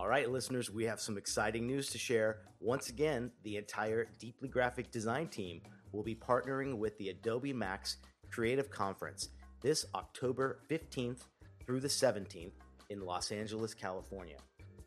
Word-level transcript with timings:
All 0.00 0.08
right, 0.08 0.30
listeners, 0.30 0.70
we 0.70 0.84
have 0.84 0.98
some 0.98 1.18
exciting 1.18 1.66
news 1.66 1.90
to 1.90 1.98
share. 1.98 2.38
Once 2.58 2.88
again, 2.88 3.30
the 3.42 3.58
entire 3.58 4.08
Deeply 4.18 4.48
Graphic 4.48 4.90
Design 4.90 5.28
team 5.28 5.60
will 5.92 6.02
be 6.02 6.14
partnering 6.14 6.78
with 6.78 6.96
the 6.96 7.10
Adobe 7.10 7.52
Max 7.52 7.98
Creative 8.30 8.70
Conference 8.70 9.28
this 9.60 9.84
October 9.94 10.60
15th 10.70 11.26
through 11.66 11.80
the 11.80 11.88
17th 11.88 12.52
in 12.88 13.04
Los 13.04 13.30
Angeles, 13.30 13.74
California. 13.74 14.38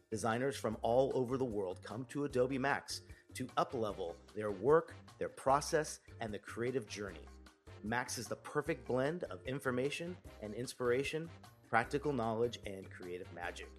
Designers 0.10 0.55
from 0.55 0.77
all 0.81 1.12
over 1.14 1.38
the 1.38 1.45
world 1.45 1.77
come 1.84 2.07
to 2.09 2.25
Adobe 2.25 2.57
Max 2.57 3.02
to 3.36 3.45
uplevel 3.55 4.16
their 4.36 4.50
work, 4.50 4.95
their 5.20 5.30
process, 5.30 6.00
and 6.21 6.34
the 6.34 6.39
creative 6.39 6.88
journey. 6.88 7.27
Max 7.84 8.18
is 8.18 8.25
the 8.25 8.38
perfect 8.38 8.88
blend 8.88 9.25
of 9.25 9.43
information 9.45 10.18
and 10.41 10.55
inspiration, 10.55 11.30
practical 11.70 12.14
knowledge, 12.14 12.57
and 12.66 12.89
creative 12.89 13.32
magic. 13.32 13.70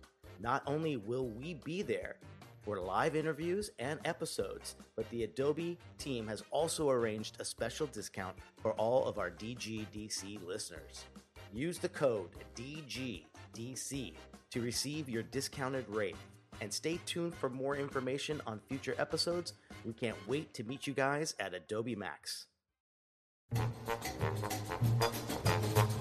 Not 0.41 0.62
only 0.66 0.96
will 0.96 1.27
we 1.27 1.55
be 1.64 1.82
there 1.82 2.16
for 2.62 2.80
live 2.80 3.15
interviews 3.15 3.70
and 3.79 4.01
episodes, 4.05 4.77
but 4.97 5.09
the 5.10 5.24
Adobe 5.24 5.79
team 5.98 6.27
has 6.27 6.43
also 6.51 6.88
arranged 6.91 7.37
a 7.41 7.45
special 7.45 7.87
discount 7.88 8.37
for 8.60 8.73
all 8.73 9.05
of 9.07 9.19
our 9.19 9.30
DGDC 9.30 10.45
listeners. 10.47 11.05
Use 11.52 11.79
the 11.79 11.88
code 11.88 12.30
DGDC 12.57 14.15
to 14.51 14.60
receive 14.60 15.09
your 15.09 15.23
discounted 15.24 15.84
rate. 15.88 16.16
And 16.60 16.73
stay 16.73 17.01
tuned 17.05 17.35
for 17.35 17.51
more 17.51 17.77
information 17.77 18.41
on 18.46 18.60
future 18.69 18.95
episodes. 18.98 19.55
We 19.85 19.93
can't 19.93 20.16
wait 20.29 20.55
to 20.55 20.65
meet 20.65 20.87
you 20.87 20.95
guys 20.95 21.35
at 21.41 21.52
Adobe 21.52 21.96
Max. 21.96 22.46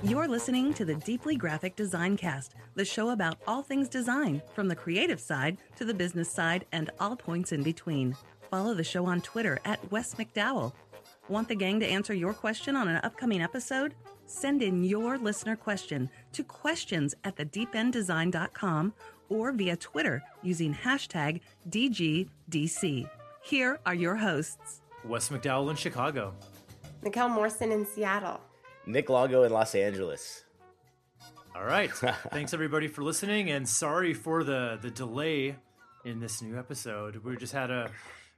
You're 0.06 0.28
listening 0.28 0.74
to 0.74 0.84
the 0.84 0.96
Deeply 0.96 1.38
Graphic 1.38 1.78
Design 1.78 2.18
Cast, 2.18 2.56
the 2.76 2.84
show 2.84 3.12
about 3.12 3.38
all 3.48 3.64
things 3.64 3.88
design, 3.88 4.42
from 4.54 4.68
the 4.68 4.76
creative 4.76 5.18
side 5.18 5.58
to 5.78 5.86
the 5.86 5.94
business 5.94 6.30
side 6.30 6.66
and 6.74 6.90
all 7.00 7.16
points 7.16 7.54
in 7.54 7.64
between. 7.64 8.14
Follow 8.52 8.74
the 8.74 8.84
show 8.84 9.06
on 9.06 9.22
Twitter 9.22 9.62
at 9.64 9.80
Wes 9.94 10.16
McDowell. 10.16 10.74
Want 11.30 11.48
the 11.48 11.56
gang 11.56 11.80
to 11.80 11.88
answer 11.88 12.14
your 12.14 12.34
question 12.34 12.76
on 12.76 12.90
an 12.90 13.00
upcoming 13.02 13.42
episode? 13.42 13.96
Send 14.26 14.62
in 14.62 14.84
your 14.84 15.18
listener 15.18 15.56
question 15.56 16.10
to 16.34 16.44
questions 16.44 17.16
at 17.24 17.38
thedeependdesign.com 17.38 18.94
or 19.30 19.54
via 19.54 19.78
Twitter 19.78 20.22
using 20.42 20.74
hashtag 20.74 21.40
DGDC. 21.70 23.10
Here 23.42 23.80
are 23.86 23.96
your 23.96 24.18
hosts. 24.18 24.82
Wes 25.06 25.30
McDowell 25.30 25.70
in 25.70 25.78
Chicago. 25.78 26.34
Mikkel 27.02 27.30
Morrison 27.30 27.72
in 27.72 27.86
Seattle. 27.86 28.42
Nick 28.86 29.10
Lago 29.10 29.44
in 29.44 29.52
Los 29.52 29.76
Angeles. 29.76 30.44
All 31.56 31.64
right. 31.64 31.92
Thanks 32.32 32.54
everybody 32.54 32.88
for 32.88 33.04
listening 33.04 33.50
and 33.52 33.68
sorry 33.68 34.14
for 34.14 34.44
the 34.44 34.78
the 34.82 34.90
delay 34.92 35.56
in 36.04 36.20
this 36.20 36.42
new 36.42 36.58
episode. 36.58 37.18
We 37.24 37.38
just 37.38 37.54
had 37.54 37.72
a 37.72 37.92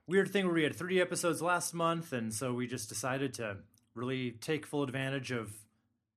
weird 0.07 0.29
thing 0.31 0.45
where 0.45 0.53
we 0.53 0.63
had 0.63 0.75
three 0.75 1.01
episodes 1.01 1.41
last 1.41 1.73
month 1.73 2.13
and 2.13 2.33
so 2.33 2.53
we 2.53 2.67
just 2.67 2.89
decided 2.89 3.33
to 3.35 3.57
really 3.95 4.31
take 4.31 4.65
full 4.67 4.83
advantage 4.83 5.31
of 5.31 5.51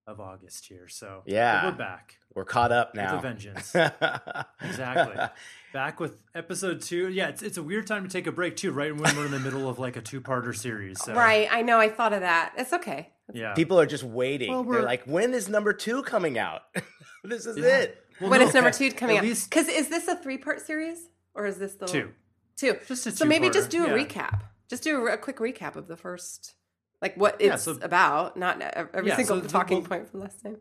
of 0.07 0.21
August 0.21 0.67
here. 0.67 0.89
So 0.89 1.23
Yeah. 1.27 1.67
we're 1.67 1.73
back 1.73 2.17
We're 2.35 2.45
caught 2.45 2.73
up 2.73 2.95
with 2.95 3.05
a 3.05 3.21
vengeance. 3.21 3.75
exactly. 4.63 5.17
Back 5.73 6.01
with 6.01 6.21
episode 6.35 6.81
2. 6.83 7.11
Yeah, 7.11 7.29
it's 7.29 7.43
it's 7.43 7.57
a 7.59 7.63
weird 7.63 7.87
time 7.87 8.03
to 8.05 8.11
take 8.11 8.27
a 8.27 8.33
break 8.33 8.57
too, 8.57 8.73
right 8.73 8.95
when 8.95 9.17
we're 9.17 9.27
in 9.27 9.33
the 9.33 9.39
middle 9.41 9.69
of 9.69 9.79
like 9.79 9.97
a 9.97 10.01
two-parter 10.03 10.55
series. 10.57 11.01
So 11.03 11.15
Right, 11.15 11.47
I 11.51 11.63
know. 11.63 11.79
I 11.79 11.89
thought 11.89 12.13
of 12.13 12.21
that. 12.21 12.55
It's 12.59 12.73
okay. 12.73 13.11
Yeah. 13.33 13.55
People 13.55 13.79
are 13.81 13.87
just 13.87 14.05
waiting. 14.05 14.51
Well, 14.53 14.65
They're 14.65 14.83
like, 14.83 15.05
when 15.05 15.35
is 15.35 15.49
number 15.49 15.73
two 15.73 16.03
coming 16.03 16.39
out? 16.39 16.63
this 17.25 17.47
is 17.47 17.57
Yeah. 17.59 17.79
it. 17.79 18.05
Well, 18.21 18.31
when 18.31 18.41
no, 18.41 18.47
is 18.49 18.55
number 18.55 18.71
two 18.71 18.91
coming 18.93 19.17
at 19.17 19.23
out? 19.23 19.29
least- 19.29 19.51
Because 19.51 19.69
is 19.69 19.89
this 19.89 20.09
a 20.09 20.17
three-part 20.17 20.61
series 20.67 20.99
or 21.35 21.47
is 21.47 21.59
this 21.59 21.75
the 21.75 21.87
Two. 21.87 22.11
Two. 22.57 22.77
Just 22.87 23.07
a 23.07 23.13
so 23.13 23.25
maybe 23.25 23.51
just 23.51 23.71
do 23.71 23.85
a 23.85 23.89
yeah. 23.97 24.05
recap. 24.05 24.41
Just 24.69 24.83
do 24.83 25.07
a, 25.07 25.13
a 25.15 25.19
quick 25.19 25.37
recap 25.39 25.77
of 25.77 25.87
the 25.89 25.97
first, 25.97 26.55
like 27.01 27.17
what 27.17 27.41
Yeah, 27.41 27.55
it's 27.55 27.65
so- 27.65 27.79
about, 27.83 28.37
not 28.37 28.61
every 28.61 29.09
Yeah, 29.11 29.17
single 29.17 29.37
so 29.37 29.41
the- 29.43 29.49
talking 29.49 29.79
well- 29.79 29.87
point 29.89 30.09
from 30.11 30.21
last 30.21 30.43
time. 30.43 30.57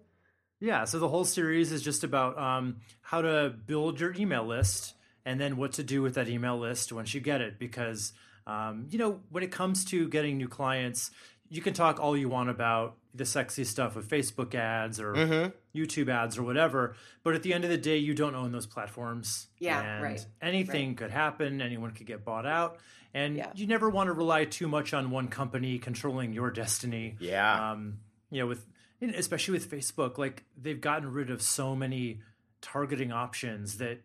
Yeah, 0.59 0.85
so 0.85 0.97
the 0.99 1.07
whole 1.07 1.25
series 1.25 1.71
is 1.71 1.83
just 1.83 2.03
about 2.03 2.37
um, 2.39 2.77
how 3.01 3.21
to 3.21 3.53
build 3.67 3.99
your 3.99 4.13
email 4.15 4.43
list 4.43 4.95
and 5.23 5.39
then 5.39 5.55
what 5.55 5.73
to 5.73 5.83
do 5.83 6.01
with 6.01 6.15
that 6.15 6.27
email 6.29 6.57
list 6.57 6.91
once 6.91 7.13
you 7.13 7.21
get 7.21 7.41
it. 7.41 7.59
Because, 7.59 8.11
um, 8.47 8.87
you 8.89 8.97
know, 8.97 9.19
when 9.29 9.43
it 9.43 9.51
comes 9.51 9.85
to 9.85 10.07
getting 10.09 10.37
new 10.37 10.47
clients, 10.47 11.11
you 11.49 11.61
can 11.61 11.73
talk 11.73 11.99
all 11.99 12.15
you 12.17 12.29
want 12.29 12.49
about 12.49 12.97
the 13.13 13.25
sexy 13.25 13.63
stuff 13.63 13.95
of 13.95 14.05
Facebook 14.07 14.53
ads 14.53 14.99
or 14.99 15.13
Mm-hmm. 15.13 15.77
YouTube 15.77 16.09
ads 16.09 16.37
or 16.37 16.43
whatever. 16.43 16.95
But 17.23 17.35
at 17.35 17.43
the 17.43 17.53
end 17.53 17.63
of 17.63 17.69
the 17.69 17.77
day, 17.77 17.97
you 17.97 18.13
don't 18.13 18.35
own 18.35 18.51
those 18.51 18.65
platforms. 18.67 19.47
Yeah, 19.59 19.81
and 19.81 20.03
right, 20.03 20.25
Anything 20.41 20.95
could 20.95 21.11
happen, 21.11 21.61
anyone 21.61 21.91
could 21.91 22.05
get 22.07 22.23
bought 22.25 22.45
out. 22.45 22.77
And 23.13 23.37
Yeah. 23.37 23.51
you 23.55 23.65
never 23.67 23.89
want 23.89 24.07
to 24.07 24.13
rely 24.13 24.45
too 24.45 24.67
much 24.67 24.93
on 24.93 25.09
one 25.11 25.27
company 25.29 25.79
controlling 25.79 26.33
your 26.33 26.51
destiny 26.51 27.15
Yeah. 27.19 27.71
um, 27.71 27.99
you 28.29 28.39
know, 28.41 28.47
with 28.47 28.65
especially 29.01 29.53
with 29.53 29.69
Facebook, 29.69 30.17
like 30.17 30.43
they've 30.59 30.81
gotten 30.81 31.11
rid 31.11 31.29
of 31.29 31.41
so 31.41 31.75
many 31.75 32.19
targeting 32.61 33.11
options 33.11 33.77
that 33.77 34.01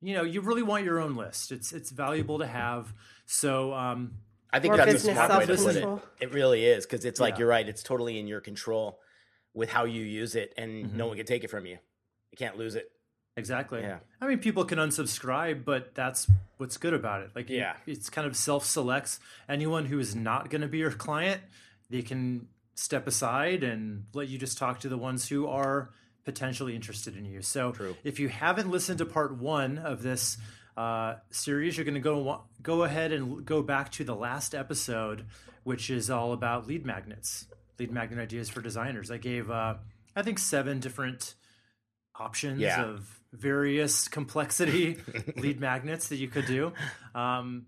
you 0.00 0.14
know 0.14 0.22
you 0.24 0.40
really 0.40 0.64
want 0.64 0.84
your 0.84 0.98
own 1.00 1.14
list. 1.14 1.52
It's 1.52 1.72
it's 1.72 1.90
valuable 1.90 2.38
to 2.40 2.46
have. 2.46 2.92
So 3.24 3.72
um, 3.72 4.14
I 4.52 4.60
think 4.60 4.72
More 4.72 4.78
that's 4.78 4.90
a 4.90 4.92
business 4.94 5.14
smart 5.16 5.30
way 5.30 5.38
to 5.40 5.46
put 5.46 5.52
it. 5.52 5.58
self-control. 5.58 6.02
It 6.20 6.32
really 6.32 6.64
is 6.66 6.84
because 6.86 7.04
it's 7.04 7.18
like 7.20 7.34
Yeah. 7.34 7.38
you're 7.40 7.48
right. 7.48 7.66
It's 7.68 7.82
totally 7.82 8.18
in 8.18 8.26
your 8.26 8.40
control 8.40 9.00
with 9.54 9.70
how 9.70 9.84
you 9.84 10.02
use 10.02 10.34
it, 10.34 10.52
and 10.56 10.86
Mm-hmm. 10.86 10.96
no 10.96 11.06
one 11.06 11.16
can 11.16 11.26
take 11.26 11.44
it 11.44 11.48
from 11.50 11.64
you. 11.66 11.78
You 12.30 12.36
can't 12.38 12.56
lose 12.56 12.74
it. 12.74 12.90
exactly. 13.34 13.80
Yeah. 13.80 14.00
I 14.20 14.26
mean, 14.26 14.40
people 14.40 14.62
can 14.66 14.78
unsubscribe, 14.78 15.64
but 15.64 15.94
that's 15.94 16.30
what's 16.58 16.76
good 16.76 16.92
about 16.92 17.22
it. 17.22 17.30
Like, 17.34 17.48
it- 17.48 17.54
Yeah. 17.56 17.76
it's 17.86 18.10
kind 18.10 18.26
of 18.26 18.36
self 18.36 18.66
selects 18.66 19.20
anyone 19.48 19.86
who 19.86 19.98
is 19.98 20.14
not 20.14 20.50
going 20.50 20.60
to 20.60 20.68
be 20.68 20.76
your 20.78 20.90
client. 20.92 21.40
They 21.88 22.02
can 22.02 22.48
step 22.74 23.06
aside 23.06 23.62
and 23.64 24.04
let 24.12 24.28
you 24.28 24.36
just 24.36 24.58
talk 24.58 24.80
to 24.80 24.88
the 24.90 24.98
ones 24.98 25.28
who 25.30 25.46
are 25.46 25.90
potentially 26.26 26.76
interested 26.76 27.16
in 27.16 27.24
you. 27.24 27.40
So, 27.40 27.72
True. 27.72 27.96
if 28.04 28.20
you 28.20 28.28
haven't 28.28 28.70
listened 28.70 28.98
to 28.98 29.06
part 29.06 29.34
one 29.38 29.78
of 29.78 30.02
this 30.02 30.36
uh, 30.76 31.14
series, 31.30 31.76
you're 31.76 31.84
going 31.84 31.94
to 31.94 32.00
go 32.00 32.42
go 32.62 32.82
ahead 32.84 33.12
and 33.12 33.44
go 33.44 33.62
back 33.62 33.90
to 33.92 34.04
the 34.04 34.14
last 34.14 34.54
episode, 34.54 35.26
which 35.64 35.90
is 35.90 36.10
all 36.10 36.32
about 36.32 36.66
lead 36.66 36.84
magnets, 36.86 37.46
lead 37.78 37.90
magnet 37.92 38.18
ideas 38.18 38.48
for 38.48 38.60
designers. 38.60 39.10
I 39.10 39.18
gave, 39.18 39.50
uh, 39.50 39.74
I 40.16 40.22
think, 40.22 40.38
seven 40.38 40.80
different 40.80 41.34
options 42.18 42.60
Yeah. 42.60 42.84
of 42.84 43.20
various 43.32 44.08
complexity 44.08 44.98
lead 45.36 45.60
magnets 45.60 46.08
that 46.08 46.16
you 46.16 46.28
could 46.28 46.46
do. 46.46 46.72
Um, 47.14 47.66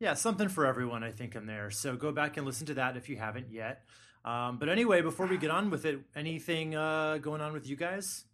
yeah, 0.00 0.14
something 0.14 0.48
for 0.48 0.66
everyone, 0.66 1.04
I 1.04 1.10
think, 1.12 1.36
in 1.36 1.46
there. 1.46 1.70
So 1.70 1.94
go 1.96 2.10
back 2.12 2.36
and 2.36 2.44
listen 2.46 2.66
to 2.66 2.74
that 2.74 2.96
if 2.96 3.08
you 3.08 3.16
haven't 3.16 3.50
yet. 3.52 3.84
Um, 4.24 4.58
but 4.58 4.68
anyway, 4.68 5.00
before 5.02 5.26
we 5.26 5.36
get 5.36 5.50
on 5.50 5.70
with 5.70 5.84
it, 5.84 6.00
anything 6.16 6.74
uh, 6.74 7.18
going 7.18 7.40
on 7.40 7.52
with 7.52 7.66
you 7.68 7.76
guys? 7.76 8.24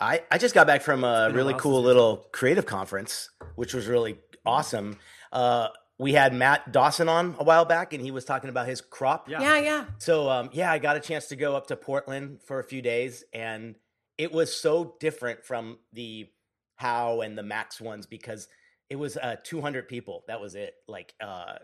I, 0.00 0.22
I 0.30 0.38
just 0.38 0.54
got 0.54 0.66
back 0.66 0.82
from 0.82 1.04
a 1.04 1.26
been 1.26 1.34
a 1.34 1.36
really 1.36 1.54
cool 1.54 1.76
since 1.76 1.82
we 1.82 1.86
little 1.86 2.16
creative 2.32 2.66
conference, 2.66 3.30
which 3.54 3.74
was 3.74 3.86
really 3.86 4.18
awesome. 4.44 4.98
Uh, 5.32 5.68
we 5.98 6.12
had 6.12 6.34
Matt 6.34 6.72
Dawson 6.72 7.08
on 7.08 7.36
a 7.38 7.44
while 7.44 7.64
back, 7.64 7.92
and 7.92 8.02
he 8.02 8.10
was 8.10 8.24
talking 8.24 8.50
about 8.50 8.66
his 8.66 8.80
crop. 8.80 9.28
Yeah. 9.28 9.40
Yeah, 9.40 9.58
yeah. 9.58 9.84
So 9.98 10.28
um, 10.28 10.50
yeah, 10.52 10.70
I 10.70 10.78
got 10.78 10.96
a 10.96 11.00
chance 11.00 11.26
to 11.28 11.36
go 11.36 11.56
up 11.56 11.68
to 11.68 11.76
Portland 11.76 12.40
for 12.46 12.58
a 12.58 12.64
few 12.64 12.82
days, 12.82 13.24
and 13.32 13.76
it 14.18 14.32
was 14.32 14.54
so 14.54 14.96
different 15.00 15.44
from 15.44 15.78
the 15.92 16.28
How 16.76 17.22
and 17.22 17.36
the 17.36 17.42
Max 17.42 17.80
ones 17.80 18.06
because 18.06 18.48
it 18.90 18.96
was 18.96 19.16
uh, 19.16 19.36
200 19.42 19.88
people. 19.88 20.24
That 20.28 20.40
was 20.40 20.54
it, 20.54 20.74
like 20.86 21.14
uh, 21.20 21.54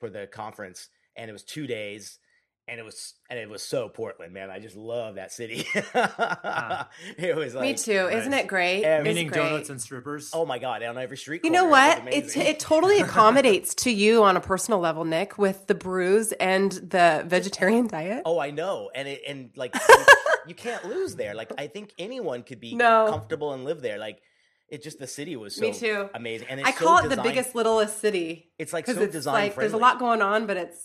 for 0.00 0.08
the 0.08 0.26
conference, 0.26 0.88
and 1.16 1.28
it 1.28 1.32
was 1.32 1.44
two 1.44 1.66
days, 1.66 2.18
and 2.68 2.78
it 2.78 2.84
was 2.84 3.14
and 3.28 3.38
it 3.38 3.48
was 3.50 3.62
so 3.62 3.88
Portland, 3.88 4.32
man. 4.32 4.50
I 4.50 4.58
just 4.58 4.76
love 4.76 5.16
that 5.16 5.32
city. 5.32 5.66
It 7.18 7.36
was 7.36 7.54
like 7.54 7.62
Me 7.62 7.74
too. 7.74 8.08
Isn't 8.08 8.30
nice. 8.30 8.44
it 8.44 8.46
great? 8.46 8.84
Every- 8.84 9.04
Meaning 9.10 9.28
great. 9.28 9.38
donuts 9.42 9.70
and 9.70 9.80
strippers. 9.80 10.30
Oh 10.32 10.46
my 10.46 10.58
god, 10.58 10.82
on 10.82 10.98
every 10.98 11.16
street. 11.16 11.42
You 11.44 11.50
know 11.50 11.66
corner, 11.68 11.76
it 11.76 12.04
what? 12.04 12.04
was 12.24 12.36
It 12.36 12.40
it 12.46 12.60
totally 12.60 13.00
accommodates 13.06 13.74
to 13.76 13.90
you 13.90 14.22
on 14.24 14.36
a 14.36 14.40
personal 14.40 14.80
level, 14.80 15.04
Nick, 15.04 15.38
with 15.38 15.66
the 15.66 15.74
brews 15.74 16.32
and 16.32 16.72
the 16.72 17.24
vegetarian 17.26 17.86
diet. 17.86 18.22
Oh, 18.24 18.38
I 18.38 18.50
know, 18.50 18.90
and 18.94 19.08
it 19.08 19.22
and 19.26 19.50
like 19.56 19.74
you, 19.88 20.04
you 20.48 20.54
can't 20.54 20.84
lose 20.84 21.14
there. 21.16 21.34
Like 21.34 21.52
I 21.58 21.66
think 21.66 21.92
anyone 21.98 22.42
could 22.42 22.60
be 22.60 22.74
No. 22.74 23.06
comfortable 23.10 23.52
and 23.52 23.64
live 23.64 23.80
there. 23.82 23.98
Like 23.98 24.20
it 24.68 24.82
just 24.82 24.98
the 24.98 25.06
city 25.06 25.36
was 25.36 25.56
so 25.56 25.62
Me 25.62 25.72
too. 25.72 26.08
amazing, 26.14 26.48
and 26.48 26.60
it's 26.60 26.68
I 26.68 26.72
so 26.72 26.84
call 26.86 27.04
it 27.04 27.08
the 27.14 27.22
biggest 27.22 27.54
littlest 27.54 28.00
city 28.00 28.52
It's 28.58 28.72
like 28.72 28.84
because 28.86 28.96
so 28.98 29.04
it's 29.04 29.12
design 29.12 29.34
like 29.34 29.54
friendly. 29.54 29.68
there's 29.70 29.74
a 29.78 29.82
lot 29.82 29.98
going 29.98 30.22
on, 30.22 30.46
but 30.46 30.56
it's 30.56 30.78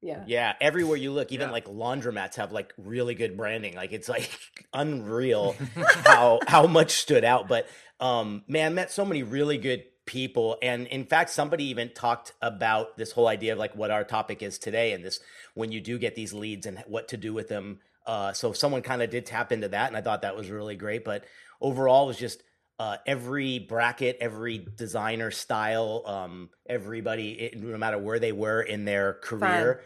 yeah. 0.00 0.22
Yeah, 0.26 0.54
everywhere 0.60 0.96
you 0.96 1.12
look, 1.12 1.32
even 1.32 1.48
Yeah. 1.48 1.52
like 1.52 1.66
laundromats 1.66 2.36
have 2.36 2.52
like 2.52 2.72
really 2.78 3.14
good 3.14 3.36
branding. 3.36 3.74
Like 3.74 3.92
it's 3.92 4.08
like 4.08 4.30
unreal 4.72 5.56
how 6.04 6.40
how 6.46 6.66
much 6.66 6.92
stood 6.92 7.24
out. 7.24 7.48
But 7.48 7.66
um 8.00 8.44
man, 8.46 8.74
met 8.74 8.92
so 8.92 9.04
many 9.04 9.22
really 9.22 9.58
good 9.58 9.84
people. 10.06 10.56
And 10.62 10.86
in 10.86 11.04
fact, 11.04 11.30
somebody 11.30 11.64
even 11.64 11.90
talked 11.92 12.32
about 12.40 12.96
this 12.96 13.12
whole 13.12 13.26
idea 13.26 13.52
of 13.52 13.58
like 13.58 13.74
what 13.76 13.90
our 13.90 14.04
topic 14.04 14.42
is 14.42 14.58
today 14.58 14.92
and 14.92 15.04
this 15.04 15.20
when 15.54 15.72
you 15.72 15.80
do 15.80 15.98
get 15.98 16.14
these 16.14 16.32
leads 16.32 16.64
and 16.66 16.82
what 16.86 17.08
to 17.08 17.16
do 17.16 17.32
with 17.34 17.48
them. 17.48 17.80
Uh 18.06 18.32
so 18.32 18.52
someone 18.52 18.82
kind 18.82 19.02
of 19.02 19.10
did 19.10 19.26
tap 19.26 19.52
into 19.52 19.68
that 19.68 19.88
and 19.88 19.96
I 19.96 20.00
thought 20.00 20.22
that 20.22 20.36
was 20.36 20.48
really 20.48 20.76
great. 20.76 21.04
But 21.04 21.24
overall 21.60 22.04
it 22.04 22.08
was 22.08 22.18
just 22.18 22.42
uh, 22.78 22.96
every 23.06 23.58
bracket, 23.58 24.16
every 24.20 24.58
designer 24.58 25.30
style, 25.30 26.02
um, 26.06 26.50
everybody, 26.68 27.32
it, 27.32 27.60
no 27.60 27.76
matter 27.76 27.98
where 27.98 28.18
they 28.18 28.32
were 28.32 28.62
in 28.62 28.84
their 28.84 29.14
career. 29.14 29.82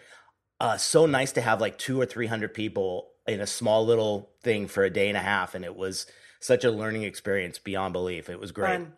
Uh, 0.60 0.76
so 0.76 1.06
nice 1.06 1.32
to 1.32 1.40
have 1.40 1.60
like 1.60 1.78
two 1.78 2.00
or 2.00 2.06
three 2.06 2.26
hundred 2.26 2.54
people 2.54 3.08
in 3.26 3.40
a 3.40 3.46
small 3.46 3.84
little 3.86 4.30
thing 4.42 4.68
for 4.68 4.84
a 4.84 4.90
day 4.90 5.08
and 5.08 5.16
a 5.16 5.20
half, 5.22 5.54
and 5.54 5.64
it 5.64 5.74
was 5.74 6.06
such 6.40 6.64
a 6.64 6.70
learning 6.70 7.02
experience 7.04 7.58
beyond 7.58 7.92
belief. 7.92 8.28
It 8.28 8.38
was 8.38 8.52
great. 8.52 8.78
Fun. 8.78 8.92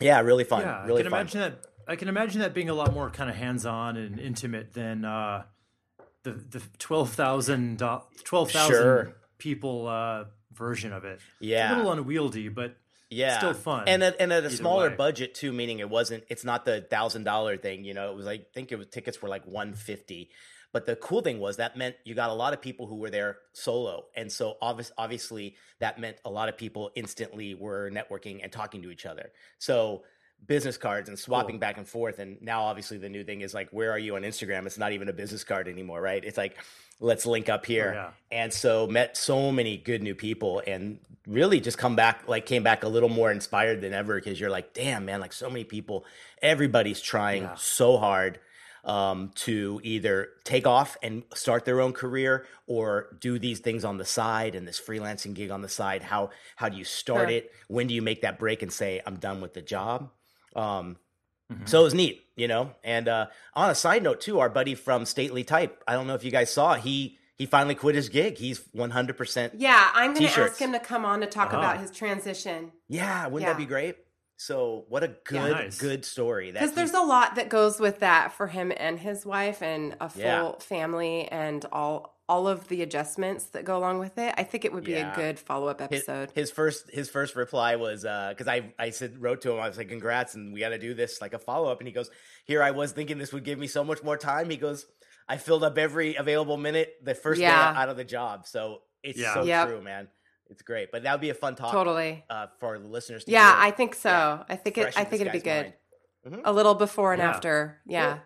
Yeah, 0.00 0.20
really 0.20 0.44
fun. 0.44 0.62
Yeah, 0.62 0.84
really 0.86 1.00
I 1.00 1.02
can 1.04 1.10
fun. 1.10 1.20
imagine 1.20 1.40
that. 1.40 1.64
I 1.86 1.96
can 1.96 2.08
imagine 2.08 2.40
that 2.40 2.54
being 2.54 2.68
a 2.70 2.74
lot 2.74 2.92
more 2.94 3.10
kind 3.10 3.28
of 3.30 3.36
hands-on 3.36 3.96
and 3.96 4.18
intimate 4.20 4.72
than 4.72 5.04
uh, 5.04 5.44
the 6.24 6.32
the 6.32 6.62
12,000 6.78 7.78
do- 7.78 8.00
12,000 8.24 8.70
Sure. 8.72 9.12
people 9.38 9.86
uh, 9.88 10.24
version 10.52 10.92
of 10.92 11.04
it. 11.04 11.20
Yeah. 11.40 11.66
It's 11.66 11.74
a 11.74 11.76
little 11.78 11.92
unwieldy, 11.92 12.48
but 12.48 12.76
yeah. 13.12 13.38
Still 13.38 13.54
fun 13.54 13.84
and 13.86 14.02
at, 14.02 14.16
and 14.20 14.32
at 14.32 14.44
a 14.44 14.50
smaller 14.50 14.90
way. 14.90 14.96
budget 14.96 15.34
too 15.34 15.52
meaning 15.52 15.78
it 15.78 15.88
wasn't 15.90 16.24
it's 16.28 16.44
not 16.44 16.64
the 16.64 16.80
thousand 16.80 17.24
dollar 17.24 17.56
thing 17.56 17.84
you 17.84 17.94
know? 17.94 18.10
It 18.10 18.16
was 18.16 18.26
like 18.26 18.40
i 18.40 18.44
think 18.54 18.72
it 18.72 18.76
was 18.76 18.86
tickets 18.88 19.20
were 19.20 19.28
like 19.28 19.44
150 19.46 20.30
but 20.72 20.86
the 20.86 20.96
cool 20.96 21.20
thing 21.20 21.38
was 21.38 21.58
that 21.58 21.76
meant 21.76 21.96
you 22.04 22.14
got 22.14 22.30
a 22.30 22.34
lot 22.34 22.54
of 22.54 22.62
people 22.62 22.86
who 22.86 22.96
were 22.96 23.10
there 23.10 23.38
solo. 23.52 24.06
And 24.16 24.32
so 24.32 24.56
obvious, 24.60 24.90
obviously 24.96 25.56
that 25.80 26.00
meant 26.00 26.16
a 26.24 26.30
lot 26.30 26.48
of 26.48 26.56
people 26.56 26.90
instantly 26.94 27.54
were 27.54 27.90
networking 27.90 28.40
and 28.42 28.50
talking 28.50 28.82
to 28.82 28.90
each 28.90 29.04
other. 29.04 29.32
So 29.58 30.04
business 30.46 30.76
cards 30.76 31.08
and 31.08 31.18
swapping 31.18 31.54
Cool. 31.56 31.60
back 31.60 31.78
and 31.78 31.86
forth 31.88 32.18
and 32.18 32.40
now 32.42 32.62
obviously 32.62 32.98
the 32.98 33.08
new 33.08 33.22
thing 33.24 33.42
is 33.42 33.54
like 33.54 33.68
where 33.70 33.90
are 33.92 33.98
you 33.98 34.16
on 34.16 34.22
instagram 34.22 34.66
it's 34.66 34.78
not 34.78 34.92
even 34.92 35.08
a 35.08 35.12
business 35.12 35.44
card 35.44 35.68
anymore 35.68 36.00
right 36.00 36.24
it's 36.24 36.36
like 36.36 36.56
let's 37.00 37.26
link 37.26 37.48
up 37.48 37.64
here 37.64 37.92
yeah. 37.94 38.10
and 38.30 38.52
so 38.52 38.86
met 38.86 39.16
so 39.16 39.52
many 39.52 39.76
good 39.76 40.02
new 40.02 40.14
people 40.14 40.62
and 40.66 40.98
really 41.28 41.60
just 41.60 41.78
come 41.78 41.94
back 41.94 42.26
like 42.26 42.44
came 42.46 42.62
back 42.64 42.82
a 42.82 42.88
little 42.88 43.08
more 43.08 43.30
inspired 43.30 43.80
than 43.80 43.92
ever 43.92 44.16
because 44.16 44.40
you're 44.40 44.50
like 44.50 44.72
damn 44.74 45.04
man 45.04 45.20
like 45.20 45.32
so 45.32 45.48
many 45.48 45.64
people 45.64 46.04
everybody's 46.42 47.00
trying 47.00 47.42
Yeah. 47.42 47.54
so 47.54 47.96
hard 47.98 48.40
um, 48.84 49.30
to 49.36 49.80
either 49.84 50.30
take 50.42 50.66
off 50.66 50.96
and 51.04 51.22
start 51.34 51.64
their 51.64 51.80
own 51.80 51.92
career 51.92 52.46
or 52.66 53.16
do 53.20 53.38
these 53.38 53.60
things 53.60 53.84
on 53.84 53.96
the 53.96 54.04
side 54.04 54.56
and 54.56 54.66
this 54.66 54.80
freelancing 54.80 55.34
gig 55.34 55.52
on 55.52 55.62
the 55.62 55.68
side 55.68 56.02
how 56.02 56.30
how 56.56 56.68
do 56.68 56.76
you 56.76 56.82
start 56.84 57.28
Sure. 57.28 57.36
it 57.38 57.52
when 57.68 57.86
do 57.86 57.94
you 57.94 58.02
make 58.02 58.22
that 58.22 58.40
break 58.40 58.60
and 58.62 58.72
say 58.72 59.00
i'm 59.06 59.16
done 59.18 59.40
with 59.40 59.54
the 59.54 59.62
job 59.62 60.10
um, 60.56 60.96
Mhm. 61.52 61.68
so 61.68 61.80
it 61.80 61.84
was 61.84 61.94
neat, 61.94 62.22
you 62.36 62.48
know. 62.48 62.70
And 62.82 63.08
uh, 63.08 63.26
on 63.54 63.68
a 63.70 63.74
side 63.74 64.02
note, 64.02 64.20
too, 64.20 64.40
our 64.40 64.48
buddy 64.48 64.74
from 64.74 65.04
Stately 65.04 65.44
Type, 65.44 65.82
I 65.86 65.92
don't 65.94 66.06
know 66.06 66.14
if 66.14 66.24
you 66.24 66.30
guys 66.30 66.50
saw, 66.50 66.74
he 66.74 67.18
he 67.36 67.46
finally 67.46 67.74
quit 67.74 67.94
his 67.96 68.08
gig. 68.08 68.38
He's 68.38 68.62
one 68.72 68.90
hundred 68.90 69.16
percent. 69.16 69.54
Yeah, 69.56 69.90
I'm 69.94 70.14
going 70.14 70.26
to 70.28 70.40
ask 70.40 70.58
him 70.58 70.72
to 70.72 70.78
come 70.78 71.04
on 71.04 71.20
to 71.20 71.26
talk 71.26 71.52
Oh. 71.52 71.58
about 71.58 71.78
his 71.78 71.90
transition 71.90 72.72
Yeah, 72.88 73.26
wouldn't 73.26 73.42
Yeah. 73.48 73.52
that 73.54 73.58
be 73.58 73.66
great? 73.66 73.96
So 74.36 74.84
what 74.88 75.02
a 75.04 75.08
good 75.24 75.52
Nice. 75.52 75.78
good 75.78 76.04
story. 76.04 76.50
That 76.52 76.60
because 76.60 76.70
he- 76.70 76.76
there's 76.76 76.94
a 76.94 77.00
lot 77.02 77.34
that 77.36 77.48
goes 77.48 77.78
with 77.80 78.00
that 78.00 78.32
for 78.32 78.46
him 78.48 78.72
and 78.76 78.98
his 78.98 79.24
wife 79.26 79.62
and 79.62 79.96
a 80.00 80.08
full 80.08 80.22
Yeah. 80.22 80.52
family 80.58 81.28
and 81.28 81.64
all 81.72 82.20
all 82.32 82.48
of 82.48 82.68
the 82.68 82.80
adjustments 82.82 83.44
that 83.54 83.64
go 83.64 83.76
along 83.76 83.98
with 83.98 84.16
it. 84.16 84.32
I 84.38 84.44
think 84.44 84.64
it 84.64 84.72
would 84.72 84.84
be 84.84 84.92
Yeah. 84.92 85.12
a 85.12 85.16
good 85.16 85.38
follow 85.38 85.68
up 85.68 85.80
episode. 85.82 86.30
his 86.34 86.50
first 86.50 86.90
his 86.90 87.10
first 87.10 87.36
reply 87.36 87.76
was 87.76 88.02
because 88.02 88.48
I 88.48 88.72
I 88.78 88.88
said 88.90 89.20
wrote 89.20 89.40
to 89.42 89.52
him 89.52 89.60
I 89.60 89.68
was 89.68 89.76
like 89.76 89.88
congrats 89.88 90.34
and 90.34 90.52
we 90.54 90.60
got 90.60 90.70
to 90.70 90.78
do 90.78 90.94
this 90.94 91.20
like 91.20 91.34
a 91.34 91.38
follow 91.38 91.70
up 91.70 91.78
and 91.80 91.86
he 91.86 91.92
goes 91.92 92.10
here 92.44 92.62
I 92.62 92.70
was 92.70 92.92
thinking 92.92 93.18
this 93.18 93.32
would 93.34 93.44
give 93.44 93.58
me 93.58 93.66
so 93.66 93.82
much 93.84 94.02
more 94.02 94.16
time 94.16 94.48
he 94.50 94.56
goes 94.56 94.86
I 95.28 95.36
filled 95.36 95.62
up 95.62 95.76
every 95.78 96.14
available 96.16 96.56
minute 96.56 96.88
the 97.02 97.14
first 97.14 97.40
Yeah. 97.40 97.72
day 97.74 97.78
out 97.80 97.88
of 97.90 97.96
the 97.96 98.04
job 98.04 98.46
so 98.46 98.78
it's 99.02 99.18
Yeah. 99.18 99.34
so 99.34 99.42
Yep. 99.44 99.68
true 99.68 99.82
man 99.82 100.08
it's 100.50 100.62
great 100.62 100.88
but 100.92 101.02
that 101.04 101.12
would 101.12 101.20
be 101.28 101.30
a 101.30 101.34
fun 101.44 101.54
talk 101.54 101.72
totally. 101.72 102.24
uh, 102.30 102.46
for 102.60 102.78
the 102.78 102.88
listeners 102.96 103.24
to 103.24 103.30
Yeah, 103.30 103.50
hear. 103.54 103.66
I 103.68 103.70
think 103.72 103.94
so. 103.94 104.08
Yeah. 104.10 104.44
I 104.48 104.56
think 104.56 104.78
it. 104.78 104.86
I 104.96 105.04
think 105.04 105.20
it'd 105.22 105.32
be 105.32 105.40
guy's 105.40 105.62
good. 105.64 105.74
mind. 106.30 106.42
A 106.44 106.52
little 106.52 106.74
before 106.74 107.12
and 107.14 107.20
Yeah. 107.22 107.30
after. 107.30 107.80
Yeah. 107.86 108.18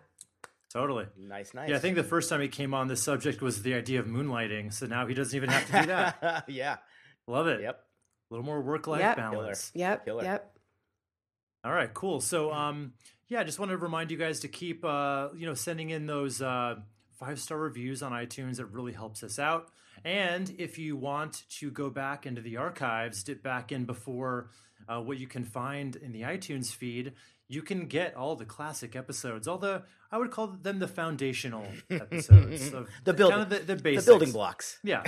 Totally. 0.71 1.05
Nice, 1.17 1.53
nice. 1.53 1.69
Yeah, 1.69 1.75
I 1.77 1.79
think 1.79 1.95
the 1.95 2.03
first 2.03 2.29
time 2.29 2.41
he 2.41 2.47
came 2.47 2.73
on, 2.73 2.87
this 2.87 3.01
subject 3.03 3.41
was 3.41 3.61
the 3.61 3.73
idea 3.73 3.99
of 3.99 4.05
moonlighting. 4.07 4.73
So 4.73 4.85
now 4.85 5.05
he 5.07 5.13
doesn't 5.13 5.35
even 5.35 5.49
have 5.49 5.65
to 5.67 5.81
do 5.81 5.87
that. 5.87 6.43
yeah. 6.47 6.77
Love 7.27 7.47
it. 7.47 7.61
Yep. 7.61 7.79
A 8.29 8.33
little 8.33 8.45
more 8.45 8.61
work-life 8.61 8.99
Yep. 9.01 9.15
balance. 9.17 9.71
Yep. 9.73 10.05
Killer. 10.05 10.23
Yep. 10.23 10.57
All 11.63 11.71
right, 11.73 11.93
cool. 11.93 12.21
So, 12.21 12.51
um, 12.53 12.93
yeah, 13.27 13.41
I 13.41 13.43
just 13.43 13.59
wanted 13.59 13.73
to 13.73 13.77
remind 13.79 14.11
you 14.11 14.17
guys 14.17 14.41
to 14.41 14.47
keep, 14.47 14.85
uh, 14.85 15.29
you 15.35 15.45
know, 15.45 15.53
sending 15.53 15.89
in 15.89 16.05
those 16.05 16.41
uh, 16.41 16.75
five 17.19 17.39
star 17.39 17.57
reviews 17.57 18.01
on 18.03 18.11
iTunes. 18.11 18.59
It 18.59 18.67
really 18.69 18.93
helps 18.93 19.23
us 19.23 19.39
out. 19.39 19.69
And 20.05 20.53
if 20.59 20.77
you 20.77 20.95
want 20.95 21.43
to 21.59 21.71
go 21.71 21.89
back 21.89 22.25
into 22.25 22.41
the 22.41 22.57
archives, 22.57 23.23
dip 23.23 23.41
back 23.43 23.71
in 23.71 23.85
before 23.85 24.51
uh, 24.87 25.01
what 25.01 25.17
you 25.17 25.27
can 25.27 25.43
find 25.43 25.95
in 25.95 26.11
the 26.11 26.21
iTunes 26.21 26.71
feed, 26.71 27.13
you 27.49 27.61
can 27.61 27.87
get 27.87 28.15
all 28.15 28.35
the 28.35 28.45
classic 28.45 28.95
episodes, 28.95 29.47
all 29.47 29.57
the 29.57 29.83
I 30.11 30.17
would 30.17 30.31
call 30.31 30.47
them 30.47 30.79
the 30.79 30.87
foundational 30.87 31.65
episodes, 31.89 32.73
of 32.73 32.87
The 33.03 33.13
building- 33.13 33.37
kind 33.39 33.51
of 33.53 33.67
the, 33.67 33.75
the 33.75 33.81
The 33.95 34.01
building 34.05 34.31
blocks. 34.31 34.79
Yeah. 34.83 35.03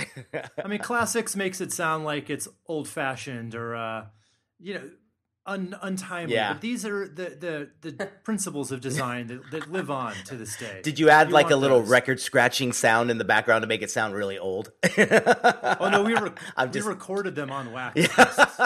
I 0.62 0.68
mean, 0.68 0.78
classics 0.82 1.34
makes 1.36 1.60
it 1.62 1.72
sound 1.72 2.04
like 2.04 2.28
it's 2.28 2.48
old 2.66 2.86
fashioned 2.88 3.54
or, 3.54 3.74
uh, 3.76 4.06
you 4.58 4.74
know, 4.74 4.90
un- 5.46 5.74
untimely. 5.80 6.34
Yeah. 6.34 6.52
But 6.52 6.60
these 6.60 6.84
are 6.84 7.08
the, 7.08 7.70
the, 7.80 7.90
the 7.92 8.06
principles 8.24 8.72
of 8.72 8.82
design 8.82 9.28
that, 9.28 9.50
that 9.52 9.72
live 9.72 9.90
on 9.90 10.12
to 10.26 10.36
this 10.36 10.54
day. 10.58 10.80
Did 10.82 10.98
you 10.98 11.08
add 11.08 11.28
You 11.28 11.34
like 11.34 11.50
a 11.50 11.56
little 11.56 11.80
those. 11.80 11.88
record 11.88 12.20
scratching 12.20 12.72
sound 12.74 13.10
in 13.10 13.16
the 13.16 13.24
background 13.24 13.62
to 13.62 13.68
make 13.68 13.80
it 13.80 13.90
sound 13.90 14.14
really 14.14 14.38
old? 14.38 14.70
Oh, 14.98 15.88
no, 15.90 16.02
we, 16.02 16.14
we 16.62 16.68
just- 16.70 16.86
recorded 16.86 17.34
them 17.34 17.50
on 17.50 17.72
wax 17.72 17.94
discs 17.94 18.60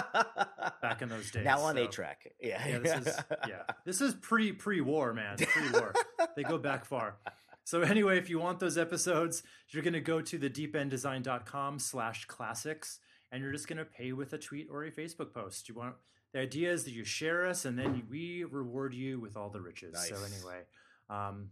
back 0.95 1.03
in 1.03 1.09
those 1.09 1.31
days. 1.31 1.45
now 1.45 1.61
on 1.61 1.77
so- 1.77 1.85
a 1.85 1.87
track. 1.89 2.27
Yeah. 2.41 2.67
Yeah, 2.67 2.79
this 2.79 3.07
is 3.07 3.17
yeah. 3.49 3.63
This 3.85 4.01
is 4.01 4.15
pre 4.15 4.53
pre 4.53 4.81
war, 4.81 5.13
man. 5.13 5.37
Pre 5.39 5.71
war. 5.71 5.95
they 6.37 6.43
go 6.43 6.59
back 6.59 6.85
far. 6.85 7.17
So 7.65 7.81
anyway, 7.81 8.19
if 8.19 8.29
you 8.29 8.39
want 8.39 8.59
those 8.61 8.77
episodes, 8.77 9.43
you're 9.71 9.83
gonna 9.83 10.01
go 10.01 10.21
to 10.21 10.39
the 10.39 10.51
deependdesign.com 10.51 11.79
slash 11.79 12.27
classics 12.27 13.01
and 13.33 13.43
you're 13.43 13.53
just 13.53 13.69
gonna 13.69 13.85
pay 13.85 14.13
with 14.13 14.33
a 14.33 14.39
tweet 14.39 14.69
or 14.71 14.85
a 14.85 14.91
Facebook 14.91 15.33
post. 15.33 15.69
You 15.69 15.75
want 15.75 15.95
the 16.33 16.41
idea 16.41 16.73
is 16.73 16.85
that 16.85 16.93
you 16.93 17.05
share 17.05 17.47
us 17.47 17.65
and 17.65 17.79
then 17.79 18.03
we 18.11 18.45
reward 18.45 18.93
you 18.95 19.21
with 19.21 19.37
all 19.37 19.51
the 19.51 19.61
riches. 19.61 19.97
So 20.09 20.17
anyway. 20.17 20.63
Um 21.11 21.51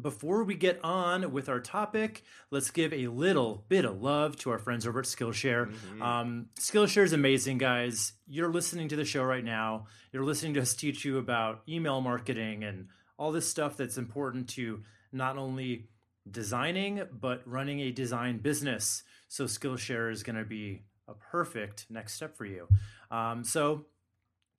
before 0.00 0.44
we 0.44 0.54
get 0.54 0.80
on 0.82 1.32
with 1.32 1.48
our 1.48 1.60
topic, 1.60 2.22
let's 2.50 2.70
give 2.70 2.92
a 2.92 3.08
little 3.08 3.64
bit 3.68 3.84
of 3.84 4.00
love 4.00 4.36
to 4.38 4.50
our 4.50 4.58
friends 4.58 4.86
over 4.86 5.00
at 5.00 5.06
Skillshare. 5.06 5.70
Mm-hmm. 5.70 6.02
Um, 6.02 6.46
Skillshare 6.58 7.04
is 7.04 7.12
amazing, 7.12 7.58
guys. 7.58 8.12
You're 8.26 8.50
listening 8.50 8.88
to 8.88 8.96
the 8.96 9.04
show 9.04 9.22
right 9.22 9.44
now. 9.44 9.86
You're 10.12 10.24
listening 10.24 10.54
to 10.54 10.60
us 10.60 10.74
teach 10.74 11.04
you 11.04 11.18
about 11.18 11.62
email 11.68 12.00
marketing 12.00 12.64
and 12.64 12.88
all 13.18 13.32
this 13.32 13.48
stuff 13.48 13.76
that's 13.76 13.98
important 13.98 14.48
to 14.50 14.82
not 15.12 15.36
only 15.36 15.88
designing, 16.30 17.02
but 17.12 17.42
running 17.46 17.80
a 17.80 17.90
design 17.90 18.38
business. 18.38 19.02
So, 19.28 19.44
Skillshare 19.44 20.10
is 20.10 20.22
going 20.22 20.36
to 20.36 20.44
be 20.44 20.82
a 21.08 21.14
perfect 21.14 21.86
next 21.90 22.14
step 22.14 22.36
for 22.36 22.44
you. 22.44 22.68
Um, 23.10 23.44
so, 23.44 23.86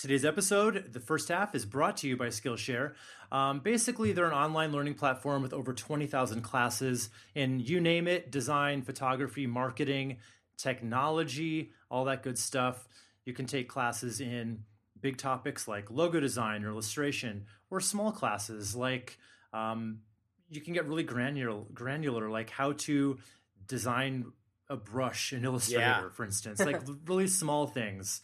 Today's 0.01 0.25
episode, 0.25 0.93
the 0.93 1.00
first 1.00 1.27
half, 1.27 1.53
is 1.53 1.63
brought 1.63 1.98
to 1.98 2.08
you 2.08 2.17
by 2.17 2.29
Skillshare. 2.29 2.93
Um, 3.31 3.60
basically, 3.60 4.13
they're 4.13 4.25
an 4.25 4.34
online 4.34 4.72
learning 4.72 4.96
platform 4.96 5.43
with 5.43 5.53
over 5.53 5.74
20,000 5.74 6.41
classes 6.41 7.12
in 7.36 7.60
you 7.60 7.79
name 7.79 8.08
it 8.08 8.31
design, 8.31 8.81
photography, 8.81 9.46
marketing, 9.46 10.17
technology, 10.58 11.70
all 11.91 12.05
that 12.05 12.24
good 12.24 12.39
stuff. 12.39 12.88
You 13.25 13.34
can 13.34 13.46
take 13.46 13.70
classes 13.70 14.20
in 14.22 14.63
big 15.00 15.17
topics 15.17 15.67
like 15.67 15.91
logo 15.91 16.20
design 16.20 16.63
or 16.63 16.70
illustration, 16.70 17.46
or 17.70 17.79
small 17.79 18.12
classes 18.12 18.75
like 18.75 19.20
um, 19.53 20.00
you 20.50 20.62
can 20.62 20.74
get 20.74 20.88
really 20.88 21.03
granular, 21.03 21.62
granular, 21.75 22.27
like 22.27 22.50
how 22.50 22.72
to 22.72 23.20
design 23.67 24.31
a 24.67 24.75
brush 24.77 25.31
in 25.31 25.46
Illustrator, 25.46 25.79
Yeah. 25.84 26.10
for 26.10 26.25
instance, 26.25 26.60
like 26.60 26.81
really 27.05 27.27
small 27.27 27.67
things 27.67 28.22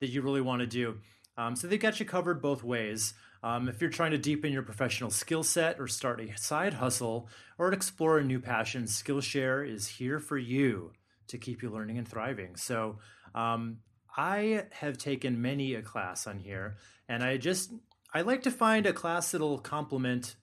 that 0.00 0.08
you 0.08 0.22
really 0.22 0.40
want 0.40 0.58
to 0.58 0.66
do. 0.66 0.96
Um, 1.40 1.56
so 1.56 1.66
they've 1.66 1.80
got 1.80 1.98
you 1.98 2.04
covered 2.04 2.42
both 2.42 2.62
ways. 2.62 3.14
Um, 3.42 3.68
if 3.68 3.80
you're 3.80 3.88
trying 3.88 4.10
to 4.10 4.18
deepen 4.18 4.52
your 4.52 4.62
professional 4.62 5.10
skill 5.10 5.42
set 5.42 5.80
or 5.80 5.88
start 5.88 6.20
a 6.20 6.36
side 6.36 6.74
hustle 6.74 7.30
or 7.56 7.72
explore 7.72 8.18
a 8.18 8.24
new 8.24 8.40
passion, 8.40 8.84
Skillshare 8.84 9.66
is 9.66 9.86
here 9.86 10.18
for 10.18 10.36
you 10.36 10.92
to 11.28 11.38
keep 11.38 11.62
you 11.62 11.70
learning 11.70 11.96
and 11.96 12.06
thriving. 12.06 12.56
So 12.56 12.98
um, 13.34 13.78
I 14.14 14.66
have 14.72 14.98
taken 14.98 15.40
many 15.40 15.74
a 15.74 15.80
class 15.80 16.26
on 16.26 16.38
here, 16.38 16.76
and 17.08 17.22
I 17.24 17.38
just 17.38 17.72
I 18.12 18.20
like 18.20 18.42
to 18.42 18.50
find 18.50 18.84
a 18.84 18.92
class 18.92 19.30
that'll 19.30 19.60
complement 19.60 20.36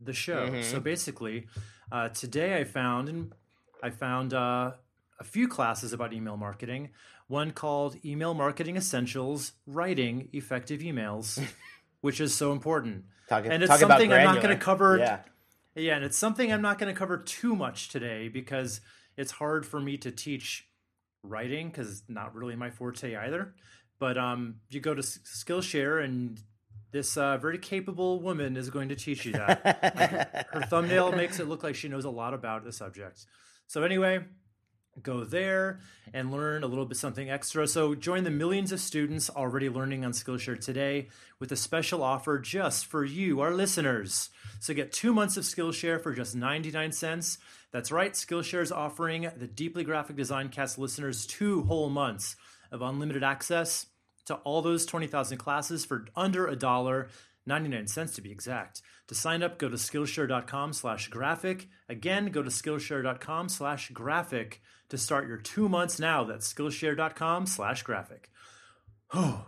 the 0.00 0.14
show. 0.14 0.48
Mhm. 0.48 0.64
So 0.64 0.80
basically, 0.80 1.46
uh, 1.92 2.08
today 2.08 2.58
I 2.58 2.64
found 2.64 3.08
and 3.08 3.32
I 3.84 3.90
found 3.90 4.34
uh, 4.34 4.72
a 5.20 5.24
few 5.24 5.46
classes 5.46 5.92
about 5.92 6.12
email 6.12 6.36
marketing. 6.36 6.90
One 7.28 7.52
called 7.52 7.96
Email 8.04 8.34
Marketing 8.34 8.76
Essentials: 8.76 9.52
Writing 9.66 10.28
Effective 10.32 10.80
Emails, 10.80 11.40
which 12.00 12.20
is 12.20 12.34
so 12.34 12.52
important. 12.52 13.04
Talk, 13.28 13.44
And 13.46 13.62
it's 13.62 13.78
something 13.78 14.12
I'm 14.12 14.24
not 14.24 14.42
going 14.42 14.56
to 14.56 14.62
cover. 14.62 14.98
Yeah. 14.98 15.20
Yeah, 15.76 15.94
and 15.94 16.04
it's 16.04 16.18
something 16.18 16.52
I'm 16.52 16.62
not 16.62 16.80
going 16.80 16.92
to 16.92 16.98
cover 16.98 17.16
too 17.18 17.54
much 17.54 17.90
today 17.90 18.26
because 18.26 18.80
it's 19.16 19.30
hard 19.30 19.64
for 19.64 19.80
me 19.80 19.96
to 19.98 20.10
teach 20.10 20.66
writing 21.22 21.68
because 21.68 21.90
it's 21.90 22.02
not 22.08 22.34
really 22.34 22.56
my 22.56 22.70
forte 22.70 23.14
either. 23.14 23.54
But 24.00 24.18
um, 24.18 24.56
you 24.70 24.80
go 24.80 24.94
to 24.94 25.02
Skillshare, 25.02 26.02
and 26.02 26.40
this 26.90 27.16
uh, 27.16 27.36
very 27.36 27.58
capable 27.58 28.20
woman 28.20 28.56
is 28.56 28.70
going 28.70 28.88
to 28.88 28.96
teach 28.96 29.24
you 29.24 29.32
that. 29.32 30.48
Her 30.52 30.62
thumbnail 30.62 31.12
makes 31.12 31.38
it 31.38 31.48
look 31.48 31.62
like 31.62 31.76
she 31.76 31.88
knows 31.88 32.04
a 32.04 32.10
lot 32.10 32.34
about 32.34 32.64
the 32.64 32.72
subject. 32.72 33.26
So 33.66 33.84
anyway, 33.84 34.24
go 35.02 35.24
there 35.24 35.80
and 36.12 36.32
learn 36.32 36.62
a 36.62 36.66
little 36.66 36.86
bit 36.86 36.96
something 36.96 37.30
extra. 37.30 37.66
So 37.66 37.94
join 37.94 38.24
the 38.24 38.30
millions 38.30 38.72
of 38.72 38.80
students 38.80 39.30
already 39.30 39.68
learning 39.68 40.04
on 40.04 40.12
Skillshare 40.12 40.62
today 40.62 41.08
with 41.38 41.52
a 41.52 41.56
special 41.56 42.02
offer 42.02 42.38
just 42.38 42.86
for 42.86 43.04
you, 43.04 43.40
our 43.40 43.52
listeners. 43.52 44.30
So 44.58 44.74
get 44.74 44.92
two 44.92 45.12
months 45.12 45.36
of 45.36 45.44
Skillshare 45.44 46.02
for 46.02 46.12
just 46.12 46.34
99 46.34 46.92
cents. 46.92 47.38
That's 47.72 47.92
right, 47.92 48.12
Skillshare 48.12 48.62
is 48.62 48.72
offering 48.72 49.30
the 49.36 49.46
Deeply 49.46 49.84
Graphic 49.84 50.16
Design 50.16 50.48
Cast 50.48 50.78
listeners 50.78 51.26
two 51.26 51.62
whole 51.62 51.88
months 51.88 52.36
of 52.72 52.82
unlimited 52.82 53.22
access 53.22 53.86
to 54.26 54.34
all 54.36 54.62
those 54.62 54.86
20,000 54.86 55.38
classes 55.38 55.84
for 55.84 56.06
under 56.16 56.46
a 56.46 56.56
dollar. 56.56 57.08
99 57.46 57.86
cents 57.86 58.14
to 58.14 58.22
be 58.22 58.30
exact. 58.30 58.82
To 59.08 59.14
sign 59.14 59.42
up, 59.42 59.58
go 59.58 59.68
to 59.68 59.76
Skillshare.com 59.76 60.72
slash 60.72 61.08
graphic. 61.08 61.68
Again, 61.88 62.26
go 62.26 62.42
to 62.42 62.50
Skillshare.com 62.50 63.48
slash 63.48 63.90
graphic 63.90 64.62
to 64.90 64.98
start 64.98 65.26
your 65.26 65.38
two 65.38 65.68
months 65.68 65.98
now. 65.98 66.24
That's 66.24 66.52
Skillshare.com 66.52 67.46
slash 67.46 67.82
graphic. 67.82 68.30
Oh, 69.12 69.44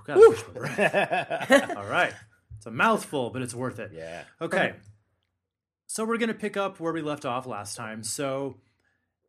breath. 0.55 1.71
All 1.77 1.87
right. 1.87 2.13
It's 2.57 2.67
a 2.67 2.73
mouthful, 2.73 3.31
but 3.31 3.43
it's 3.43 3.55
worth 3.55 3.79
it. 3.79 3.93
Yeah. 3.95 4.25
Okay. 4.41 4.75
So 5.87 6.05
we're 6.05 6.19
going 6.19 6.31
to 6.31 6.35
pick 6.35 6.57
up 6.57 6.81
where 6.81 6.93
we 6.93 7.01
left 7.01 7.25
off 7.25 7.47
last 7.47 7.77
time. 7.77 8.03
So 8.03 8.57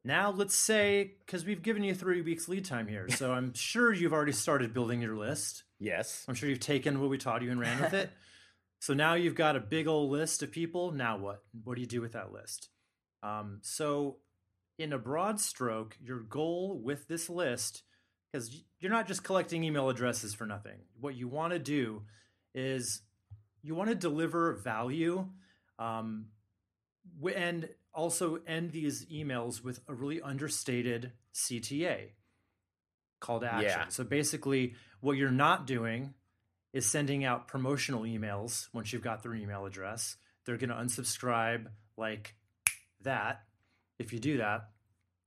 now 0.03 0.31
let's 0.31 0.55
say, 0.55 1.11
because 1.25 1.45
we've 1.45 1.61
given 1.61 1.83
you 1.83 1.93
three 1.93 2.21
weeks 2.21 2.47
lead 2.47 2.65
time 2.65 2.87
here. 2.87 3.09
So 3.09 3.31
I'm 3.31 3.53
sure 3.55 3.93
you've 3.93 4.13
already 4.13 4.31
started 4.31 4.73
building 4.73 5.01
your 5.01 5.15
list. 5.15 5.63
Yes. 5.79 6.25
I'm 6.27 6.35
sure 6.35 6.49
you've 6.49 6.59
taken 6.59 6.99
what 6.99 7.09
we 7.09 7.17
taught 7.17 7.43
you 7.43 7.51
and 7.51 7.59
ran 7.59 7.81
with 7.81 7.93
it. 7.93 8.09
so 8.79 8.93
now 8.93 9.13
you've 9.13 9.35
got 9.35 9.55
a 9.55 9.59
big 9.59 9.87
old 9.87 10.09
list 10.11 10.41
of 10.41 10.51
people. 10.51 10.91
Now 10.91 11.17
what? 11.17 11.43
What 11.63 11.75
do 11.75 11.81
you 11.81 11.87
do 11.87 12.01
with 12.01 12.13
that 12.13 12.31
list? 12.31 12.69
Um, 13.21 13.59
so, 13.61 14.17
in 14.77 14.93
a 14.93 14.97
broad 14.97 15.39
stroke, 15.39 15.97
your 16.01 16.19
goal 16.19 16.79
with 16.83 17.07
this 17.07 17.29
list, 17.29 17.83
because 18.31 18.63
you're 18.79 18.91
not 18.91 19.07
just 19.07 19.23
collecting 19.23 19.63
email 19.63 19.89
addresses 19.89 20.33
for 20.33 20.45
nothing. 20.45 20.79
What 20.99 21.15
you 21.15 21.27
want 21.27 21.53
to 21.53 21.59
do 21.59 22.03
is 22.55 23.01
you 23.61 23.75
want 23.75 23.89
to 23.89 23.95
deliver 23.95 24.53
value 24.53 25.27
um, 25.79 26.27
and 27.35 27.69
also 27.93 28.39
end 28.47 28.71
these 28.71 29.05
emails 29.05 29.63
with 29.63 29.79
a 29.87 29.93
really 29.93 30.21
understated 30.21 31.11
CTA 31.33 32.09
call 33.19 33.39
to 33.39 33.51
action. 33.51 33.69
Yeah. 33.69 33.87
So 33.89 34.03
basically, 34.03 34.75
what 34.99 35.17
you're 35.17 35.31
not 35.31 35.67
doing 35.67 36.13
is 36.73 36.85
sending 36.85 37.23
out 37.23 37.47
promotional 37.47 38.01
emails 38.01 38.67
once 38.73 38.91
you've 38.91 39.03
got 39.03 39.21
their 39.21 39.35
email 39.35 39.65
address. 39.65 40.17
They're 40.45 40.57
going 40.57 40.69
to 40.69 40.75
unsubscribe 40.75 41.67
like 41.97 42.35
that 43.01 43.43
if 43.99 44.13
you 44.13 44.19
do 44.19 44.37
that. 44.37 44.69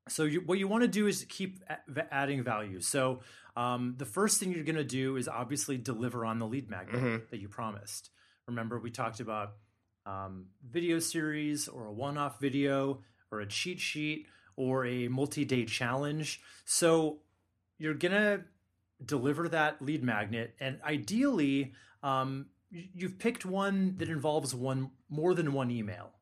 So 0.09 0.25
you, 0.25 0.41
what 0.41 0.59
you 0.59 0.69
want 0.69 0.83
to 0.83 0.89
do 0.89 1.07
is 1.07 1.27
keep 1.29 1.63
adding 2.11 2.45
value. 2.45 2.81
So 2.81 3.21
um, 3.57 3.95
the 3.97 4.05
first 4.05 4.39
thing 4.39 4.53
you're 4.53 4.63
going 4.65 4.77
to 4.77 4.85
do 4.85 5.17
is 5.17 5.27
obviously 5.29 5.77
deliver 5.79 6.25
on 6.25 6.39
the 6.39 6.47
lead 6.47 6.71
magnet 6.71 7.03
Mhm. 7.03 7.31
that 7.31 7.41
you 7.41 7.49
promised. 7.49 8.11
Remember, 8.47 8.79
we 8.79 8.91
talked 8.91 9.21
about 9.21 9.55
um, 10.05 10.47
video 10.65 11.01
series 11.01 11.67
or 11.67 11.87
a 11.87 11.93
one-off 11.93 12.39
video 12.39 13.03
or 13.33 13.41
a 13.41 13.47
cheat 13.47 13.81
sheet 13.81 14.29
or 14.55 14.87
a 14.87 15.09
multi-day 15.09 15.65
challenge. 15.65 16.41
So 16.65 17.23
you're 17.79 17.95
gonna 17.95 18.45
deliver 19.05 19.49
that 19.49 19.83
lead 19.83 20.05
magnet, 20.05 20.55
and 20.61 20.81
ideally, 20.83 21.75
um, 22.05 22.47
you've 22.71 23.19
picked 23.19 23.45
one 23.45 23.97
that 23.99 24.09
involves 24.09 24.55
one 24.55 24.93
more 25.09 25.35
than 25.35 25.53
one 25.53 25.71
email. 25.73 26.13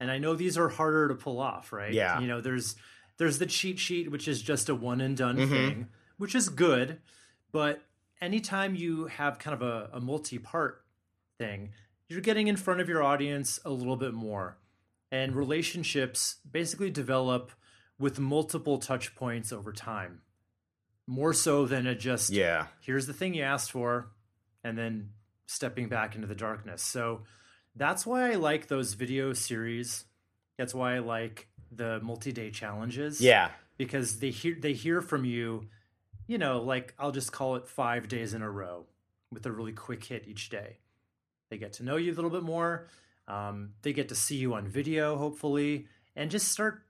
And 0.00 0.10
I 0.10 0.18
know 0.18 0.34
these 0.34 0.58
are 0.58 0.68
harder 0.68 1.08
to 1.08 1.14
pull 1.14 1.40
off, 1.40 1.72
right? 1.72 1.92
Yeah. 1.92 2.20
You 2.20 2.26
know, 2.26 2.40
there's 2.40 2.76
there's 3.18 3.38
the 3.38 3.46
cheat 3.46 3.78
sheet, 3.78 4.10
which 4.10 4.28
is 4.28 4.42
just 4.42 4.68
a 4.68 4.74
one 4.74 5.00
and 5.00 5.16
done 5.16 5.36
Mhm. 5.38 5.48
thing, 5.48 5.88
which 6.18 6.34
is 6.34 6.50
good. 6.50 7.00
But 7.50 7.82
anytime 8.20 8.74
you 8.74 9.06
have 9.06 9.38
kind 9.38 9.54
of 9.54 9.62
a, 9.62 9.88
a 9.94 10.00
multi-part 10.00 10.84
thing, 11.38 11.72
you're 12.08 12.20
getting 12.20 12.48
in 12.48 12.56
front 12.56 12.80
of 12.82 12.88
your 12.90 13.02
audience 13.02 13.58
a 13.64 13.70
little 13.70 13.96
bit 13.96 14.12
more. 14.12 14.58
And 15.10 15.34
relationships 15.34 16.36
basically 16.50 16.90
develop 16.90 17.52
with 17.98 18.18
multiple 18.18 18.76
touch 18.78 19.14
points 19.14 19.50
over 19.50 19.72
time. 19.72 20.20
More 21.06 21.32
so 21.32 21.64
than 21.64 21.86
a 21.86 21.94
just 21.94 22.30
Yeah. 22.30 22.66
here's 22.80 23.06
the 23.06 23.14
thing 23.14 23.32
you 23.32 23.42
asked 23.44 23.70
for, 23.72 24.10
and 24.62 24.76
then 24.76 25.12
stepping 25.46 25.88
back 25.88 26.14
into 26.14 26.26
the 26.26 26.34
darkness. 26.34 26.82
So 26.82 27.24
that's 27.76 28.06
why 28.06 28.30
I 28.30 28.34
like 28.34 28.68
those 28.68 28.94
video 28.94 29.32
series. 29.32 30.04
That's 30.56 30.74
why 30.74 30.96
I 30.96 30.98
like 31.00 31.48
the 31.70 32.00
multi-day 32.00 32.50
challenges. 32.50 33.20
Yeah. 33.20 33.50
Because 33.76 34.18
they 34.18 34.30
hear 34.30 34.56
they 34.58 34.72
hear 34.72 35.02
from 35.02 35.24
you, 35.24 35.68
you 36.26 36.38
know, 36.38 36.62
like 36.62 36.94
I'll 36.98 37.12
just 37.12 37.32
call 37.32 37.56
it 37.56 37.68
five 37.68 38.08
days 38.08 38.32
in 38.32 38.42
a 38.42 38.50
row 38.50 38.86
with 39.30 39.44
a 39.44 39.52
really 39.52 39.72
quick 39.72 40.02
hit 40.02 40.26
each 40.26 40.48
day. 40.48 40.78
They 41.50 41.58
get 41.58 41.74
to 41.74 41.84
know 41.84 41.96
you 41.96 42.12
a 42.12 42.14
little 42.14 42.30
bit 42.30 42.42
more. 42.42 42.88
Um, 43.28 43.74
they 43.82 43.92
get 43.92 44.08
to 44.08 44.14
see 44.14 44.36
you 44.36 44.54
on 44.54 44.66
video, 44.66 45.16
hopefully, 45.16 45.86
and 46.14 46.30
just 46.30 46.48
start 46.48 46.82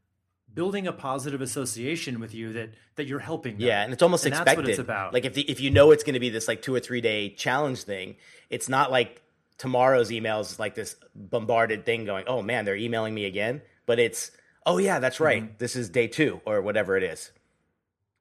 building 0.52 0.86
a 0.86 0.92
positive 0.92 1.40
association 1.40 2.20
with 2.20 2.34
you 2.34 2.52
that 2.52 2.70
that 2.94 3.06
you're 3.06 3.18
helping 3.18 3.58
them. 3.58 3.66
Yeah, 3.66 3.82
and 3.82 3.92
it's 3.92 4.02
almost 4.02 4.24
And 4.24 4.34
that's 4.34 4.56
what 4.56 4.68
it's 4.68 4.78
about. 4.78 5.12
Like 5.12 5.24
if 5.24 5.34
the, 5.34 5.42
if 5.42 5.60
you 5.60 5.70
know 5.70 5.90
it's 5.90 6.04
going 6.04 6.14
to 6.14 6.20
be 6.20 6.30
this 6.30 6.46
like 6.46 6.62
two 6.62 6.74
or 6.74 6.80
three 6.80 7.00
day 7.00 7.30
challenge 7.30 7.82
thing, 7.82 8.16
it's 8.48 8.68
not 8.68 8.92
like 8.92 9.22
tomorrow's 9.58 10.10
emails 10.10 10.58
like 10.58 10.74
this 10.74 10.96
bombarded 11.14 11.84
thing 11.86 12.04
going, 12.04 12.24
oh 12.26 12.42
man, 12.42 12.64
they're 12.64 12.76
emailing 12.76 13.14
me 13.14 13.24
again. 13.24 13.62
But 13.86 13.98
it's 13.98 14.30
oh 14.64 14.78
yeah, 14.78 14.98
that's 14.98 15.20
right. 15.20 15.42
Mm-hmm. 15.42 15.54
This 15.58 15.76
is 15.76 15.88
day 15.88 16.08
two 16.08 16.40
or 16.44 16.60
whatever 16.62 16.96
it 16.96 17.02
is. 17.02 17.30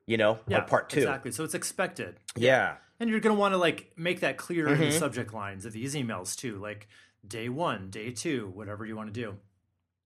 You 0.07 0.17
know, 0.17 0.39
yeah, 0.47 0.59
or 0.59 0.61
part 0.61 0.89
two. 0.89 0.99
Exactly. 0.99 1.31
So 1.31 1.43
it's 1.43 1.55
expected. 1.55 2.19
Yeah, 2.35 2.75
And 2.99 3.09
you're 3.09 3.19
going 3.19 3.35
to 3.35 3.39
want 3.39 3.53
to 3.53 3.57
like 3.57 3.91
make 3.97 4.19
that 4.19 4.37
clear 4.37 4.67
in 4.67 4.79
the 4.79 4.85
Mhm. 4.87 4.99
subject 4.99 5.33
lines 5.33 5.65
of 5.65 5.73
these 5.73 5.95
emails 5.95 6.35
too, 6.35 6.57
like 6.59 6.87
day 7.27 7.49
one, 7.49 7.89
day 7.89 8.11
two, 8.11 8.51
whatever 8.53 8.85
you 8.85 8.95
want 8.95 9.11
to 9.11 9.19
do. 9.19 9.37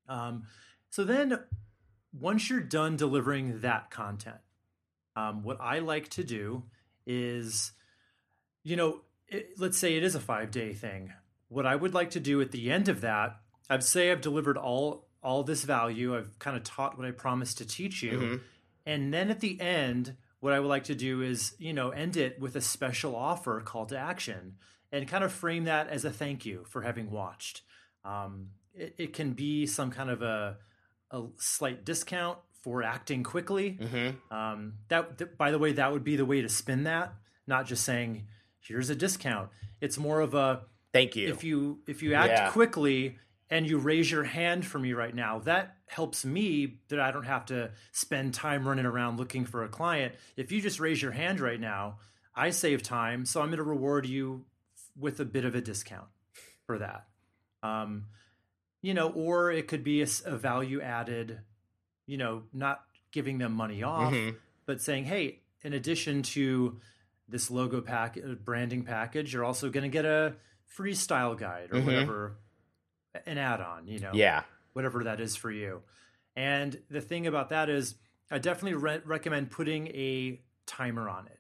Um, 0.08 0.44
so 0.90 1.04
then, 1.04 1.38
once 2.18 2.50
you're 2.50 2.62
done 2.62 2.96
delivering 2.96 3.60
that 3.60 3.92
content, 3.92 4.38
um, 5.18 5.44
what 5.44 5.58
I 5.60 5.80
like 5.80 6.08
to 6.12 6.24
do 6.24 6.64
is, 7.06 7.74
you 8.64 8.76
know, 8.78 9.02
it, 9.32 9.52
let's 9.58 9.78
say 9.78 9.96
it 9.96 10.04
is 10.04 10.16
a 10.16 10.20
five 10.20 10.52
day 10.52 10.74
thing. 10.74 11.14
What 11.48 11.66
I 11.66 11.76
would 11.76 11.94
like 11.94 12.12
to 12.12 12.20
do 12.20 12.42
at 12.42 12.52
the 12.52 12.72
end 12.72 12.88
of 12.90 13.02
that, 13.02 13.38
I'd 13.70 13.84
say 13.84 14.12
I've 14.12 14.22
delivered 14.22 14.58
all 14.58 15.08
all 15.22 15.44
this 15.44 15.64
value. 15.64 16.16
I've 16.18 16.38
kind 16.40 16.56
of 16.56 16.64
taught 16.64 16.98
what 16.98 17.06
I 17.08 17.12
promised 17.12 17.58
to 17.58 17.66
teach 17.68 18.02
you. 18.02 18.12
Mhm. 18.20 18.42
And 18.86 19.14
then 19.14 19.30
at 19.30 19.42
the 19.42 19.60
end, 19.60 20.16
what 20.40 20.54
I 20.54 20.60
would 20.60 20.70
like 20.70 20.86
to 20.86 20.96
do 20.96 21.22
is, 21.22 21.54
you 21.60 21.74
know, 21.74 21.90
end 21.90 22.16
it 22.16 22.40
with 22.40 22.56
a 22.56 22.62
special 22.62 23.16
offer 23.16 23.60
call 23.62 23.86
to 23.88 23.98
action 23.98 24.56
and 24.92 25.08
kind 25.08 25.24
of 25.24 25.32
frame 25.34 25.66
that 25.66 25.90
as 25.90 26.06
a 26.06 26.12
thank 26.12 26.46
you 26.46 26.64
for 26.70 26.82
having 26.84 27.12
watched. 27.12 27.62
Um, 28.06 28.52
it, 28.74 28.96
it 28.98 29.14
can 29.14 29.34
be 29.34 29.66
some 29.68 29.92
kind 29.92 30.10
of 30.10 30.22
a, 30.22 30.58
a 31.12 31.24
slight 31.38 31.84
discount 31.84 32.38
for 32.64 32.82
acting 32.82 33.24
quickly. 33.24 33.72
hmm 33.72 34.34
Um, 34.34 34.76
that, 34.88 35.18
th- 35.18 35.32
by 35.38 35.52
the 35.52 35.60
way, 35.60 35.74
that 35.74 35.92
would 35.92 36.04
be 36.06 36.16
the 36.16 36.26
way 36.26 36.42
to 36.42 36.50
spin 36.50 36.84
that, 36.84 37.14
not 37.46 37.66
just 37.66 37.84
saying, 37.84 38.28
here's 38.60 38.90
a 38.90 38.96
discount. 38.96 39.50
It's 39.82 39.98
more 39.98 40.20
of 40.22 40.34
a, 40.34 40.62
Thank 40.94 41.16
you. 41.16 41.30
if 41.30 41.44
you 41.44 41.80
if 41.88 42.02
you 42.04 42.14
act 42.16 42.32
Yeah. 42.32 42.50
quickly 42.52 43.18
and 43.52 43.68
you 43.68 43.78
raise 43.78 44.10
your 44.12 44.24
hand 44.24 44.66
for 44.66 44.78
me 44.80 44.94
right 44.94 45.14
now 45.16 45.40
that 45.40 45.76
helps 45.88 46.24
me 46.26 46.78
that 46.90 47.00
i 47.00 47.10
don't 47.12 47.24
have 47.26 47.46
to 47.48 47.72
spend 47.92 48.32
time 48.34 48.68
running 48.68 48.86
around 48.86 49.18
looking 49.18 49.44
for 49.46 49.64
a 49.64 49.68
client 49.68 50.14
if 50.36 50.52
you 50.52 50.62
just 50.62 50.80
raise 50.80 51.02
your 51.02 51.12
hand 51.12 51.40
right 51.40 51.60
now 51.60 51.98
i 52.36 52.50
save 52.52 52.84
time 52.84 53.26
so 53.26 53.40
i'm 53.42 53.48
going 53.48 53.58
to 53.58 53.64
reward 53.64 54.06
you 54.08 54.46
with 55.00 55.20
a 55.20 55.26
bit 55.26 55.46
of 55.46 55.56
a 55.56 55.62
discount 55.62 56.06
for 56.68 56.78
that 56.80 57.06
um, 57.64 58.06
you 58.82 58.94
know 58.94 59.10
or 59.10 59.52
it 59.52 59.68
could 59.68 59.84
be 59.84 60.02
a 60.02 60.06
value 60.38 60.80
added 60.82 61.40
you 62.06 62.18
know 62.18 62.44
not 62.54 62.84
giving 63.12 63.38
them 63.40 63.54
money 63.54 63.82
off 63.84 64.14
Mhm. 64.14 64.36
but 64.68 64.80
saying 64.82 65.06
hey 65.06 65.40
in 65.64 65.74
addition 65.74 66.22
to 66.24 66.80
this 67.30 67.50
logo 67.52 67.82
pack 67.82 68.18
uh, 68.18 68.34
branding 68.34 68.84
package 68.84 69.34
you're 69.34 69.44
also 69.46 69.70
going 69.70 69.84
to 69.84 69.90
get 69.90 70.06
a 70.06 70.36
free 70.66 70.94
style 70.96 71.36
guide 71.36 71.70
or 71.72 71.76
Mhm. 71.80 71.86
whatever 71.86 72.38
an 73.26 73.38
add-on 73.38 73.88
you 73.88 74.00
know? 74.00 74.12
Yeah, 74.14 74.44
whatever 74.74 75.04
that 75.06 75.20
is 75.20 75.36
for 75.36 75.52
you. 75.52 75.82
And 76.36 76.80
the 76.90 77.02
thing 77.02 77.28
about 77.28 77.50
that 77.50 77.70
is 77.70 77.96
i 78.32 78.38
definitely 78.38 78.76
re- 78.76 79.02
recommend 79.06 79.50
putting 79.52 79.88
a 79.88 80.40
timer 80.68 81.10
on 81.10 81.26
it. 81.28 81.40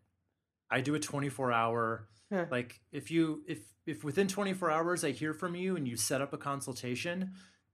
I 0.72 0.82
do 0.82 0.96
a 0.96 1.00
24 1.00 1.52
hour 1.52 2.08
Huh. 2.32 2.46
like 2.52 2.80
if 2.92 3.10
you 3.10 3.44
if 3.48 3.60
if 3.88 4.04
within 4.04 4.28
24 4.28 4.70
hours 4.70 5.04
i 5.04 5.10
hear 5.10 5.34
from 5.34 5.56
you 5.56 5.76
and 5.76 5.88
you 5.88 5.96
set 5.98 6.22
up 6.22 6.32
a 6.34 6.38
consultation 6.38 7.32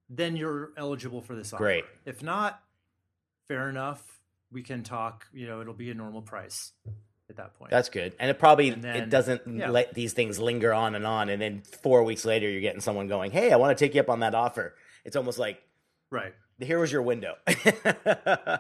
then 0.10 0.36
you're 0.38 0.72
eligible 0.78 1.22
for 1.22 1.36
this 1.36 1.52
offer. 1.52 1.64
Great. 1.64 1.86
if 2.06 2.22
not 2.24 2.62
fair 3.48 3.70
enough. 3.70 4.22
We 4.52 4.62
can 4.64 4.84
talk 4.84 5.28
you 5.34 5.46
know 5.48 5.60
it'll 5.62 5.74
be 5.74 5.90
a 5.92 5.94
normal 5.94 6.22
price 6.22 6.72
at 7.30 7.38
that 7.38 7.58
point. 7.58 7.72
That's 7.72 7.90
good, 7.90 8.14
and 8.20 8.30
it 8.30 8.38
probably 8.40 8.70
And 8.70 8.84
then- 8.84 8.96
it 8.96 9.10
doesn't 9.10 9.42
yeah. 9.48 9.70
let 9.70 9.94
these 9.94 10.14
things 10.14 10.40
linger 10.40 10.74
on 10.74 10.96
and 10.96 11.06
on, 11.08 11.30
and 11.30 11.42
then 11.42 11.62
four 11.62 12.04
weeks 12.04 12.26
later 12.26 12.50
you're 12.50 12.62
getting 12.62 12.82
someone 12.82 13.08
going, 13.08 13.32
"Hey, 13.32 13.52
I 13.52 13.56
want 13.58 13.78
to 13.78 13.86
take 13.86 13.96
you 13.96 14.02
up 14.02 14.10
on 14.10 14.20
that 14.22 14.36
offer." 14.36 14.76
It's 15.04 15.16
almost 15.16 15.38
like 15.40 15.62
right. 16.10 16.34
here 16.60 16.80
was 16.80 16.92
your 16.92 17.02
window. 17.02 17.36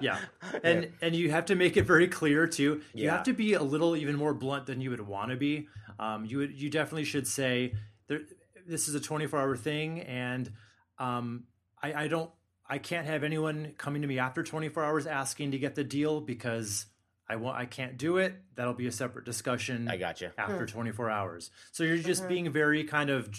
Yeah. 0.02 0.20
And 0.64 0.92
and 1.02 1.16
you 1.16 1.32
have 1.32 1.46
to 1.46 1.56
make 1.56 1.78
it 1.78 1.84
very 1.84 2.08
clear 2.08 2.48
too. 2.48 2.82
You 2.94 3.06
Yeah. 3.06 3.12
have 3.18 3.24
to 3.24 3.34
be 3.34 3.54
a 3.54 3.62
little 3.64 3.96
even 3.96 4.16
more 4.16 4.34
blunt 4.34 4.66
than 4.66 4.82
you 4.82 4.90
would 4.90 5.02
want 5.02 5.32
to 5.32 5.38
be. 5.38 5.68
Um, 6.00 6.26
you 6.26 6.40
would 6.40 6.52
you 6.60 6.70
definitely 6.70 7.06
should 7.06 7.28
say 7.28 7.74
there, 8.08 8.22
this 8.68 8.88
is 8.88 8.96
a 8.96 9.00
24 9.00 9.40
hour 9.40 9.56
thing 9.56 10.02
and 10.02 10.52
um, 11.00 11.46
I, 11.82 11.94
I 12.04 12.08
don't 12.08 12.30
I 12.68 12.80
can't 12.80 13.06
have 13.08 13.24
anyone 13.24 13.74
coming 13.78 14.02
to 14.02 14.08
me 14.08 14.20
after 14.20 14.44
24 14.44 14.84
hours 14.84 15.08
asking 15.08 15.52
to 15.52 15.58
get 15.60 15.76
the 15.76 15.84
deal 15.84 16.20
because 16.20 16.86
I 17.28 17.38
want 17.38 17.58
I 17.58 17.66
can't 17.66 17.98
do 17.98 18.18
it. 18.18 18.36
That'll 18.56 18.74
be 18.74 18.88
a 18.88 18.92
separate 18.92 19.26
discussion 19.26 19.88
I 19.88 19.98
got 19.98 20.22
you. 20.22 20.30
after 20.38 20.66
24 20.66 21.10
hours. 21.10 21.52
So 21.72 21.84
you're 21.84 21.98
just 21.98 22.28
being 22.28 22.52
very 22.52 22.84
kind 22.84 23.10
of 23.10 23.30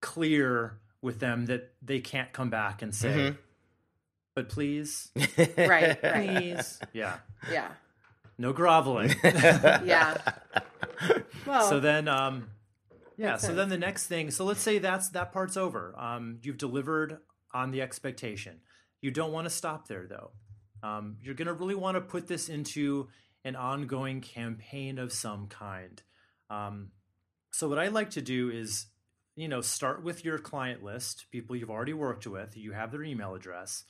clear 0.00 0.78
with 1.02 1.20
them 1.20 1.46
that 1.46 1.72
they 1.82 2.00
can't 2.00 2.32
come 2.32 2.50
back 2.50 2.82
and 2.82 2.94
say, 2.94 3.08
Mhm. 3.32 3.38
but 4.34 4.48
please, 4.48 5.10
Right, 5.16 5.56
right. 6.02 6.02
please. 6.02 6.78
yeah. 6.92 7.18
Yeah. 7.50 7.68
No 8.38 8.52
groveling. 8.52 9.14
Yeah. 9.24 10.16
Well, 11.46 11.68
so 11.68 11.80
then, 11.80 12.08
um, 12.08 12.48
yeah. 13.16 13.36
So 13.36 13.48
sense. 13.48 13.56
then 13.56 13.68
the 13.68 13.78
next 13.78 14.06
thing. 14.08 14.30
So 14.30 14.44
let's 14.44 14.60
say 14.60 14.78
that's 14.78 15.08
that 15.10 15.32
part's 15.32 15.56
over. 15.56 15.94
Um, 15.98 16.38
you've 16.42 16.58
delivered 16.58 17.18
on 17.54 17.70
the 17.70 17.82
expectation. 17.82 18.60
You 19.00 19.10
don't 19.10 19.32
want 19.32 19.44
to 19.46 19.50
stop 19.50 19.88
there 19.88 20.06
though. 20.06 20.32
Um, 20.82 21.16
you're 21.22 21.34
going 21.34 21.46
to 21.46 21.54
really 21.54 21.74
want 21.74 21.96
to 21.96 22.00
put 22.00 22.26
this 22.26 22.48
into 22.48 23.08
an 23.44 23.56
ongoing 23.56 24.20
campaign 24.20 24.98
of 24.98 25.12
some 25.12 25.46
kind. 25.48 26.02
Um, 26.50 26.90
so 27.50 27.68
what 27.68 27.78
I 27.78 27.88
like 27.88 28.10
to 28.10 28.22
do 28.22 28.50
is, 28.50 28.86
you 29.34 29.48
know, 29.48 29.60
start 29.60 30.02
with 30.02 30.24
your 30.24 30.38
client 30.38 30.82
list, 30.82 31.26
people 31.30 31.56
you've 31.56 31.70
already 31.70 31.92
worked 31.92 32.26
with, 32.26 32.56
you 32.56 32.72
have 32.72 32.90
their 32.90 33.02
email 33.02 33.34
address, 33.34 33.84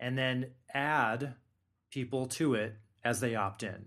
and 0.00 0.16
then 0.18 0.50
add 0.72 1.34
people 1.90 2.26
to 2.26 2.54
it 2.54 2.76
as 3.04 3.20
they 3.20 3.34
opt 3.34 3.62
in. 3.62 3.86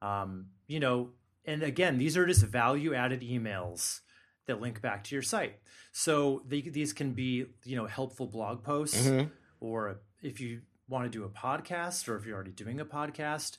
Um, 0.00 0.46
you 0.66 0.80
know, 0.80 1.10
and 1.44 1.62
again, 1.62 1.98
these 1.98 2.16
are 2.16 2.26
just 2.26 2.44
value 2.44 2.94
added 2.94 3.22
emails 3.22 4.00
that 4.46 4.60
link 4.60 4.80
back 4.80 5.04
to 5.04 5.14
your 5.14 5.22
site. 5.22 5.58
So 5.92 6.42
they, 6.46 6.60
these 6.60 6.92
can 6.92 7.12
be, 7.12 7.46
you 7.64 7.76
know, 7.76 7.86
helpful 7.86 8.26
blog 8.26 8.62
posts, 8.62 9.06
Mhm. 9.06 9.30
or 9.60 10.00
if 10.22 10.40
you 10.40 10.62
want 10.92 11.10
to 11.10 11.18
do 11.18 11.24
a 11.24 11.28
podcast, 11.28 12.06
or 12.08 12.16
if 12.16 12.24
you're 12.24 12.34
already 12.36 12.52
doing 12.52 12.78
a 12.78 12.84
podcast, 12.84 13.58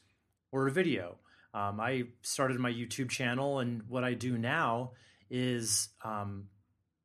or 0.52 0.68
a 0.68 0.72
video. 0.72 1.18
Um, 1.54 1.80
I 1.80 2.04
started 2.22 2.60
my 2.60 2.72
YouTube 2.72 3.10
channel, 3.10 3.60
and 3.60 3.84
what 3.90 4.04
I 4.04 4.14
do 4.14 4.38
now 4.38 4.92
is, 5.30 5.90
um, 6.04 6.48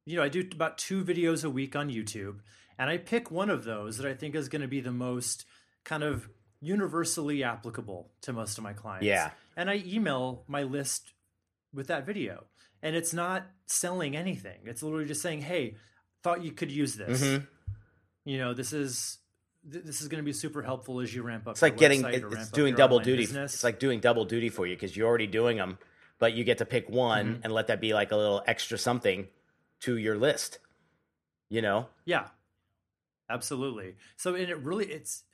you 0.06 0.16
know, 0.16 0.22
I 0.22 0.28
do 0.28 0.46
about 0.52 0.78
two 0.78 1.04
videos 1.04 1.44
a 1.44 1.50
week 1.50 1.74
on 1.74 1.90
YouTube, 1.90 2.40
and 2.78 2.88
I 2.88 2.98
pick 2.98 3.30
one 3.30 3.50
of 3.50 3.64
those 3.64 3.96
that 3.98 4.06
I 4.06 4.14
think 4.14 4.34
is 4.34 4.48
going 4.48 4.62
to 4.62 4.68
be 4.68 4.80
the 4.80 4.92
most 4.92 5.44
kind 5.84 6.02
of 6.02 6.28
universally 6.60 7.42
applicable 7.42 8.10
to 8.22 8.32
most 8.32 8.58
of 8.58 8.64
my 8.64 8.72
clients. 8.72 9.06
Yeah. 9.06 9.30
And 9.56 9.70
I 9.70 9.82
email 9.86 10.44
my 10.46 10.62
list 10.62 11.12
with 11.72 11.88
that 11.88 12.06
video. 12.06 12.44
And 12.82 12.94
it's 12.94 13.12
not 13.12 13.46
selling 13.66 14.16
anything. 14.16 14.60
It's 14.64 14.82
literally 14.82 15.06
just 15.06 15.20
saying, 15.20 15.42
"Hey, 15.42 15.76
thought 16.22 16.44
you 16.44 16.52
could 16.52 16.70
use 16.70 16.94
this. 16.94 17.22
Mhm. 17.22 17.46
You 18.24 18.38
know, 18.38 18.54
this 18.54 18.72
is 18.72 19.18
th- 19.70 19.84
this 19.84 20.00
is 20.00 20.08
going 20.08 20.22
to 20.22 20.24
be 20.24 20.32
super 20.32 20.62
helpful 20.62 21.00
as 21.00 21.14
you 21.14 21.22
ramp 21.22 21.46
up. 21.46 21.52
It's 21.52 21.62
like 21.62 21.72
your 21.72 21.78
getting 21.90 22.04
it- 22.04 22.24
it's 22.32 22.50
doing 22.50 22.74
double 22.74 22.98
duty. 22.98 23.22
business. 23.22 23.54
It's 23.54 23.64
like 23.64 23.78
doing 23.78 24.00
double 24.00 24.24
duty 24.24 24.48
for 24.48 24.66
you 24.66 24.74
because 24.76 24.96
you're 24.96 25.08
already 25.08 25.26
doing 25.26 25.56
them, 25.56 25.78
but 26.18 26.32
you 26.34 26.44
get 26.44 26.58
to 26.58 26.64
pick 26.64 26.88
one 26.88 27.36
Mhm. 27.36 27.40
and 27.44 27.52
let 27.52 27.66
that 27.68 27.80
be 27.80 27.94
like 27.94 28.12
a 28.12 28.16
little 28.16 28.42
extra 28.46 28.76
something 28.78 29.28
to 29.80 29.96
your 29.96 30.16
list. 30.16 30.58
You 31.48 31.62
know? 31.62 31.88
Yeah, 32.04 32.28
absolutely. 33.30 33.96
So, 34.16 34.34
and 34.34 34.48
it 34.48 34.58
really, 34.58 34.86
it's 34.86 35.24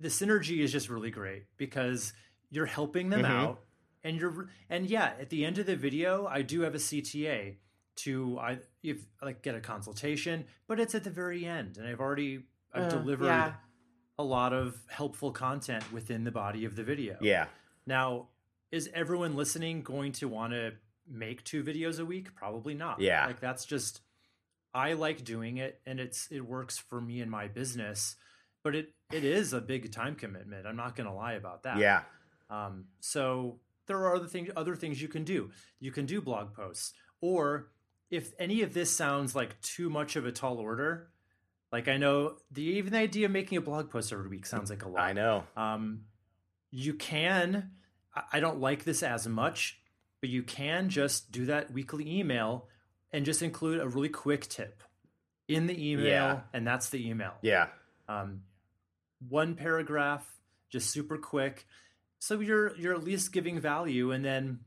the 0.00 0.08
synergy 0.08 0.58
is 0.60 0.72
just 0.72 0.88
really 0.88 1.10
great 1.10 1.44
because 1.56 2.12
you're 2.50 2.66
helping 2.66 3.10
them 3.10 3.22
Mhm. 3.22 3.30
out, 3.30 3.60
and 4.04 4.18
you're, 4.18 4.48
and 4.70 4.86
yeah, 4.88 5.14
at 5.20 5.28
the 5.30 5.44
end 5.44 5.58
of 5.58 5.66
the 5.66 5.76
video, 5.76 6.26
I 6.26 6.42
do 6.42 6.60
have 6.62 6.74
a 6.74 6.78
CTA 6.78 7.56
to 7.96 8.38
I 8.38 8.58
if 8.82 9.04
like 9.20 9.42
get 9.42 9.56
a 9.56 9.60
consultation, 9.60 10.46
but 10.68 10.78
it's 10.78 10.94
at 10.94 11.02
the 11.04 11.10
very 11.10 11.44
end, 11.44 11.76
and 11.78 11.86
I've 11.86 12.00
already 12.00 12.44
I've 12.72 12.84
Uh, 12.84 12.88
delivered 12.90 13.24
yeah. 13.26 13.54
A 14.18 14.24
lot 14.24 14.52
of 14.52 14.76
helpful 14.88 15.30
content 15.30 15.84
within 15.92 16.24
the 16.24 16.30
body 16.30 16.64
of 16.64 16.76
the 16.76 16.82
video. 16.82 17.16
Yeah. 17.20 17.46
Now, 17.86 18.28
is 18.70 18.90
everyone 18.92 19.36
listening 19.36 19.82
going 19.82 20.12
to 20.12 20.28
want 20.28 20.52
to 20.52 20.72
make 21.08 21.44
two 21.44 21.62
videos 21.62 22.00
a 22.00 22.04
week? 22.04 22.34
Probably 22.34 22.74
not. 22.74 23.00
Yeah. 23.00 23.26
Like 23.26 23.40
that's 23.40 23.64
just 23.64 24.00
I 24.74 24.92
like 24.92 25.24
doing 25.24 25.56
it 25.56 25.80
and 25.86 25.98
it's 26.00 26.28
it 26.30 26.40
works 26.40 26.76
for 26.76 27.00
me 27.00 27.20
and 27.20 27.30
my 27.30 27.48
business, 27.48 28.16
but 28.62 28.74
it 28.74 28.92
it 29.12 29.24
is 29.24 29.52
a 29.52 29.60
big 29.60 29.92
time 29.92 30.14
commitment. 30.14 30.66
I'm 30.66 30.76
not 30.76 30.96
going 30.96 31.08
to 31.08 31.14
lie 31.14 31.34
about 31.34 31.62
that. 31.62 31.78
Yeah. 31.78 32.02
Um 32.50 32.86
so 33.00 33.60
there 33.86 33.98
are 33.98 34.16
other 34.16 34.26
things 34.26 34.50
other 34.56 34.76
things 34.76 35.00
you 35.00 35.08
can 35.08 35.24
do. 35.24 35.50
You 35.80 35.92
can 35.92 36.06
do 36.06 36.20
blog 36.20 36.54
posts 36.54 36.92
or 37.20 37.68
if 38.10 38.32
any 38.38 38.62
of 38.62 38.74
this 38.74 38.94
sounds 38.94 39.34
like 39.34 39.60
too 39.60 39.90
much 39.90 40.16
of 40.16 40.24
a 40.26 40.32
tall 40.32 40.58
order, 40.58 41.08
like 41.72 41.88
I 41.88 41.96
know 41.96 42.36
the 42.50 42.62
even 42.62 42.92
the 42.92 42.98
idea 42.98 43.26
of 43.26 43.32
making 43.32 43.58
a 43.58 43.60
blog 43.60 43.90
post 43.90 44.12
every 44.12 44.28
week 44.28 44.46
sounds 44.46 44.70
like 44.70 44.84
a 44.84 44.88
lot. 44.88 45.00
I 45.02 45.12
know. 45.12 45.44
Um, 45.56 46.02
you 46.70 46.94
can, 46.94 47.70
I- 48.32 48.40
don't 48.40 48.60
like 48.60 48.84
this 48.84 49.02
as 49.02 49.26
much, 49.26 49.80
but 50.20 50.30
you 50.30 50.42
can 50.42 50.88
just 50.88 51.30
do 51.32 51.46
that 51.46 51.70
weekly 51.72 52.18
email 52.18 52.68
and 53.12 53.24
just 53.24 53.42
include 53.42 53.80
a 53.80 53.88
really 53.88 54.08
quick 54.08 54.46
tip 54.48 54.82
in 55.46 55.66
the 55.66 55.90
email, 55.92 56.06
Yeah. 56.06 56.40
and 56.52 56.66
that's 56.66 56.90
the 56.90 57.08
email. 57.08 57.32
Yeah. 57.42 57.68
Um, 58.08 58.42
one 59.28 59.54
paragraph, 59.54 60.26
just 60.70 60.90
super 60.90 61.16
quick. 61.16 61.66
So 62.18 62.40
you're 62.40 62.76
you're 62.76 62.94
at 62.94 63.02
least 63.04 63.32
giving 63.32 63.60
value, 63.60 64.10
and 64.10 64.24
then 64.24 64.60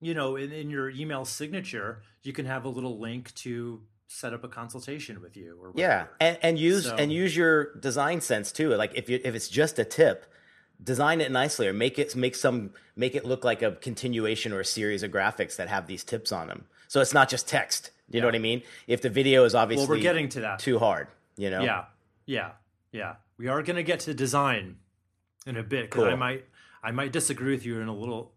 you 0.00 0.14
know 0.14 0.36
in, 0.36 0.52
in 0.52 0.70
your 0.70 0.90
email 0.90 1.24
signature, 1.24 2.02
you 2.22 2.32
can 2.32 2.46
have 2.46 2.64
a 2.64 2.68
little 2.68 3.00
link 3.00 3.34
to 3.36 3.82
set 4.08 4.32
up 4.34 4.44
a 4.44 4.48
consultation 4.48 5.20
with 5.20 5.36
you. 5.36 5.58
Or 5.60 5.72
Yeah, 5.74 6.06
and 6.20 6.38
and 6.42 6.58
use 6.58 6.84
So- 6.84 6.96
and 6.96 7.12
use 7.12 7.36
your 7.36 7.74
design 7.76 8.20
sense 8.20 8.52
too. 8.52 8.74
Like 8.74 8.92
if 8.94 9.08
you 9.08 9.20
if 9.24 9.34
it's 9.34 9.48
just 9.48 9.78
a 9.78 9.84
tip, 9.84 10.26
design 10.82 11.20
it 11.20 11.30
nicely 11.30 11.66
or 11.68 11.72
make 11.72 11.98
it 11.98 12.14
make 12.16 12.34
some 12.34 12.72
make 12.96 13.14
it 13.14 13.24
look 13.24 13.44
like 13.44 13.62
a 13.62 13.72
continuation 13.72 14.52
or 14.52 14.60
a 14.60 14.64
series 14.64 15.02
of 15.02 15.10
graphics 15.10 15.56
that 15.56 15.68
have 15.68 15.86
these 15.86 16.04
tips 16.04 16.32
on 16.32 16.48
them. 16.48 16.66
So 16.88 17.00
it's 17.00 17.14
not 17.14 17.28
just 17.28 17.48
text. 17.48 17.90
You 18.10 18.20
know 18.20 18.26
what 18.28 18.34
I 18.34 18.38
mean? 18.38 18.62
If 18.86 19.00
the 19.00 19.08
video 19.08 19.44
is 19.44 19.54
obviously 19.54 19.86
Well, 19.88 19.96
we're 19.96 20.02
getting 20.02 20.28
to 20.30 20.40
that. 20.40 20.58
too 20.58 20.78
hard, 20.78 21.08
you 21.36 21.48
know. 21.48 21.62
Yeah, 21.62 21.86
yeah, 22.26 22.50
yeah. 22.92 23.14
We 23.38 23.48
are 23.48 23.62
going 23.62 23.76
to 23.76 23.82
get 23.82 24.00
to 24.00 24.12
design 24.14 24.76
in 25.46 25.56
a 25.56 25.62
bit 25.62 25.90
because 25.90 26.04
I 26.04 26.14
might 26.14 26.44
I 26.82 26.90
might 26.90 27.12
disagree 27.12 27.52
with 27.52 27.64
you 27.64 27.80
in 27.80 27.88
a 27.88 27.94
little 27.96 28.32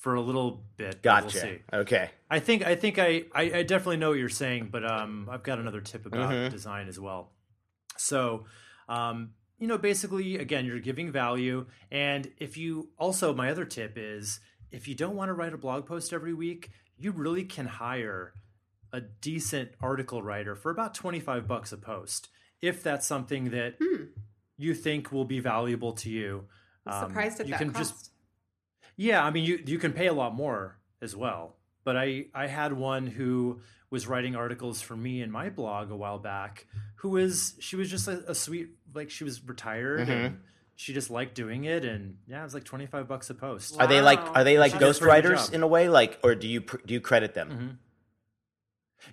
for 0.00 0.14
a 0.14 0.20
little 0.20 0.64
bit. 0.76 1.02
Gotcha. 1.02 1.24
We'll 1.24 1.30
see. 1.30 1.58
Okay. 1.72 2.10
I 2.30 2.38
think 2.40 2.66
I 2.66 2.74
think 2.74 2.98
I, 2.98 3.24
I 3.34 3.42
I 3.58 3.62
definitely 3.62 3.98
know 3.98 4.10
what 4.10 4.18
you're 4.18 4.28
saying, 4.28 4.68
but 4.72 4.84
um, 4.84 5.28
I've 5.30 5.42
got 5.42 5.58
another 5.58 5.80
tip 5.80 6.04
about 6.06 6.30
Mhm. 6.30 6.50
design 6.50 6.88
as 6.88 6.98
well. 6.98 7.32
So, 7.96 8.46
um, 8.88 9.32
you 9.58 9.66
know, 9.66 9.76
basically, 9.78 10.36
again, 10.38 10.64
you're 10.64 10.80
giving 10.80 11.12
value, 11.12 11.66
and 11.90 12.30
if 12.38 12.56
you 12.56 12.88
also, 12.98 13.34
my 13.34 13.50
other 13.50 13.64
tip 13.66 13.92
is 13.96 14.40
if 14.70 14.88
you 14.88 14.94
don't 14.94 15.16
want 15.16 15.28
to 15.28 15.34
write 15.34 15.52
a 15.52 15.58
blog 15.58 15.84
post 15.86 16.12
every 16.12 16.32
week, 16.32 16.70
you 16.96 17.12
really 17.12 17.44
can 17.44 17.66
hire 17.66 18.32
a 18.92 19.00
decent 19.00 19.72
article 19.80 20.22
writer 20.22 20.54
for 20.56 20.70
about 20.70 20.94
25 20.94 21.46
bucks 21.46 21.72
a 21.72 21.76
post 21.76 22.28
if 22.62 22.82
that's 22.82 23.06
something 23.06 23.50
that 23.50 23.76
Hmm. 23.80 24.04
you 24.56 24.74
think 24.74 25.12
will 25.12 25.24
be 25.24 25.40
valuable 25.40 25.92
to 25.92 26.10
you. 26.10 26.46
I'm 26.86 27.04
Um, 27.04 27.10
surprised 27.10 27.40
at 27.40 27.46
you 27.46 27.50
that 27.52 27.58
can 27.58 27.72
cost. 27.72 27.92
just 27.94 28.09
yeah, 29.00 29.24
I 29.24 29.30
mean 29.30 29.44
you 29.44 29.62
you 29.64 29.78
can 29.78 29.92
pay 29.92 30.06
a 30.08 30.12
lot 30.12 30.34
more 30.34 30.76
as 31.00 31.16
well. 31.16 31.56
But 31.84 31.96
I 31.96 32.26
I 32.34 32.46
had 32.46 32.72
one 32.74 33.06
who 33.06 33.60
was 33.90 34.06
writing 34.06 34.36
articles 34.36 34.80
for 34.82 34.96
me 34.96 35.22
in 35.22 35.30
my 35.30 35.48
blog 35.48 35.90
a 35.90 35.96
while 35.96 36.18
back 36.18 36.66
who 36.96 37.08
was 37.08 37.54
she 37.58 37.74
was 37.76 37.88
just 37.90 38.06
a, 38.08 38.30
a 38.30 38.34
sweet 38.34 38.68
like 38.94 39.10
she 39.10 39.24
was 39.24 39.42
retired 39.42 40.00
Mm-hmm. 40.00 40.10
and 40.26 40.38
she 40.76 40.92
just 40.94 41.10
liked 41.10 41.34
doing 41.34 41.64
it 41.64 41.84
and 41.84 42.16
yeah, 42.26 42.40
it 42.40 42.44
was 42.44 42.54
like 42.54 42.64
25 42.64 43.08
bucks 43.08 43.30
a 43.30 43.34
post. 43.34 43.76
Are 43.80 43.86
they 43.86 44.00
like 44.02 44.20
are 44.36 44.44
they 44.44 44.58
like 44.58 44.72
She 44.72 44.78
did 44.78 44.88
a 44.88 44.94
pretty 44.94 45.22
good 45.22 45.36
ghostwriters 45.36 45.52
in 45.52 45.62
a 45.62 45.66
way 45.66 45.88
like 45.88 46.18
or 46.22 46.34
do 46.34 46.46
you 46.46 46.60
do 46.86 46.94
you 46.94 47.00
credit 47.00 47.32
them? 47.34 47.48
Mhm. 47.50 47.76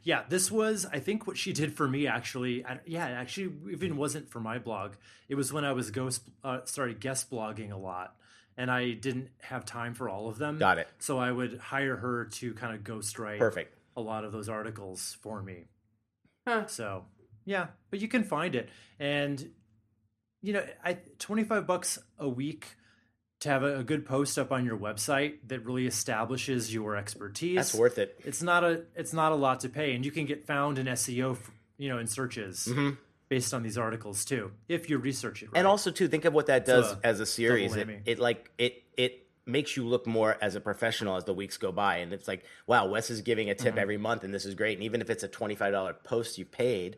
Yeah, 0.04 0.24
this 0.28 0.52
was 0.52 0.86
I 0.92 1.00
think 1.00 1.26
what 1.28 1.38
she 1.38 1.54
did 1.54 1.74
for 1.74 1.88
me 1.88 2.08
actually. 2.08 2.66
I, 2.66 2.80
yeah, 2.86 3.06
actually 3.06 3.54
even 3.72 3.96
wasn't 3.98 4.30
for 4.30 4.40
my 4.42 4.60
blog. 4.60 4.94
It 5.30 5.36
was 5.36 5.52
when 5.54 5.64
I 5.64 5.72
was 5.72 5.92
ghost 5.92 6.24
uh, 6.44 6.60
started 6.66 7.00
guest 7.00 7.32
blogging 7.32 7.72
a 7.72 7.78
lot, 7.78 8.16
and 8.58 8.72
I 8.72 8.92
didn't 8.92 9.30
have 9.40 9.66
time 9.66 9.94
for 9.94 10.10
all 10.10 10.28
of 10.28 10.38
them. 10.38 10.58
Got 10.58 10.80
it. 10.80 10.88
So 11.00 11.18
I 11.18 11.32
would 11.32 11.58
hire 11.60 11.96
her 11.96 12.26
to 12.26 12.54
kind 12.56 12.76
of 12.76 12.84
ghostwrite 12.84 13.40
Perfect. 13.40 13.78
a 13.96 14.02
lot 14.02 14.26
of 14.26 14.32
those 14.32 14.50
articles 14.50 15.18
for 15.22 15.42
me. 15.42 15.66
Huh. 16.48 16.66
So 16.68 17.06
yeah, 17.46 17.68
but 17.90 18.02
you 18.02 18.08
can 18.08 18.24
find 18.24 18.56
it, 18.56 18.70
and 19.00 19.52
you 20.42 20.54
know, 20.54 20.66
I 20.84 20.98
twenty 21.20 21.44
five 21.44 21.68
bucks 21.68 22.00
a 22.18 22.28
week 22.28 22.76
to 23.42 23.50
have 23.50 23.64
a, 23.64 23.80
a 23.80 23.84
good 23.84 24.06
post 24.06 24.40
up 24.40 24.52
on 24.52 24.66
your 24.66 24.78
website 24.78 25.36
that 25.48 25.66
really 25.66 25.86
establishes 25.86 26.74
your 26.74 26.96
expertise. 26.96 27.56
That's 27.56 27.74
worth 27.74 27.98
it. 27.98 28.20
It's 28.26 28.42
not 28.42 28.64
a 28.64 28.84
it's 28.96 29.14
not 29.14 29.32
a 29.32 29.36
lot 29.36 29.62
to 29.62 29.70
pay, 29.70 29.94
and 29.94 30.06
you 30.06 30.12
can 30.12 30.26
get 30.26 30.46
found 30.46 30.80
in 30.80 30.88
SEO, 30.88 31.34
f- 31.34 31.52
you 31.78 31.90
know, 31.90 32.00
in 32.00 32.08
searches 32.08 32.68
mm-hmm. 32.70 32.92
Based 33.30 33.54
on 33.54 33.64
these 33.64 33.78
articles 33.78 34.24
too, 34.26 34.52
if 34.68 34.90
you 34.90 34.98
research 34.98 35.44
it. 35.44 35.48
Right. 35.52 35.60
And 35.60 35.68
also 35.68 35.92
too, 35.92 36.08
think 36.08 36.26
of 36.26 36.34
what 36.34 36.48
that 36.48 36.66
does 36.66 36.92
a 36.94 37.00
as 37.04 37.20
a 37.20 37.26
series. 37.26 37.76
It, 37.76 37.90
it 38.06 38.20
like 38.20 38.52
it 38.58 38.84
it 38.98 39.28
makes 39.46 39.78
you 39.78 39.86
look 39.86 40.06
more 40.06 40.38
as 40.42 40.56
a 40.56 40.60
professional 40.60 41.16
as 41.16 41.24
the 41.24 41.34
weeks 41.34 41.58
go 41.58 41.72
by, 41.72 41.98
and 41.98 42.12
it's 42.12 42.28
like, 42.28 42.44
wow, 42.66 42.88
Wes 42.88 43.10
is 43.10 43.22
giving 43.22 43.50
a 43.50 43.56
tip 43.56 43.72
Mm-hmm. 43.72 43.80
every 43.80 43.98
month, 43.98 44.24
and 44.24 44.34
this 44.34 44.46
is 44.46 44.56
great. 44.56 44.78
And 44.78 44.84
even 44.84 45.02
if 45.02 45.10
it's 45.10 45.24
a 45.24 45.28
twenty 45.28 45.56
five 45.56 45.72
dollar 45.72 45.94
post 45.94 46.38
you 46.38 46.46
paid, 46.46 46.98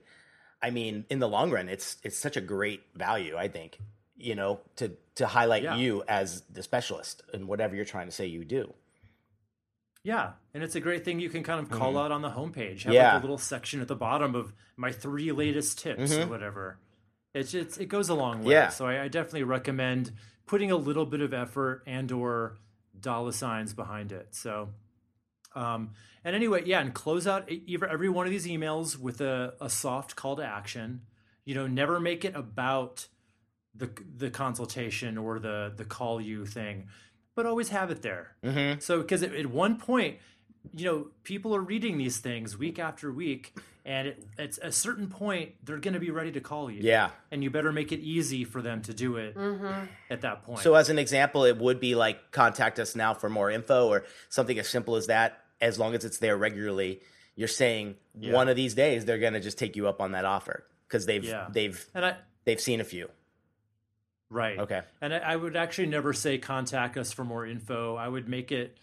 I 0.62 0.70
mean, 0.72 1.06
in 1.10 1.20
the 1.20 1.28
long 1.28 1.52
run, 1.52 1.70
it's 1.70 1.98
it's 2.04 2.18
such 2.18 2.38
a 2.38 2.42
great 2.42 2.82
value. 2.96 3.36
I 3.38 3.48
think 3.48 3.80
you 4.18 4.36
know 4.36 4.60
to 4.78 4.92
to 5.15 5.28
highlight 5.28 5.63
Yeah. 5.63 5.76
you 5.76 6.04
as 6.08 6.42
the 6.52 6.63
specialist 6.63 7.22
in 7.34 7.48
whatever 7.48 7.76
you're 7.76 7.86
trying 7.86 8.08
to 8.08 8.12
say 8.13 8.26
you 8.26 8.44
do. 8.46 8.74
Yeah, 10.10 10.32
and 10.54 10.63
it's 10.63 10.76
a 10.76 10.80
great 10.80 11.04
thing 11.06 11.19
you 11.19 11.30
can 11.30 11.43
kind 11.43 11.60
of 11.60 11.69
call 11.69 11.98
out 11.98 12.12
on 12.12 12.22
the 12.22 12.30
homepage. 12.30 12.84
Have 12.84 12.93
Mm-hmm. 12.93 12.93
Yeah. 12.93 13.13
like 13.13 13.22
a 13.24 13.26
little 13.26 13.38
section 13.38 13.82
at 13.82 13.88
the 13.88 13.95
bottom 13.95 14.34
of 14.36 14.54
my 14.76 14.91
three 14.91 15.32
latest 15.32 15.80
tips 15.80 16.12
or 16.24 16.28
whatever. 16.28 16.78
It's 17.34 17.54
it's 17.54 17.78
it 17.78 17.88
goes 17.89 18.10
a 18.10 18.15
long 18.15 18.39
way. 18.39 18.45
Mm-hmm. 18.45 18.52
Yeah. 18.52 18.69
So 18.69 18.88
I, 18.88 19.04
I 19.04 19.08
definitely 19.08 19.43
recommend 19.43 20.12
putting 20.48 20.72
a 20.72 20.76
little 20.78 21.06
bit 21.06 21.22
of 21.22 21.32
effort 21.34 21.84
and 21.86 22.12
or 22.12 22.58
dollar 23.00 23.32
signs 23.32 23.74
behind 23.74 24.12
it. 24.12 24.28
So 24.32 24.69
um 25.56 25.91
and 26.26 26.36
anyway, 26.36 26.63
yeah, 26.65 26.82
and 26.82 26.93
close 26.93 27.28
out 27.28 27.50
every 27.74 27.89
every 27.89 28.10
one 28.10 28.26
of 28.26 28.32
these 28.32 28.48
emails 28.48 28.98
with 28.98 29.22
a, 29.22 29.54
a 29.62 29.69
soft 29.69 30.15
call 30.15 30.36
to 30.38 30.43
action. 30.43 31.02
You 31.45 31.56
know, 31.56 31.67
never 31.67 32.00
make 32.00 32.26
it 32.26 32.36
about 32.36 33.08
the 33.76 33.89
the 34.17 34.30
consultation 34.32 35.17
or 35.17 35.39
the 35.39 35.72
the 35.76 35.86
call 35.86 36.19
you 36.19 36.45
thing, 36.45 36.88
but 37.36 37.46
always 37.46 37.70
have 37.70 37.92
it 37.92 38.02
there. 38.02 38.36
Mm-hmm. 38.44 38.80
So, 38.80 39.02
because 39.02 39.24
at, 39.24 39.34
at 39.34 39.48
one 39.48 39.78
point, 39.78 40.18
you 40.76 40.86
know, 40.86 41.08
people 41.24 41.56
are 41.56 41.62
reading 41.62 41.98
these 41.98 42.18
things 42.18 42.58
week 42.58 42.80
after 42.80 43.12
week, 43.12 43.56
and 43.86 44.10
it, 44.10 44.24
at 44.38 44.58
a 44.62 44.72
certain 44.72 45.08
point, 45.08 45.54
they're 45.63 45.78
going 45.78 45.94
to 45.94 46.00
be 46.00 46.12
ready 46.12 46.32
to 46.34 46.42
call 46.42 46.70
you. 46.70 46.82
Yeah. 46.84 47.12
And 47.32 47.44
you 47.44 47.50
better 47.50 47.72
make 47.72 47.92
it 47.92 48.02
easy 48.02 48.44
for 48.44 48.62
them 48.62 48.82
to 48.84 48.94
do 48.94 49.15
it 49.18 49.36
at 50.10 50.22
that 50.22 50.44
point. 50.44 50.60
So, 50.60 50.76
as 50.76 50.89
an 50.89 51.00
example, 51.00 51.46
it 51.46 51.58
would 51.58 51.80
be 51.80 51.96
like 51.96 52.32
contact 52.32 52.78
us 52.80 52.96
now 52.96 53.13
for 53.13 53.30
more 53.30 53.50
info 53.50 53.88
or 53.88 54.04
something 54.28 54.60
as 54.60 54.68
simple 54.68 54.96
as 54.96 55.08
that. 55.08 55.42
As 55.62 55.78
long 55.80 55.94
as 55.96 56.06
it's 56.06 56.20
there 56.20 56.38
regularly, 56.38 57.02
you're 57.36 57.48
saying 57.48 57.96
Yeah. 58.18 58.34
one 58.34 58.48
of 58.50 58.56
these 58.56 58.74
days 58.76 59.06
they're 59.06 59.18
going 59.18 59.34
to 59.34 59.39
just 59.39 59.58
take 59.58 59.76
you 59.76 59.88
up 59.88 60.02
on 60.02 60.12
that 60.12 60.24
offer 60.26 60.65
because 60.88 61.06
they've 61.06 61.24
Yeah. 61.24 61.48
they've 61.52 61.86
and 61.94 62.06
I, 62.06 62.15
they've 62.46 62.60
seen 62.62 62.80
a 62.82 62.86
few. 62.86 63.10
Right. 64.30 64.60
Okay. 64.60 64.82
And 65.02 65.13
I, 65.13 65.18
I 65.20 65.36
would 65.36 65.56
actually 65.56 65.88
never 65.88 66.13
say 66.13 66.38
contact 66.38 66.98
us 66.98 67.12
for 67.12 67.24
more 67.24 67.46
info. 67.46 67.96
I 67.96 68.08
would 68.08 68.28
make 68.30 68.52
it. 68.52 68.78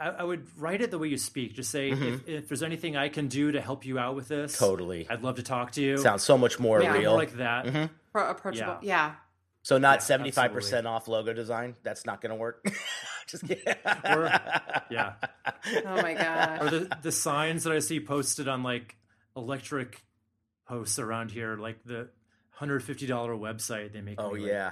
I, 0.00 0.08
I 0.08 0.22
would 0.24 0.46
write 0.58 0.80
it 0.80 0.90
the 0.90 0.98
way 0.98 1.08
you 1.08 1.18
speak. 1.18 1.54
Just 1.54 1.70
say 1.70 1.90
if, 1.90 2.28
if 2.28 2.48
there's 2.48 2.62
anything 2.62 2.96
I 2.96 3.08
can 3.08 3.28
do 3.28 3.52
to 3.52 3.60
help 3.60 3.84
you 3.86 3.98
out 3.98 4.16
with 4.16 4.28
this. 4.28 4.54
Mm-hmm. 4.56 4.64
Totally. 4.64 5.06
I'd 5.08 5.22
love 5.22 5.36
to 5.36 5.42
talk 5.42 5.72
to 5.72 5.80
you. 5.82 5.98
Sounds 5.98 6.22
so 6.22 6.36
much 6.36 6.58
more 6.58 6.82
Yeah, 6.82 6.92
More 6.92 7.00
real. 7.00 7.14
like 7.14 7.34
that. 7.34 7.90
Pro- 8.12 8.28
approachable. 8.30 8.78
Yeah. 8.82 9.06
Yeah. 9.06 9.12
so 9.62 9.78
not 9.78 10.02
seventy 10.02 10.30
five 10.32 10.52
percent 10.52 10.86
off 10.86 11.06
logo 11.08 11.32
design. 11.32 11.76
That's 11.82 12.04
not 12.04 12.20
going 12.20 12.30
to 12.30 12.36
work. 12.36 12.64
just 13.28 13.46
kidding. 13.46 13.62
Or, 14.04 14.24
yeah. 14.90 15.12
Oh 15.86 16.02
my 16.02 16.14
god. 16.14 16.62
or 16.62 16.70
the 16.70 16.98
the 17.02 17.12
signs 17.12 17.64
that 17.64 17.72
I 17.72 17.78
see 17.78 18.00
posted 18.00 18.48
on 18.48 18.62
like 18.64 18.96
electric 19.36 20.02
posts 20.66 20.98
around 20.98 21.30
here, 21.30 21.56
like 21.56 21.84
the 21.84 22.08
hundred 22.50 22.80
fifty 22.82 23.06
dollar 23.06 23.34
website. 23.34 23.92
They 23.92 24.00
make 24.00 24.20
oh 24.20 24.32
me, 24.32 24.40
like- 24.40 24.48
yeah. 24.50 24.70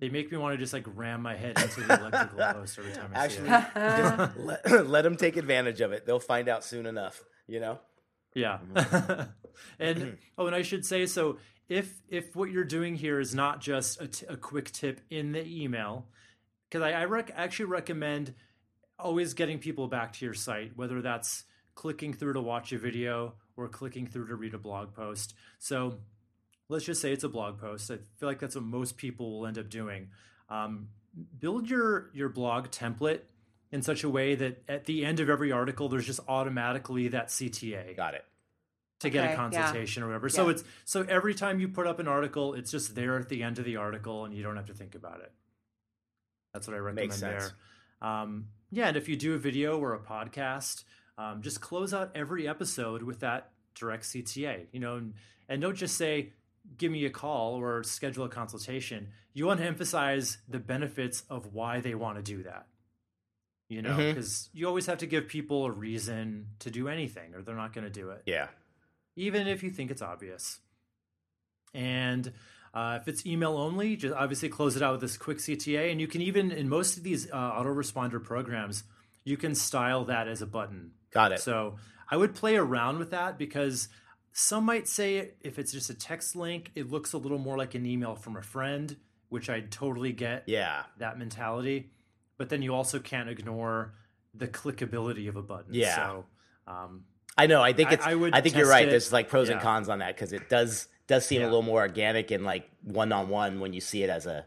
They 0.00 0.08
make 0.08 0.30
me 0.30 0.38
want 0.38 0.54
to 0.54 0.58
just 0.58 0.72
like 0.72 0.86
ram 0.94 1.22
my 1.22 1.36
head 1.36 1.58
into 1.58 1.80
the 1.80 1.98
electrical 1.98 2.38
post 2.52 2.78
every 2.78 2.92
time 2.92 3.10
I 3.14 3.24
Actually, 3.24 3.48
see 3.48 3.54
it. 3.54 3.66
just 3.74 4.36
let, 4.70 4.86
let 4.88 5.02
them 5.02 5.16
take 5.16 5.36
advantage 5.36 5.80
of 5.80 5.92
it. 5.92 6.06
They'll 6.06 6.20
find 6.20 6.48
out 6.48 6.64
soon 6.64 6.86
enough. 6.86 7.22
You 7.46 7.60
know. 7.60 7.78
Yeah, 8.34 8.58
mm-hmm. 8.72 9.22
and 9.78 9.98
mm-hmm. 9.98 10.14
oh, 10.36 10.46
and 10.46 10.54
I 10.54 10.62
should 10.62 10.84
say 10.84 11.06
so. 11.06 11.38
If 11.68 12.00
if 12.08 12.34
what 12.36 12.50
you're 12.50 12.64
doing 12.64 12.94
here 12.94 13.20
is 13.20 13.34
not 13.34 13.60
just 13.60 14.00
a, 14.00 14.08
t- 14.08 14.26
a 14.28 14.36
quick 14.36 14.70
tip 14.70 15.00
in 15.10 15.32
the 15.32 15.44
email, 15.46 16.06
because 16.68 16.82
I, 16.82 16.92
I 16.92 17.04
rec- 17.06 17.32
actually 17.34 17.66
recommend 17.66 18.34
always 18.98 19.34
getting 19.34 19.58
people 19.58 19.88
back 19.88 20.12
to 20.14 20.24
your 20.24 20.34
site, 20.34 20.72
whether 20.76 21.02
that's 21.02 21.44
clicking 21.74 22.12
through 22.12 22.34
to 22.34 22.40
watch 22.40 22.72
a 22.72 22.78
video 22.78 23.34
or 23.56 23.68
clicking 23.68 24.06
through 24.06 24.28
to 24.28 24.34
read 24.34 24.54
a 24.54 24.58
blog 24.58 24.94
post. 24.94 25.34
So 25.58 25.98
let's 26.68 26.84
just 26.84 27.00
say 27.00 27.12
it's 27.12 27.24
a 27.24 27.28
blog 27.28 27.58
post. 27.58 27.90
I 27.90 27.96
feel 28.18 28.28
like 28.28 28.38
that's 28.40 28.54
what 28.54 28.64
most 28.64 28.96
people 28.96 29.38
will 29.40 29.46
end 29.46 29.58
up 29.58 29.68
doing. 29.70 30.08
Um, 30.48 30.88
build 31.38 31.68
your 31.68 32.10
your 32.14 32.28
blog 32.28 32.68
template 32.68 33.20
in 33.70 33.82
such 33.82 34.02
a 34.04 34.08
way 34.08 34.34
that 34.34 34.62
at 34.68 34.84
the 34.86 35.04
end 35.04 35.20
of 35.20 35.28
every 35.28 35.52
article, 35.52 35.88
there's 35.88 36.06
just 36.06 36.20
automatically 36.28 37.08
that 37.08 37.28
CTA 37.28 37.94
Got 37.96 38.14
it. 38.14 38.24
to 39.00 39.10
get 39.10 39.20
Okay, 39.24 39.28
a 39.28 39.30
yeah. 39.30 39.36
consultation 39.36 40.02
or 40.02 40.06
whatever. 40.06 40.28
So 40.28 40.44
Yeah. 40.46 40.52
it's 40.52 40.64
so 40.84 41.02
every 41.08 41.34
time 41.34 41.60
you 41.60 41.68
put 41.68 41.86
up 41.86 41.98
an 41.98 42.08
article, 42.08 42.54
it's 42.54 42.70
just 42.70 42.94
there 42.94 43.18
at 43.18 43.28
the 43.28 43.42
end 43.42 43.58
of 43.58 43.64
the 43.64 43.76
article, 43.76 44.24
and 44.24 44.34
you 44.34 44.42
don't 44.42 44.56
have 44.56 44.66
to 44.66 44.74
think 44.74 44.94
about 44.94 45.20
it. 45.20 45.32
That's 46.54 46.66
what 46.66 46.74
I 46.74 46.78
recommend 46.78 47.08
Makes 47.08 47.20
sense. 47.20 47.52
there. 48.00 48.08
Um, 48.10 48.48
yeah, 48.70 48.88
and 48.88 48.96
if 48.96 49.08
you 49.08 49.16
do 49.16 49.34
a 49.34 49.38
video 49.38 49.78
or 49.78 49.94
a 49.94 49.98
podcast, 49.98 50.84
um, 51.18 51.42
just 51.42 51.60
close 51.60 51.92
out 51.92 52.10
every 52.14 52.48
episode 52.48 53.02
with 53.02 53.20
that 53.20 53.50
direct 53.74 54.04
CTA. 54.04 54.66
You 54.72 54.80
know, 54.80 54.96
and, 54.96 55.14
and 55.48 55.60
don't 55.60 55.76
just 55.76 55.96
say 55.96 56.32
give 56.76 56.92
me 56.92 57.04
a 57.06 57.10
call 57.10 57.54
or 57.54 57.82
schedule 57.82 58.24
a 58.24 58.28
consultation. 58.28 59.08
You 59.32 59.46
want 59.46 59.60
to 59.60 59.66
emphasize 59.66 60.38
the 60.48 60.58
benefits 60.58 61.22
of 61.30 61.52
why 61.54 61.80
they 61.80 61.94
want 61.94 62.16
to 62.16 62.22
do 62.22 62.42
that. 62.44 62.66
You 63.68 63.82
know, 63.82 63.96
because 63.96 64.48
you 64.54 64.66
always 64.66 64.86
have 64.86 64.98
to 64.98 65.06
give 65.06 65.28
people 65.28 65.66
a 65.66 65.70
reason 65.70 66.46
to 66.60 66.70
do 66.70 66.88
anything, 66.88 67.34
or 67.34 67.42
they're 67.42 67.54
not 67.54 67.74
going 67.74 67.84
to 67.84 67.90
do 67.90 68.10
it 68.10 68.22
Yeah. 68.24 68.48
even 69.16 69.46
if 69.46 69.62
you 69.62 69.70
think 69.70 69.90
it's 69.90 70.00
obvious. 70.00 70.58
And 71.74 72.32
uh, 72.74 72.98
if 73.00 73.08
it's 73.08 73.26
email 73.26 73.56
only, 73.56 73.96
just 73.96 74.14
obviously 74.14 74.48
close 74.48 74.76
it 74.76 74.82
out 74.82 74.92
with 74.92 75.00
this 75.02 75.16
quick 75.16 75.38
CTA. 75.38 75.90
And 75.90 76.00
you 76.00 76.06
can 76.08 76.22
even, 76.22 76.50
in 76.50 76.68
most 76.68 76.96
of 76.96 77.02
these 77.02 77.30
uh, 77.30 77.34
autoresponder 77.36 78.22
programs, 78.22 78.84
you 79.24 79.36
can 79.36 79.54
style 79.54 80.04
that 80.06 80.28
as 80.28 80.40
a 80.42 80.46
button. 80.46 80.92
Got 81.12 81.32
it. 81.32 81.40
So 81.40 81.76
I 82.10 82.16
would 82.16 82.34
play 82.34 82.56
around 82.56 82.98
with 82.98 83.10
that 83.10 83.38
because 83.38 83.88
some 84.38 84.64
might 84.64 84.86
say 84.86 85.30
if 85.40 85.58
it's 85.58 85.72
just 85.72 85.90
a 85.90 85.94
text 85.94 86.36
link, 86.36 86.70
it 86.76 86.88
looks 86.88 87.12
a 87.12 87.18
little 87.18 87.38
more 87.38 87.58
like 87.58 87.74
an 87.74 87.84
email 87.84 88.14
from 88.14 88.36
a 88.36 88.42
friend, 88.42 88.94
which 89.30 89.50
I 89.50 89.62
totally 89.62 90.12
get 90.12 90.44
yeah. 90.46 90.84
that 90.98 91.18
mentality. 91.18 91.90
But 92.36 92.48
then 92.48 92.62
you 92.62 92.72
also 92.72 93.00
can't 93.00 93.28
ignore 93.28 93.94
the 94.32 94.46
clickability 94.46 95.28
of 95.28 95.34
a 95.34 95.42
button. 95.42 95.74
Yeah. 95.74 95.96
So, 95.96 96.24
um, 96.68 97.04
I 97.36 97.48
know. 97.48 97.60
I 97.60 97.72
think 97.72 97.90
it's. 97.90 98.06
I, 98.06 98.12
I 98.12 98.14
would 98.14 98.32
think 98.32 98.54
you're 98.54 98.68
right. 98.68 98.86
it. 98.86 98.90
There's 98.90 99.12
like 99.12 99.28
pros 99.28 99.48
and 99.48 99.60
cons 99.60 99.88
on 99.88 99.98
that 99.98 100.14
because 100.14 100.32
it 100.32 100.48
does 100.48 100.86
does 101.08 101.26
seem 101.26 101.42
a 101.42 101.46
little 101.46 101.62
more 101.62 101.80
organic 101.80 102.30
and 102.30 102.44
like 102.44 102.70
one 102.84 103.10
on 103.10 103.30
one 103.30 103.58
when 103.58 103.72
you 103.72 103.80
see 103.80 104.04
it 104.04 104.10
as 104.10 104.26
a 104.26 104.46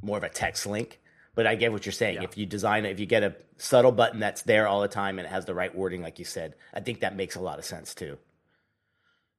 more 0.00 0.16
of 0.16 0.24
a 0.24 0.30
text 0.30 0.66
link. 0.66 0.98
But 1.34 1.46
I 1.46 1.56
get 1.56 1.72
what 1.72 1.84
you're 1.84 1.92
saying. 1.92 2.14
Yeah. 2.14 2.22
If 2.22 2.38
you 2.38 2.46
design 2.46 2.86
it, 2.86 2.90
if 2.90 3.00
you 3.00 3.06
get 3.06 3.22
a 3.22 3.36
subtle 3.58 3.92
button 3.92 4.18
that's 4.18 4.42
there 4.42 4.66
all 4.66 4.80
the 4.80 4.88
time 4.88 5.18
and 5.18 5.26
it 5.26 5.30
has 5.30 5.44
the 5.44 5.54
right 5.54 5.74
wording, 5.74 6.00
like 6.00 6.18
you 6.18 6.24
said, 6.24 6.54
I 6.72 6.80
think 6.80 7.00
that 7.00 7.14
makes 7.14 7.36
a 7.36 7.40
lot 7.40 7.58
of 7.58 7.66
sense 7.66 7.94
too. 7.94 8.16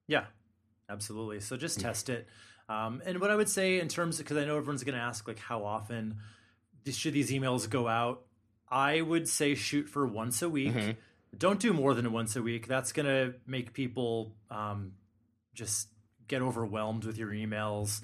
Yeah, 0.08 0.26
absolutely. 0.90 1.40
So 1.42 1.58
just 1.58 1.80
test 1.80 2.10
it. 2.10 2.28
Um, 2.70 3.02
and 3.06 3.20
what 3.22 3.32
I 3.32 3.36
would 3.36 3.50
say 3.50 3.80
in 3.80 3.88
terms, 3.88 4.18
because 4.18 4.38
I 4.38 4.46
know 4.46 4.58
everyone's 4.58 4.84
going 4.84 4.98
to 4.98 5.02
ask, 5.02 5.28
like, 5.28 5.40
how 5.40 5.66
often 5.66 6.18
should 6.90 7.14
these 7.14 7.32
emails 7.32 7.70
go 7.70 7.88
out? 7.88 8.24
I 8.70 9.02
would 9.02 9.30
say 9.30 9.56
shoot 9.56 9.88
for 9.88 10.06
once 10.06 10.42
a 10.42 10.50
week. 10.50 10.74
Mm-hmm. 10.74 10.92
Don't 11.38 11.60
do 11.60 11.74
more 11.74 11.94
than 11.94 12.12
once 12.12 12.36
a 12.36 12.42
week. 12.42 12.68
That's 12.68 12.92
going 12.92 13.06
to 13.06 13.36
make 13.46 13.74
people 13.74 14.36
um, 14.50 14.94
just 15.54 15.88
get 16.28 16.42
overwhelmed 16.42 17.06
with 17.06 17.18
your 17.18 17.30
emails. 17.30 18.02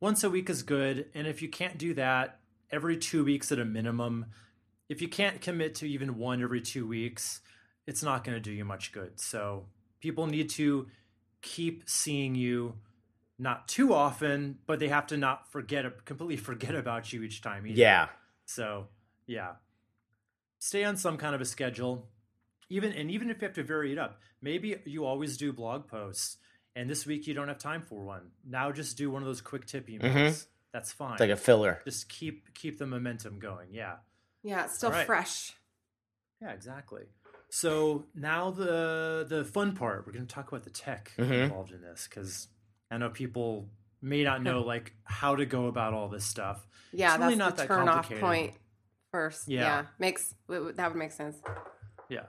Once 0.00 0.24
a 0.24 0.30
week 0.30 0.50
is 0.50 0.62
good. 0.62 1.06
And 1.14 1.26
if 1.26 1.40
you 1.40 1.48
can't 1.48 1.78
do 1.78 1.94
that, 1.94 2.40
every 2.72 2.96
two 2.96 3.24
weeks 3.24 3.52
at 3.52 3.58
a 3.58 3.64
minimum. 3.64 4.26
If 4.88 5.02
you 5.02 5.08
can't 5.08 5.40
commit 5.40 5.76
to 5.76 5.88
even 5.88 6.18
one 6.18 6.42
every 6.42 6.60
two 6.60 6.86
weeks, 6.86 7.40
it's 7.86 8.02
not 8.02 8.24
going 8.24 8.34
to 8.36 8.40
do 8.40 8.50
you 8.50 8.64
much 8.64 8.92
good. 8.92 9.20
So 9.20 9.66
people 10.00 10.26
need 10.26 10.50
to 10.50 10.86
keep 11.42 11.88
seeing 11.88 12.34
you 12.34 12.74
not 13.38 13.68
too 13.68 13.92
often, 13.92 14.58
but 14.66 14.78
they 14.78 14.88
have 14.88 15.08
to 15.08 15.16
not 15.16 15.50
forget 15.50 16.04
completely 16.04 16.36
forget 16.36 16.74
about 16.74 17.12
you 17.12 17.22
each 17.22 17.42
time. 17.42 17.66
Either. 17.66 17.78
Yeah. 17.78 18.08
So 18.46 18.88
yeah, 19.26 19.52
stay 20.58 20.84
on 20.84 20.96
some 20.96 21.18
kind 21.18 21.34
of 21.34 21.40
a 21.40 21.44
schedule. 21.44 22.08
Even 22.70 22.92
and 22.92 23.10
even 23.10 23.28
if 23.30 23.42
you 23.42 23.46
have 23.46 23.56
to 23.56 23.62
vary 23.62 23.92
it 23.92 23.98
up, 23.98 24.20
maybe 24.40 24.76
you 24.86 25.04
always 25.04 25.36
do 25.36 25.52
blog 25.52 25.88
posts, 25.88 26.38
and 26.74 26.88
this 26.88 27.04
week 27.04 27.26
you 27.26 27.34
don't 27.34 27.48
have 27.48 27.58
time 27.58 27.82
for 27.82 28.02
one. 28.02 28.30
Now 28.48 28.72
just 28.72 28.96
do 28.96 29.10
one 29.10 29.20
of 29.20 29.26
those 29.26 29.42
quick 29.42 29.66
tip 29.66 29.88
emails. 29.88 30.46
That's 30.72 30.90
fine. 30.90 31.08
Mm-hmm. 31.08 31.12
It's 31.14 31.20
like 31.20 31.30
a 31.30 31.36
filler. 31.36 31.80
just 31.84 32.08
keep 32.08 32.54
keep 32.54 32.78
the 32.78 32.86
momentum 32.86 33.38
going. 33.38 33.68
Yeah. 33.72 33.96
Yeah, 34.42 34.64
it's 34.64 34.76
still 34.76 34.88
All 34.88 34.96
right. 34.96 35.06
fresh. 35.06 35.54
Yeah, 36.40 36.50
exactly. 36.50 37.02
So 37.54 38.06
now 38.14 38.50
the 38.50 39.26
the 39.28 39.44
fun 39.44 39.76
part. 39.76 40.06
We're 40.06 40.14
going 40.14 40.26
to 40.26 40.34
talk 40.34 40.48
about 40.48 40.64
the 40.64 40.70
tech 40.70 41.12
Mhm. 41.18 41.44
involved 41.44 41.70
in 41.72 41.82
this 41.82 42.08
because 42.08 42.48
I 42.90 42.96
know 42.96 43.10
people 43.10 43.68
may 44.00 44.24
not 44.24 44.42
know 44.42 44.62
like 44.62 44.94
how 45.04 45.36
to 45.36 45.44
go 45.44 45.66
about 45.66 45.92
all 45.92 46.08
this 46.08 46.24
stuff. 46.24 46.66
Yeah, 46.94 47.10
It's 47.10 47.18
really 47.20 47.34
that's 47.34 47.38
not 47.38 47.56
the 47.56 47.62
that 47.62 47.68
turn 47.68 47.88
off 47.90 48.10
point 48.10 48.54
first. 49.10 49.48
Yeah. 49.48 49.60
Yeah, 49.60 49.86
makes 49.98 50.34
that 50.48 50.88
would 50.88 50.96
make 50.96 51.12
sense. 51.12 51.36
Yeah. 52.08 52.24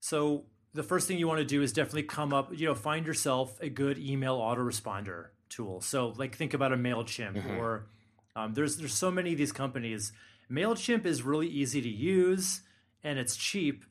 So 0.00 0.46
the 0.74 0.82
first 0.82 1.06
thing 1.06 1.18
you 1.18 1.28
want 1.28 1.38
to 1.38 1.44
do 1.44 1.62
is 1.62 1.72
definitely 1.72 2.02
come 2.02 2.32
up, 2.32 2.50
you 2.52 2.66
know, 2.66 2.74
find 2.74 3.06
yourself 3.06 3.56
a 3.60 3.68
good 3.68 3.98
email 3.98 4.36
autoresponder 4.40 5.28
tool. 5.48 5.80
So 5.80 6.08
like 6.08 6.34
think 6.34 6.54
about 6.54 6.72
a 6.72 6.76
Mailchimp 6.76 7.56
or 7.56 7.86
um, 8.34 8.52
there's 8.54 8.78
there's 8.78 8.94
so 8.94 9.12
many 9.12 9.30
of 9.30 9.38
these 9.38 9.52
companies. 9.52 10.12
Mailchimp 10.50 11.06
is 11.06 11.22
really 11.22 11.46
easy 11.46 11.80
to 11.80 11.88
use 11.88 12.62
and 13.04 13.16
it's 13.16 13.36
cheap, 13.36 13.84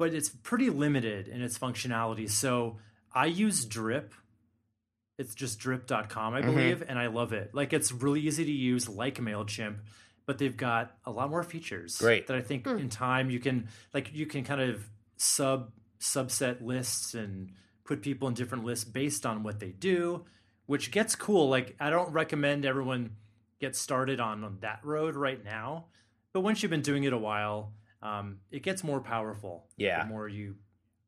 but 0.00 0.14
it's 0.14 0.30
pretty 0.30 0.70
limited 0.70 1.28
in 1.28 1.42
its 1.42 1.58
functionality. 1.58 2.28
So 2.30 2.78
I 3.12 3.26
use 3.26 3.66
Drip. 3.66 4.14
It's 5.18 5.34
just 5.34 5.58
drip.com, 5.58 6.32
I 6.32 6.40
mm-hmm. 6.40 6.50
believe, 6.50 6.82
and 6.88 6.98
I 6.98 7.08
love 7.08 7.34
it. 7.34 7.50
Like 7.54 7.74
it's 7.74 7.92
really 7.92 8.22
easy 8.22 8.46
to 8.46 8.50
use, 8.50 8.88
like 8.88 9.16
Mailchimp, 9.16 9.76
but 10.24 10.38
they've 10.38 10.56
got 10.56 10.96
a 11.04 11.10
lot 11.10 11.28
more 11.28 11.42
features. 11.42 11.98
Great. 11.98 12.28
That 12.28 12.36
I 12.38 12.40
think 12.40 12.66
hmm. 12.66 12.78
in 12.78 12.88
time 12.88 13.28
you 13.28 13.40
can 13.40 13.68
like 13.92 14.14
you 14.14 14.24
can 14.24 14.42
kind 14.42 14.62
of 14.62 14.88
sub 15.18 15.70
subset 16.00 16.64
lists 16.64 17.12
and 17.12 17.50
put 17.84 18.00
people 18.00 18.26
in 18.26 18.32
different 18.32 18.64
lists 18.64 18.86
based 18.86 19.26
on 19.26 19.42
what 19.42 19.60
they 19.60 19.68
do, 19.68 20.24
which 20.64 20.92
gets 20.92 21.14
cool. 21.14 21.50
Like 21.50 21.76
I 21.78 21.90
don't 21.90 22.10
recommend 22.10 22.64
everyone 22.64 23.16
get 23.60 23.76
started 23.76 24.18
on, 24.18 24.44
on 24.44 24.56
that 24.62 24.80
road 24.82 25.14
right 25.14 25.44
now, 25.44 25.88
but 26.32 26.40
once 26.40 26.62
you've 26.62 26.70
been 26.70 26.80
doing 26.80 27.04
it 27.04 27.12
a 27.12 27.18
while, 27.18 27.74
um, 28.02 28.38
it 28.50 28.62
gets 28.62 28.82
more 28.84 29.00
powerful. 29.00 29.66
Yeah. 29.76 30.04
The 30.04 30.08
more 30.08 30.28
you 30.28 30.56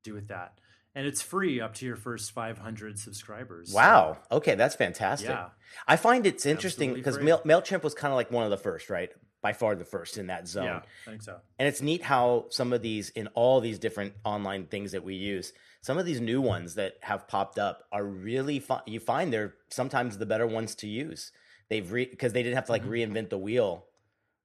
do 0.02 0.14
with 0.14 0.28
that. 0.28 0.58
And 0.94 1.06
it's 1.06 1.22
free 1.22 1.58
up 1.60 1.72
to 1.76 1.86
your 1.86 1.96
first 1.96 2.32
500 2.32 2.98
subscribers. 2.98 3.72
Wow. 3.72 4.18
Okay, 4.30 4.54
that's 4.56 4.74
fantastic. 4.74 5.30
Yeah. 5.30 5.48
I 5.88 5.96
find 5.96 6.26
it's 6.26 6.44
interesting 6.44 6.92
because. 6.92 7.18
Mail, 7.18 7.40
Mailchimp 7.46 7.82
was 7.82 7.94
kind 7.94 8.12
of 8.12 8.16
like 8.16 8.30
one 8.30 8.44
of 8.44 8.50
the 8.50 8.58
first, 8.58 8.90
right? 8.90 9.08
By 9.40 9.54
far 9.54 9.74
the 9.74 9.86
first 9.86 10.18
in 10.18 10.26
that 10.26 10.46
zone. 10.46 10.64
Yeah, 10.64 10.82
I 11.06 11.10
think 11.10 11.22
so. 11.22 11.38
And 11.58 11.66
it's 11.66 11.80
neat 11.80 12.02
how 12.02 12.46
some 12.50 12.72
of 12.74 12.82
these, 12.82 13.08
in 13.10 13.26
all 13.28 13.60
these 13.60 13.78
different 13.78 14.12
online 14.24 14.66
things 14.66 14.92
that 14.92 15.02
we 15.02 15.14
use, 15.14 15.52
some 15.80 15.96
of 15.98 16.04
these 16.04 16.20
new 16.20 16.40
ones 16.42 16.74
that 16.74 16.94
have 17.00 17.26
popped 17.26 17.58
up 17.58 17.84
are 17.90 18.04
really 18.04 18.60
fun. 18.60 18.82
You 18.86 19.00
find 19.00 19.32
they're 19.32 19.54
sometimes 19.70 20.18
the 20.18 20.26
better 20.26 20.46
ones 20.46 20.74
to 20.76 20.86
use. 20.86 21.32
They've 21.70 21.90
re 21.90 22.04
because 22.04 22.34
they 22.34 22.42
didn't 22.42 22.56
have 22.56 22.66
to 22.66 22.72
like 22.72 22.82
Mm-hmm. 22.82 22.92
reinvent 22.92 23.30
the 23.30 23.38
wheel 23.38 23.86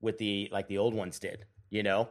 with 0.02 0.18
the 0.18 0.48
like 0.52 0.68
the 0.70 0.78
old 0.78 0.94
ones 0.96 1.20
did. 1.20 1.46
You 1.70 1.84
know, 1.84 2.10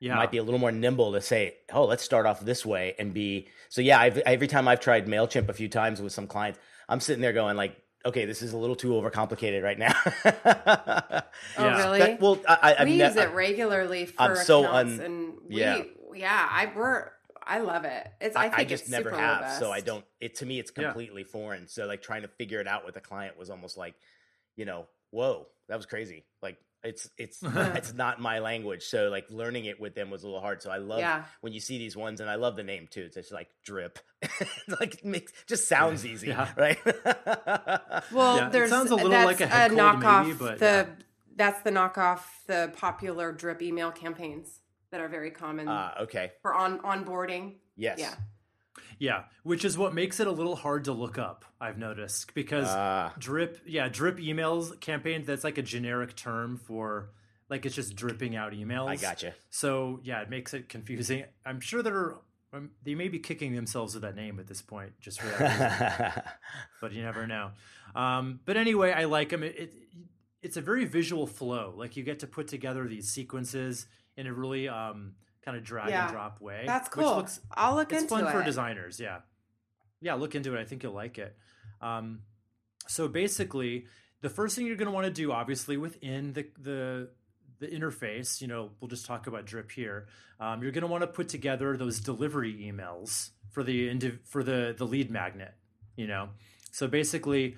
Yeah. 0.00 0.16
might 0.16 0.30
be 0.30 0.38
a 0.38 0.42
little 0.42 0.60
more 0.60 0.72
nimble 0.72 1.12
to 1.12 1.20
say, 1.20 1.56
"Oh, 1.72 1.84
let's 1.86 2.02
start 2.02 2.26
off 2.26 2.40
this 2.40 2.66
way," 2.66 2.94
and 2.98 3.14
be 3.14 3.48
so. 3.70 3.80
Yeah, 3.80 3.98
I've, 3.98 4.18
every 4.18 4.46
time 4.46 4.68
I've 4.68 4.80
tried 4.80 5.06
Mailchimp 5.06 5.48
a 5.48 5.52
few 5.54 5.68
times 5.68 6.02
with 6.02 6.12
some 6.12 6.26
clients, 6.26 6.58
I'm 6.88 7.00
sitting 7.00 7.22
there 7.22 7.32
going 7.32 7.56
like, 7.56 7.76
"Okay, 8.04 8.24
this 8.26 8.42
is 8.42 8.52
a 8.52 8.56
little 8.58 8.76
too 8.76 8.90
overcomplicated 8.90 9.62
right 9.62 9.78
now." 9.78 9.94
Oh, 11.58 11.64
Yeah. 11.64 11.78
really? 11.84 11.98
That- 12.00 12.20
well, 12.20 12.40
I, 12.48 12.58
I, 12.62 12.76
I've 12.80 12.88
we 12.88 12.96
ne- 12.96 13.06
use 13.06 13.16
it 13.16 13.32
regularly 13.32 14.06
for 14.06 14.22
I'm 14.22 14.36
so 14.36 14.64
accounts, 14.64 14.94
un- 14.98 15.00
and 15.00 15.34
we, 15.48 15.56
yeah. 15.60 15.82
yeah, 16.14 16.48
I 16.50 16.72
we're 16.74 17.10
I 17.42 17.60
love 17.60 17.84
it. 17.84 18.06
It's 18.20 18.34
I 18.36 18.40
I, 18.46 18.48
think 18.48 18.58
I 18.60 18.64
just 18.64 18.82
it's 18.84 18.90
never 18.90 19.10
super 19.10 19.20
have, 19.22 19.52
so 19.58 19.70
I 19.70 19.80
don't. 19.80 20.04
It 20.20 20.36
to 20.36 20.46
me, 20.46 20.58
it's 20.58 20.72
Yeah. 20.76 20.84
completely 20.84 21.24
foreign. 21.24 21.68
So 21.68 21.86
like 21.86 22.02
trying 22.02 22.22
to 22.22 22.28
figure 22.28 22.60
it 22.60 22.66
out 22.66 22.84
with 22.84 22.96
a 22.96 23.00
client 23.00 23.38
was 23.38 23.50
almost 23.50 23.76
like, 23.76 23.94
you 24.56 24.64
know, 24.64 24.86
whoa, 25.10 25.46
that 25.68 25.76
was 25.76 25.86
crazy. 25.86 26.24
Like 26.42 26.56
it's 26.86 27.10
it's 27.18 27.38
it's 27.42 27.92
not 27.92 28.20
my 28.20 28.38
language, 28.38 28.84
so 28.84 29.08
like 29.08 29.26
learning 29.30 29.64
it 29.66 29.80
with 29.80 29.94
them 29.94 30.10
was 30.10 30.22
a 30.22 30.26
little 30.26 30.40
hard. 30.40 30.62
So 30.62 30.70
I 30.70 30.78
love 30.78 31.00
Yeah. 31.00 31.24
when 31.40 31.52
you 31.52 31.60
see 31.60 31.76
these 31.78 31.96
ones, 31.96 32.20
and 32.20 32.30
I 32.30 32.36
love 32.36 32.56
the 32.56 32.62
name 32.62 32.88
too. 32.90 33.02
It's 33.02 33.16
just 33.16 33.32
like 33.32 33.48
drip, 33.64 33.98
like 34.80 34.94
it 34.94 35.04
makes 35.04 35.32
just 35.46 35.68
sounds 35.68 36.06
easy, 36.06 36.28
Yeah. 36.28 36.48
right? 36.56 36.78
Well, 38.12 38.36
Yeah, 38.36 38.46
it 38.46 38.52
there's 38.52 38.70
sounds 38.70 38.90
a 38.90 38.94
little 38.96 39.10
like 39.10 39.40
a 39.40 39.46
head 39.46 39.70
cold 39.72 39.80
knockoff. 39.80 40.22
maybe, 40.26 40.38
but 40.38 40.58
the 40.58 40.64
yeah. 40.88 41.04
that's 41.36 41.62
the 41.62 41.70
knockoff 41.70 42.20
the 42.46 42.72
popular 42.76 43.32
drip 43.32 43.60
email 43.62 43.90
campaigns 43.90 44.60
that 44.90 45.00
are 45.00 45.08
very 45.08 45.30
common 45.30 45.66
Ah, 45.68 46.02
okay, 46.02 46.32
for 46.42 46.54
on 46.54 46.78
onboarding. 46.80 47.54
yes, 47.76 47.98
Yeah. 47.98 48.14
Yeah, 48.98 49.24
which 49.42 49.64
is 49.64 49.76
what 49.76 49.94
makes 49.94 50.20
it 50.20 50.26
a 50.26 50.30
little 50.32 50.56
hard 50.56 50.84
to 50.84 50.92
look 50.92 51.18
up. 51.18 51.44
I've 51.60 51.78
noticed 51.78 52.34
because 52.34 52.66
Ah. 52.68 53.12
drip, 53.18 53.60
yeah, 53.66 53.88
drip 53.88 54.18
emails 54.18 54.78
campaign. 54.80 55.24
That's 55.24 55.44
like 55.44 55.58
a 55.58 55.62
generic 55.62 56.16
term 56.16 56.56
for 56.56 57.10
like 57.48 57.66
it's 57.66 57.74
just 57.74 57.94
dripping 57.94 58.36
out 58.36 58.52
emails. 58.52 58.88
I 58.88 58.96
gotcha. 58.96 59.34
So 59.50 60.00
yeah, 60.02 60.20
it 60.22 60.30
makes 60.30 60.54
it 60.54 60.68
confusing. 60.68 61.24
I'm 61.44 61.60
sure 61.60 61.82
they're 61.82 62.14
um, 62.52 62.70
they 62.84 62.94
may 62.94 63.08
be 63.08 63.18
kicking 63.18 63.54
themselves 63.54 63.94
with 63.94 64.02
that 64.02 64.14
name 64.16 64.38
at 64.40 64.46
this 64.46 64.62
point, 64.62 64.92
just 65.00 65.20
for 65.20 65.26
that 65.26 66.10
reason. 66.16 66.22
but 66.80 66.92
you 66.92 67.02
never 67.02 67.26
know. 67.26 67.50
Um, 67.94 68.40
but 68.44 68.56
anyway, 68.56 68.92
I 68.92 69.04
like 69.04 69.28
them. 69.30 69.42
It, 69.42 69.56
it 69.58 69.74
it's 70.42 70.56
a 70.56 70.60
very 70.62 70.84
visual 70.84 71.26
flow. 71.26 71.74
Like 71.76 71.96
you 71.96 72.02
get 72.04 72.20
to 72.20 72.26
put 72.26 72.48
together 72.48 72.86
these 72.86 73.08
sequences 73.10 73.86
in 74.16 74.26
a 74.26 74.32
really 74.32 74.68
um, 74.68 75.14
kind 75.46 75.56
of 75.56 75.64
drag 75.64 75.88
Yeah. 75.88 76.02
and 76.06 76.12
drop 76.12 76.40
way. 76.42 76.64
That's 76.66 76.94
which 76.94 77.04
cool. 77.06 77.16
looks 77.16 77.40
I'll 77.52 77.76
look 77.76 77.90
it's 77.92 78.02
into 78.02 78.14
fun 78.16 78.30
for 78.32 78.42
designers 78.42 79.00
yeah 79.00 79.20
yeah 80.02 80.12
look 80.14 80.34
into 80.34 80.54
it 80.54 80.60
i 80.60 80.64
think 80.64 80.82
you'll 80.82 80.92
like 80.92 81.16
it 81.18 81.34
um, 81.80 82.20
so 82.86 83.08
basically 83.08 83.86
the 84.20 84.28
first 84.28 84.54
thing 84.56 84.66
you're 84.66 84.76
going 84.76 84.86
to 84.90 84.92
want 84.94 85.06
to 85.06 85.12
do 85.12 85.32
obviously 85.32 85.76
within 85.78 86.32
the 86.34 86.46
the 86.60 87.08
the 87.60 87.66
interface 87.68 88.40
you 88.42 88.46
know 88.48 88.70
we'll 88.80 88.88
just 88.88 89.06
talk 89.06 89.26
about 89.26 89.46
drip 89.46 89.70
here 89.70 90.06
um, 90.40 90.62
you're 90.62 90.72
going 90.72 90.82
to 90.82 90.86
want 90.88 91.00
to 91.02 91.06
put 91.06 91.28
together 91.30 91.76
those 91.78 92.00
delivery 92.00 92.52
emails 92.70 93.30
for 93.52 93.62
the 93.62 93.88
indiv- 93.88 94.18
for 94.26 94.42
the 94.42 94.74
the 94.76 94.84
lead 94.84 95.10
magnet 95.10 95.54
you 95.96 96.06
know 96.06 96.28
so 96.72 96.86
basically 96.86 97.56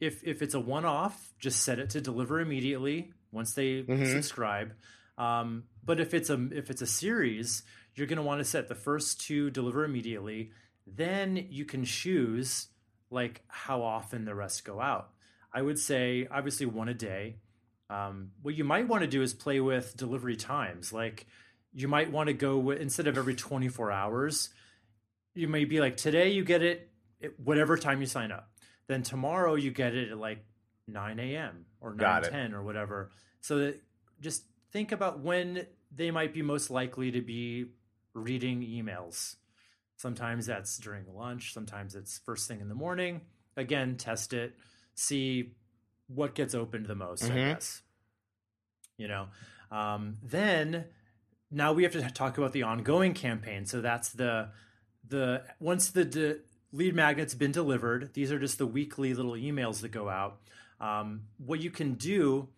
if 0.00 0.24
if 0.24 0.42
it's 0.42 0.54
a 0.54 0.60
one-off 0.60 1.32
just 1.38 1.62
set 1.62 1.78
it 1.78 1.90
to 1.90 2.00
deliver 2.00 2.40
immediately 2.40 3.12
once 3.30 3.54
they 3.54 3.82
Mhm. 3.82 4.10
subscribe 4.12 4.72
um, 5.18 5.64
but 5.84 6.00
if 6.00 6.14
it's 6.14 6.30
a 6.30 6.48
if 6.52 6.70
it's 6.70 6.82
a 6.82 6.86
series 6.86 7.62
you're 7.96 8.06
going 8.06 8.18
to 8.18 8.22
want 8.22 8.38
to 8.38 8.44
set 8.44 8.68
the 8.68 8.74
first 8.74 9.20
two 9.20 9.50
deliver 9.50 9.84
immediately. 9.84 10.52
Then 10.86 11.46
you 11.50 11.64
can 11.64 11.84
choose 11.84 12.68
like 13.10 13.42
how 13.48 13.82
often 13.82 14.24
the 14.24 14.34
rest 14.34 14.64
go 14.64 14.80
out. 14.80 15.10
I 15.52 15.62
would 15.62 15.78
say 15.78 16.28
obviously 16.30 16.66
one 16.66 16.88
a 16.88 16.94
day. 16.94 17.36
Um, 17.88 18.32
what 18.42 18.54
you 18.54 18.64
might 18.64 18.86
want 18.86 19.02
to 19.02 19.08
do 19.08 19.22
is 19.22 19.32
play 19.32 19.60
with 19.60 19.96
delivery 19.96 20.36
times. 20.36 20.92
Like 20.92 21.26
you 21.72 21.88
might 21.88 22.12
want 22.12 22.28
to 22.28 22.34
go 22.34 22.58
with, 22.58 22.80
instead 22.80 23.06
of 23.06 23.18
every 23.18 23.34
24 23.34 23.90
hours 23.90 24.50
you 25.34 25.48
may 25.48 25.66
be 25.66 25.80
like 25.80 25.98
today 25.98 26.30
you 26.30 26.42
get 26.42 26.62
it 26.62 26.88
at 27.22 27.38
whatever 27.38 27.76
time 27.76 28.00
you 28.00 28.06
sign 28.06 28.32
up. 28.32 28.50
Then 28.86 29.02
tomorrow 29.02 29.54
you 29.54 29.70
get 29.70 29.94
it 29.94 30.10
at 30.10 30.18
like 30.18 30.44
9 30.88 31.18
a.m 31.18 31.66
or 31.80 31.94
9 31.94 32.22
10 32.22 32.54
or 32.54 32.62
whatever. 32.62 33.10
So 33.40 33.58
that 33.58 33.82
just 34.20 34.44
think 34.72 34.92
about 34.92 35.20
when 35.20 35.66
they 35.94 36.10
might 36.10 36.34
be 36.34 36.42
most 36.42 36.70
likely 36.70 37.10
to 37.10 37.20
be 37.20 37.66
reading 38.14 38.60
emails. 38.62 39.36
Sometimes 39.96 40.46
that's 40.46 40.76
during 40.78 41.04
lunch 41.14 41.52
sometimes 41.54 41.94
it's 41.94 42.18
first 42.18 42.48
thing 42.48 42.60
in 42.60 42.68
the 42.68 42.74
morning. 42.74 43.22
Again 43.56 43.96
test 43.96 44.32
it 44.32 44.54
see 44.94 45.52
what 46.08 46.34
gets 46.34 46.54
opened 46.54 46.86
the 46.86 46.94
most 46.94 47.24
i 47.24 47.28
Mhm. 47.28 47.54
guess 47.54 47.82
you 48.98 49.08
know? 49.08 49.28
Um, 49.70 50.16
then 50.22 50.86
now 51.50 51.72
we 51.72 51.82
have 51.82 51.92
to 51.92 52.10
talk 52.10 52.38
about 52.38 52.52
the 52.52 52.62
ongoing 52.62 53.14
campaign. 53.14 53.66
So 53.66 53.80
that's 53.80 54.10
the 54.10 54.50
the 55.08 55.44
once 55.60 55.90
the 55.90 56.04
de- 56.04 56.38
lead 56.72 56.94
magnet's 56.94 57.34
been 57.34 57.52
delivered 57.52 58.12
these 58.14 58.32
are 58.32 58.38
just 58.40 58.58
the 58.58 58.66
weekly 58.66 59.14
little 59.14 59.32
emails 59.34 59.80
that 59.82 59.90
go 59.90 60.08
out. 60.08 60.40
Um, 60.80 61.22
what 61.38 61.60
you 61.60 61.70
can 61.70 61.94
do 61.94 62.48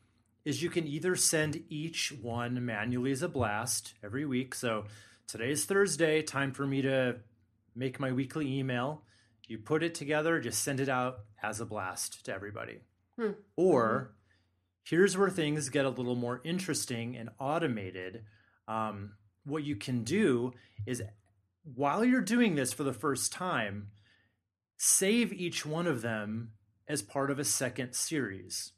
is 0.48 0.62
you 0.62 0.70
can 0.70 0.86
either 0.86 1.14
send 1.16 1.62
each 1.68 2.12
one 2.22 2.64
manually 2.64 3.12
as 3.12 3.22
a 3.22 3.28
blast 3.28 3.94
every 4.02 4.24
week 4.24 4.54
so 4.54 4.84
today's 5.26 5.64
thursday 5.64 6.22
time 6.22 6.52
for 6.52 6.66
me 6.66 6.82
to 6.82 7.16
make 7.74 8.00
my 8.00 8.12
weekly 8.12 8.58
email 8.58 9.02
you 9.46 9.58
put 9.58 9.82
it 9.82 9.94
together 9.94 10.40
just 10.40 10.62
send 10.62 10.80
it 10.80 10.88
out 10.88 11.20
as 11.42 11.60
a 11.60 11.66
blast 11.66 12.24
to 12.24 12.32
everybody 12.32 12.80
Hmm. 13.18 13.32
or 13.56 14.14
here's 14.84 15.18
where 15.18 15.28
things 15.28 15.68
get 15.68 15.84
a 15.84 15.90
little 15.90 16.14
more 16.14 16.40
interesting 16.44 17.16
and 17.16 17.30
automated. 17.38 18.22
Um, 18.66 19.12
what 19.44 19.64
you 19.64 19.76
can 19.76 20.04
do 20.04 20.52
is 20.86 21.02
while 21.74 22.04
you're 22.04 22.20
doing 22.20 22.54
this 22.54 22.72
for 22.72 22.84
the 22.84 22.92
first 22.92 23.32
time, 23.32 23.88
save 24.76 25.32
each 25.32 25.66
one 25.66 25.86
of 25.86 26.00
them 26.00 26.52
as 26.86 27.02
part 27.02 27.30
of 27.30 27.38
a 27.38 27.44
second 27.44 27.92
series 27.92 28.72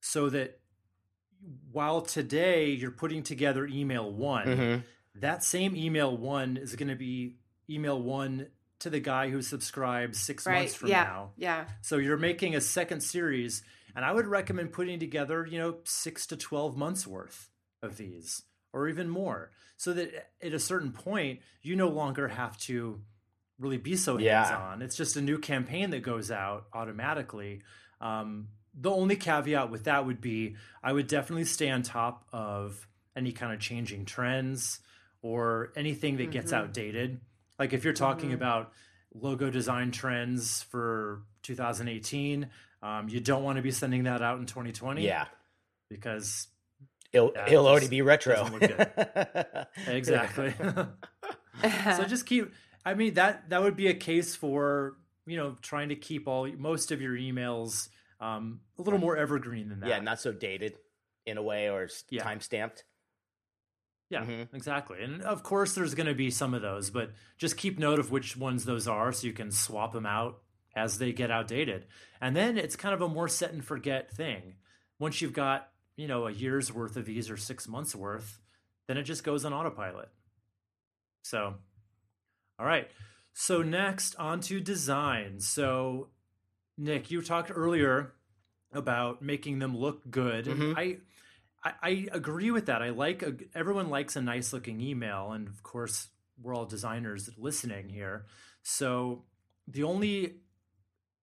so 0.00 0.28
that 0.28 0.60
while 1.72 2.00
today 2.00 2.70
you're 2.70 2.90
putting 2.90 3.22
together 3.22 3.66
email 3.66 4.10
one, 4.10 4.46
Mhm. 4.46 4.84
that 5.16 5.44
same 5.44 5.76
email 5.76 6.16
one 6.16 6.56
is 6.56 6.76
going 6.76 6.88
to 6.88 6.96
be 6.96 7.36
email 7.68 8.00
one 8.00 8.48
to 8.80 8.90
the 8.90 9.00
guy 9.00 9.30
who 9.30 9.40
subscribes 9.42 10.18
six 10.18 10.46
right. 10.46 10.60
months 10.60 10.74
from 10.74 10.90
yeah. 10.90 11.04
now. 11.04 11.32
Yeah. 11.36 11.68
So 11.80 11.96
you're 11.96 12.16
making 12.18 12.54
a 12.54 12.60
second 12.60 13.00
series, 13.02 13.62
and 13.94 14.04
I 14.04 14.12
would 14.12 14.26
recommend 14.26 14.72
putting 14.72 14.98
together, 14.98 15.46
you 15.46 15.58
know, 15.58 15.78
six 15.84 16.26
to 16.28 16.36
12 16.36 16.76
months 16.76 17.06
worth 17.06 17.50
of 17.82 17.96
these, 17.96 18.42
or 18.72 18.88
even 18.88 19.08
more, 19.08 19.52
so 19.76 19.92
that 19.94 20.32
at 20.42 20.52
a 20.52 20.58
certain 20.58 20.92
point, 20.92 21.40
you 21.62 21.76
no 21.76 21.88
longer 21.88 22.28
have 22.28 22.58
to 22.58 23.00
really 23.58 23.78
be 23.78 23.96
so 23.96 24.18
hands 24.18 24.50
on. 24.50 24.82
It's 24.82 24.96
just 24.96 25.16
a 25.16 25.22
new 25.22 25.38
campaign 25.38 25.90
that 25.90 26.02
goes 26.02 26.30
out 26.30 26.66
automatically. 26.72 27.62
Um, 28.00 28.48
the 28.78 28.90
only 28.90 29.16
caveat 29.16 29.70
with 29.70 29.84
that 29.84 30.06
would 30.06 30.20
be 30.20 30.56
I 30.82 30.92
would 30.92 31.06
definitely 31.06 31.44
stay 31.44 31.70
on 31.70 31.82
top 31.82 32.26
of 32.32 32.86
any 33.16 33.32
kind 33.32 33.52
of 33.52 33.60
changing 33.60 34.04
trends 34.04 34.80
or 35.22 35.72
anything 35.76 36.16
that 36.18 36.30
gets 36.30 36.52
Mm-hmm. 36.52 36.62
outdated. 36.64 37.20
Like 37.58 37.72
if 37.72 37.84
you're 37.84 37.92
talking 37.92 38.32
about 38.32 38.72
logo 39.14 39.48
design 39.50 39.92
trends 39.92 40.62
for 40.64 41.22
2018, 41.42 42.48
um, 42.82 43.08
you 43.08 43.20
don't 43.20 43.42
want 43.44 43.56
to 43.56 43.62
be 43.62 43.70
sending 43.70 44.02
that 44.04 44.20
out 44.22 44.38
in 44.40 44.46
2020. 44.46 45.04
Yeah. 45.04 45.26
Because 45.88 46.48
It'll, 47.12 47.30
Yeah, 47.34 47.46
it'll 47.46 47.66
it 47.66 47.70
already 47.70 47.88
be 47.88 48.02
retro. 48.02 48.50
exactly. 49.86 50.52
so 51.96 52.04
just 52.04 52.26
keep 52.26 52.52
I 52.84 52.94
mean 52.94 53.14
that 53.14 53.48
that 53.50 53.62
would 53.62 53.76
be 53.76 53.86
a 53.86 53.94
case 53.94 54.34
for, 54.34 54.96
you 55.26 55.36
know, 55.36 55.56
trying 55.62 55.88
to 55.90 55.96
keep 55.96 56.26
all 56.28 56.48
most 56.58 56.90
of 56.92 57.00
your 57.00 57.14
emails 57.16 57.88
um, 58.24 58.60
a 58.78 58.82
little 58.82 58.98
more 58.98 59.16
evergreen 59.16 59.68
than 59.68 59.80
that. 59.80 59.88
yeah, 59.88 60.00
not 60.00 60.20
so 60.20 60.32
dated 60.32 60.78
in 61.26 61.36
a 61.36 61.42
way 61.42 61.68
or 61.70 61.88
Yeah. 62.10 62.22
time 62.22 62.40
stamped. 62.40 62.84
Yeah, 64.10 64.24
Mhm. 64.24 64.54
exactly. 64.54 65.02
And 65.02 65.22
of 65.22 65.42
course, 65.42 65.74
there's 65.74 65.94
going 65.94 66.06
to 66.06 66.14
be 66.14 66.30
some 66.30 66.54
of 66.54 66.62
those, 66.62 66.90
but 66.90 67.12
just 67.38 67.56
keep 67.56 67.78
note 67.78 67.98
of 67.98 68.10
which 68.10 68.36
ones 68.36 68.64
those 68.64 68.86
are 68.86 69.12
so 69.12 69.26
you 69.26 69.32
can 69.32 69.50
swap 69.50 69.92
them 69.92 70.06
out 70.06 70.42
as 70.76 70.98
they 70.98 71.12
get 71.12 71.30
outdated. 71.30 71.86
And 72.20 72.36
then 72.36 72.58
it's 72.58 72.76
kind 72.76 72.94
of 72.94 73.00
a 73.02 73.08
more 73.08 73.28
set 73.28 73.52
and 73.52 73.64
forget 73.64 74.10
thing. 74.10 74.56
Once 74.98 75.20
you've 75.20 75.32
got, 75.32 75.72
you 75.96 76.06
know, 76.06 76.26
a 76.26 76.30
year's 76.32 76.72
worth 76.72 76.96
of 76.96 77.06
these 77.06 77.30
or 77.30 77.36
six 77.36 77.66
months 77.66 77.94
worth, 77.94 78.40
then 78.86 78.96
it 78.98 79.04
just 79.04 79.24
goes 79.24 79.44
on 79.44 79.52
autopilot. 79.52 80.10
So, 81.22 81.56
all 82.58 82.66
right. 82.66 82.90
So, 83.32 83.62
next, 83.62 84.14
on 84.16 84.40
to 84.42 84.60
design. 84.60 85.40
So, 85.40 86.10
Nick, 86.76 87.10
you 87.10 87.22
talked 87.22 87.50
earlier 87.54 88.12
about 88.72 89.22
making 89.22 89.58
them 89.60 89.76
look 89.76 90.08
good. 90.10 90.46
Mhm. 90.46 90.74
I, 90.76 90.98
I 91.62 91.72
I 91.82 92.08
agree 92.12 92.50
with 92.50 92.66
that. 92.66 92.82
I 92.82 92.90
like 92.90 93.22
a, 93.22 93.34
everyone 93.54 93.88
likes 93.90 94.16
a 94.16 94.20
nice 94.22 94.52
looking 94.52 94.80
email, 94.80 95.32
and 95.32 95.48
of 95.48 95.62
course, 95.62 96.08
we're 96.40 96.54
all 96.54 96.66
designers 96.66 97.30
listening 97.38 97.88
here. 97.88 98.26
So 98.62 99.24
the 99.68 99.84
only 99.84 100.40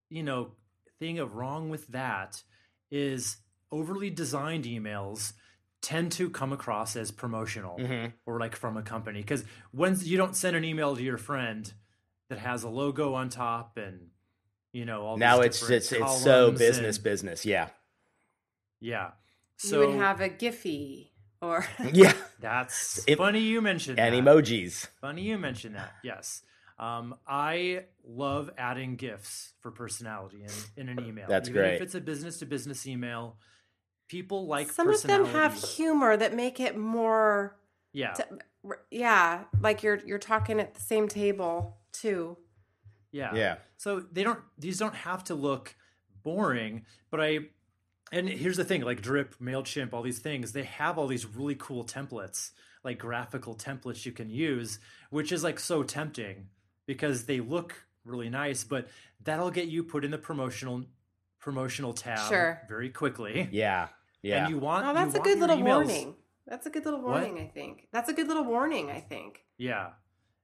you 0.10 0.24
know 0.24 0.52
thing 1.00 1.20
of 1.20 1.36
wrong 1.36 1.70
with 1.70 1.88
that 1.88 2.44
is 2.90 3.38
overly 3.72 4.10
designed 4.10 4.66
emails 4.66 5.34
tend 5.82 6.12
to 6.14 6.30
come 6.30 6.54
across 6.54 6.96
as 6.96 7.10
promotional 7.12 7.78
Mhm. 7.80 8.14
or 8.26 8.40
like 8.40 8.56
from 8.56 8.78
a 8.78 8.84
company 8.84 9.22
because 9.22 9.44
when 9.72 9.98
you 10.02 10.16
don't 10.18 10.36
send 10.36 10.56
an 10.56 10.64
email 10.64 10.96
to 10.96 11.02
your 11.02 11.18
friend 11.18 11.74
that 12.30 12.38
has 12.38 12.64
a 12.64 12.70
logo 12.70 13.16
on 13.16 13.30
top 13.30 13.78
and 13.78 14.11
you 14.74 14.86
know 14.86 15.04
all 15.04 15.18
Now 15.18 15.38
these 15.38 15.48
it's 15.48 15.60
different 15.60 15.78
it's 15.84 15.92
it's 15.92 16.24
so 16.24 16.52
business 16.52 16.96
and- 16.98 17.04
business. 17.04 17.46
Yeah. 17.46 17.70
yeah 18.80 19.12
you 19.64 19.78
would 19.80 19.96
have 19.96 20.22
a 20.22 20.30
Giphy 20.30 21.10
or 21.42 21.66
Yeah. 21.94 22.14
that's 22.40 23.04
It- 23.08 23.18
funny 23.18 23.40
you 23.42 23.62
mentioned 23.62 24.00
And 24.00 24.16
that. 24.16 24.24
emojis. 24.24 24.88
Funny 25.02 25.24
you 25.24 25.38
mentioned 25.38 25.76
that. 25.76 25.94
Yes. 26.04 26.42
Um, 26.80 27.16
I 27.28 27.84
love 28.04 28.50
adding 28.58 28.96
GIFs 28.96 29.54
for 29.60 29.70
personality 29.70 30.44
in, 30.76 30.90
in 30.90 30.90
an 30.98 31.06
email. 31.06 31.28
That's 31.30 31.48
Even 31.48 31.62
great. 31.62 31.76
If 31.76 31.82
it's 31.82 31.96
a 31.96 32.02
business 32.02 32.40
to 32.40 32.48
business 32.48 32.88
email, 32.88 33.38
people 34.08 34.48
like 34.48 34.72
some 34.72 34.90
of 34.90 35.00
them 35.04 35.26
have 35.26 35.54
humor 35.54 36.18
that 36.18 36.34
make 36.36 36.60
it 36.60 36.76
more 36.76 37.56
yeah, 37.94 38.14
t- 38.14 38.24
r- 38.66 38.80
yeah 38.90 39.44
like 39.60 39.84
you're 39.84 40.00
you're 40.08 40.18
talking 40.18 40.60
at 40.60 40.74
the 40.74 40.82
same 40.82 41.08
table 41.08 41.78
too 41.94 42.36
yeah, 43.12 43.34
Yeah. 43.36 43.56
So 43.78 44.00
they 44.12 44.24
don't; 44.24 44.40
these 44.58 44.78
don't 44.80 44.96
have 44.96 45.24
to 45.26 45.36
look 45.36 45.76
boring. 46.24 46.86
But 47.10 47.22
I, 47.22 47.40
and 48.12 48.28
here's 48.30 48.58
the 48.58 48.64
thing: 48.66 48.82
like 48.82 49.02
Drip, 49.02 49.36
Mailchimp, 49.40 49.94
all 49.94 50.02
these 50.02 50.20
things, 50.20 50.52
they 50.54 50.64
have 50.64 50.98
all 50.98 51.08
these 51.08 51.26
really 51.26 51.56
cool 51.56 51.84
templates, 51.84 52.52
like 52.84 52.98
graphical 53.00 53.56
templates 53.56 54.06
you 54.06 54.12
can 54.12 54.30
use, 54.30 54.80
which 55.10 55.32
is 55.32 55.44
like 55.44 55.60
so 55.60 55.84
tempting 55.84 56.48
because 56.86 57.26
they 57.26 57.40
look 57.40 57.74
really 58.06 58.30
nice. 58.30 58.64
But 58.64 58.88
that'll 59.24 59.52
get 59.52 59.68
you 59.68 59.84
put 59.84 60.04
in 60.06 60.12
the 60.12 60.18
promotional 60.18 60.84
promotional 61.40 61.94
tab 61.94 62.30
Sure. 62.30 62.62
very 62.68 62.90
quickly. 62.90 63.50
Yeah. 63.52 63.88
Yeah. 64.22 64.46
And 64.46 64.54
you 64.54 64.60
want 64.60 64.86
oh 64.86 64.94
that's 64.94 65.16
a 65.16 65.20
good 65.20 65.40
little 65.40 65.58
emails- 65.58 65.64
warning 65.88 66.16
that's 66.46 66.68
a 66.68 66.70
good 66.70 66.86
little 66.86 67.02
What? 67.02 67.22
warning 67.24 67.40
i 67.40 67.48
think 67.48 67.88
that's 67.92 68.10
a 68.10 68.14
good 68.14 68.28
little 68.28 68.44
warning 68.44 68.92
i 68.92 69.00
think 69.00 69.44
Yeah. 69.58 69.90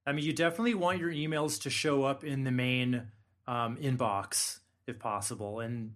I 0.08 0.14
mean, 0.14 0.24
you 0.24 0.32
definitely 0.32 0.74
want 0.74 1.00
your 1.00 1.12
emails 1.12 1.62
to 1.64 1.70
show 1.70 2.06
up 2.06 2.24
in 2.24 2.46
the 2.46 2.52
main 2.52 3.04
um, 3.46 3.76
inbox 3.76 4.60
if 4.88 5.00
possible. 5.00 5.60
And 5.60 5.94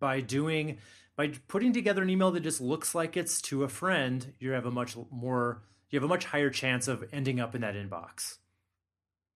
by 0.00 0.20
doing, 0.20 0.78
by 1.16 1.28
putting 1.46 1.72
together 1.72 2.02
an 2.02 2.10
email 2.10 2.32
that 2.32 2.40
just 2.40 2.60
looks 2.60 2.96
like 2.96 3.16
it's 3.16 3.40
to 3.42 3.62
a 3.62 3.68
friend, 3.68 4.34
you 4.40 4.50
have 4.50 4.66
a 4.66 4.72
much 4.72 4.96
more, 5.08 5.62
you 5.88 5.96
have 5.96 6.04
a 6.04 6.08
much 6.08 6.24
higher 6.24 6.50
chance 6.50 6.88
of 6.88 7.04
ending 7.12 7.38
up 7.38 7.54
in 7.54 7.60
that 7.60 7.76
inbox. 7.76 8.38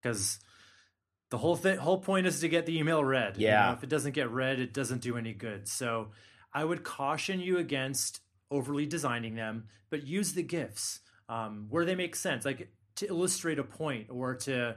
Because 0.02 0.40
the 1.30 1.38
whole 1.38 1.54
thing, 1.54 1.78
whole 1.78 2.00
point 2.00 2.26
is 2.26 2.40
to 2.40 2.48
get 2.48 2.66
the 2.66 2.76
email 2.76 3.04
read. 3.04 3.36
You 3.36 3.46
Yeah. 3.46 3.66
know, 3.66 3.72
if 3.74 3.84
it 3.84 3.88
doesn't 3.88 4.12
get 4.12 4.30
read, 4.30 4.58
it 4.58 4.74
doesn't 4.74 5.00
do 5.00 5.16
any 5.16 5.32
good. 5.32 5.68
So 5.68 6.08
I 6.52 6.64
would 6.64 6.82
caution 6.82 7.38
you 7.38 7.58
against 7.58 8.20
overly 8.50 8.84
designing 8.86 9.36
them, 9.36 9.68
but 9.90 10.04
use 10.04 10.32
the 10.32 10.42
GIFs 10.42 11.00
um, 11.28 11.66
where 11.68 11.84
they 11.84 11.94
make 11.94 12.16
sense, 12.16 12.44
like 12.44 12.68
to 12.98 13.06
illustrate 13.08 13.58
a 13.58 13.64
point 13.64 14.06
or 14.10 14.36
to, 14.36 14.76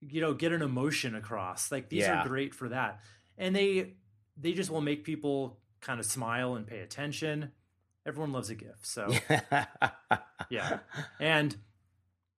you 0.00 0.20
know, 0.20 0.34
get 0.34 0.52
an 0.52 0.62
emotion 0.62 1.14
across. 1.14 1.70
Like 1.70 1.88
these 1.88 2.00
Yeah. 2.02 2.22
are 2.24 2.28
great 2.28 2.54
for 2.54 2.68
that, 2.70 3.00
and 3.38 3.54
they 3.54 3.94
they 4.36 4.52
just 4.52 4.70
will 4.70 4.80
make 4.80 5.04
people 5.04 5.58
kind 5.80 6.00
of 6.00 6.06
smile 6.06 6.54
and 6.54 6.66
pay 6.66 6.80
attention. 6.80 7.52
Everyone 8.06 8.32
loves 8.32 8.50
a 8.50 8.54
GIF, 8.56 8.78
so 8.82 9.12
yeah, 10.50 10.78
and 11.20 11.56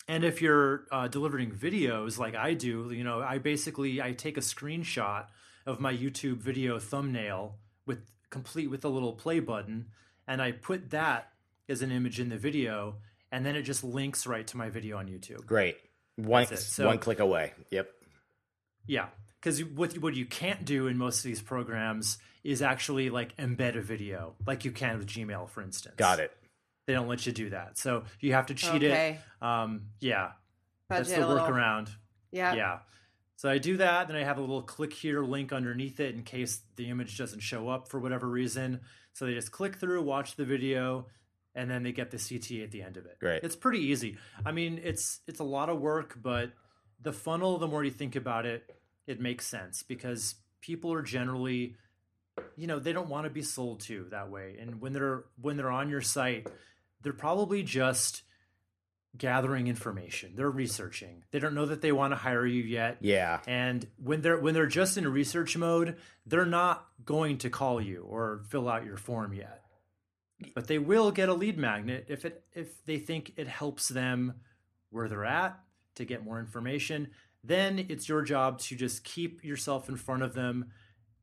and 0.08 0.24
if 0.24 0.42
you're 0.42 0.86
uh, 0.92 1.08
delivering 1.08 1.50
videos 1.52 2.18
like 2.18 2.34
I 2.34 2.54
do, 2.54 2.90
you 2.90 3.04
know, 3.04 3.20
I 3.22 3.38
basically 3.38 4.02
I 4.02 4.12
take 4.12 4.36
a 4.36 4.40
screenshot 4.42 5.26
of 5.66 5.80
my 5.80 5.94
YouTube 5.94 6.38
video 6.38 6.78
thumbnail 6.78 7.56
with 7.86 8.00
complete 8.30 8.68
with 8.70 8.84
a 8.84 8.88
little 8.88 9.12
play 9.14 9.40
button, 9.40 9.86
and 10.28 10.42
I 10.42 10.52
put 10.52 10.90
that 10.90 11.32
as 11.68 11.80
an 11.80 11.90
image 11.90 12.20
in 12.20 12.28
the 12.28 12.36
video, 12.36 12.96
and 13.34 13.44
then 13.44 13.56
it 13.56 13.62
just 13.62 13.82
links 13.82 14.26
right 14.26 14.46
to 14.46 14.56
my 14.56 14.70
video 14.70 14.96
on 14.96 15.08
YouTube. 15.08 15.44
Great. 15.44 15.76
One 16.16 16.46
So- 16.46 16.86
one 16.86 16.98
click 16.98 17.18
away. 17.18 17.52
Yep. 17.70 17.90
Yeah, 18.86 19.08
because 19.40 19.64
what 19.64 19.98
what 19.98 20.14
you 20.14 20.26
can't 20.26 20.64
do 20.64 20.86
in 20.86 20.96
most 20.98 21.18
of 21.18 21.24
these 21.24 21.40
programs 21.42 22.18
is 22.44 22.62
actually 22.62 23.10
like 23.10 23.36
embed 23.38 23.76
a 23.76 23.80
video, 23.80 24.34
like 24.46 24.64
you 24.64 24.70
can 24.70 24.98
with 24.98 25.06
Gmail, 25.08 25.48
for 25.50 25.62
instance. 25.62 25.96
Got 25.96 26.20
it. 26.20 26.30
They 26.86 26.92
don't 26.92 27.08
let 27.08 27.24
you 27.26 27.32
do 27.32 27.50
that, 27.50 27.78
so 27.78 28.04
you 28.20 28.34
have 28.34 28.46
to 28.46 28.54
cheat 28.54 28.84
okay 28.84 29.18
it. 29.40 29.44
Um, 29.44 29.88
yeah, 30.00 30.32
that's 30.88 31.10
the 31.10 31.16
workaround. 31.22 31.88
yeah 32.30 32.54
Yeah. 32.54 32.78
So 33.36 33.48
I 33.50 33.58
do 33.58 33.78
that, 33.78 34.06
then 34.06 34.16
I 34.16 34.22
have 34.22 34.38
a 34.38 34.40
little 34.42 34.62
click 34.62 34.92
here 34.92 35.22
link 35.24 35.52
underneath 35.52 35.98
it 35.98 36.14
in 36.14 36.22
case 36.22 36.60
the 36.76 36.88
image 36.88 37.18
doesn't 37.18 37.40
show 37.40 37.68
up 37.68 37.88
for 37.88 37.98
whatever 37.98 38.28
reason. 38.28 38.80
So 39.14 39.26
they 39.26 39.34
just 39.34 39.50
click 39.50 39.76
through, 39.76 40.02
watch 40.02 40.36
the 40.36 40.44
video, 40.44 41.06
and 41.54 41.70
then 41.70 41.82
they 41.82 41.92
get 41.92 42.10
the 42.10 42.16
CTA 42.16 42.64
at 42.64 42.70
the 42.70 42.82
end 42.82 42.96
of 42.96 43.06
it. 43.06 43.18
Great. 43.20 43.42
It's 43.42 43.56
pretty 43.56 43.80
easy. 43.80 44.16
I 44.44 44.52
mean, 44.52 44.80
it's 44.82 45.20
it's 45.26 45.40
a 45.40 45.44
lot 45.44 45.68
of 45.68 45.80
work, 45.80 46.18
but 46.20 46.52
the 47.00 47.12
funnel, 47.12 47.58
the 47.58 47.68
more 47.68 47.84
you 47.84 47.90
think 47.90 48.16
about 48.16 48.46
it, 48.46 48.64
it 49.06 49.20
makes 49.20 49.46
sense 49.46 49.82
because 49.82 50.34
people 50.60 50.92
are 50.92 51.02
generally 51.02 51.76
you 52.56 52.66
know, 52.66 52.78
they 52.78 52.92
don't 52.92 53.08
want 53.08 53.24
to 53.24 53.30
be 53.30 53.42
sold 53.42 53.80
to 53.80 54.06
that 54.10 54.30
way. 54.30 54.56
And 54.60 54.80
when 54.80 54.92
they're 54.92 55.24
when 55.40 55.56
they're 55.56 55.70
on 55.70 55.88
your 55.88 56.00
site, 56.00 56.48
they're 57.02 57.12
probably 57.12 57.62
just 57.62 58.22
gathering 59.16 59.68
information. 59.68 60.32
They're 60.34 60.50
researching. 60.50 61.22
They 61.30 61.38
don't 61.38 61.54
know 61.54 61.66
that 61.66 61.80
they 61.80 61.92
want 61.92 62.12
to 62.12 62.16
hire 62.16 62.46
you 62.46 62.62
yet. 62.62 62.98
Yeah. 63.00 63.40
And 63.46 63.86
when 64.02 64.22
they're 64.22 64.38
when 64.38 64.54
they're 64.54 64.66
just 64.66 64.96
in 64.96 65.06
research 65.06 65.56
mode, 65.56 65.96
they're 66.26 66.46
not 66.46 66.86
going 67.04 67.38
to 67.38 67.50
call 67.50 67.80
you 67.80 68.04
or 68.08 68.42
fill 68.48 68.68
out 68.68 68.84
your 68.84 68.96
form 68.96 69.32
yet. 69.32 69.62
But 70.54 70.66
they 70.66 70.78
will 70.78 71.10
get 71.10 71.28
a 71.28 71.34
lead 71.34 71.58
magnet 71.58 72.06
if 72.08 72.24
it 72.24 72.44
if 72.52 72.84
they 72.84 72.98
think 72.98 73.32
it 73.36 73.46
helps 73.48 73.88
them 73.88 74.34
where 74.90 75.08
they're 75.08 75.24
at 75.24 75.58
to 75.96 76.04
get 76.04 76.24
more 76.24 76.40
information. 76.40 77.08
Then 77.42 77.86
it's 77.88 78.08
your 78.08 78.22
job 78.22 78.58
to 78.60 78.76
just 78.76 79.04
keep 79.04 79.44
yourself 79.44 79.88
in 79.88 79.96
front 79.96 80.22
of 80.22 80.34
them, 80.34 80.70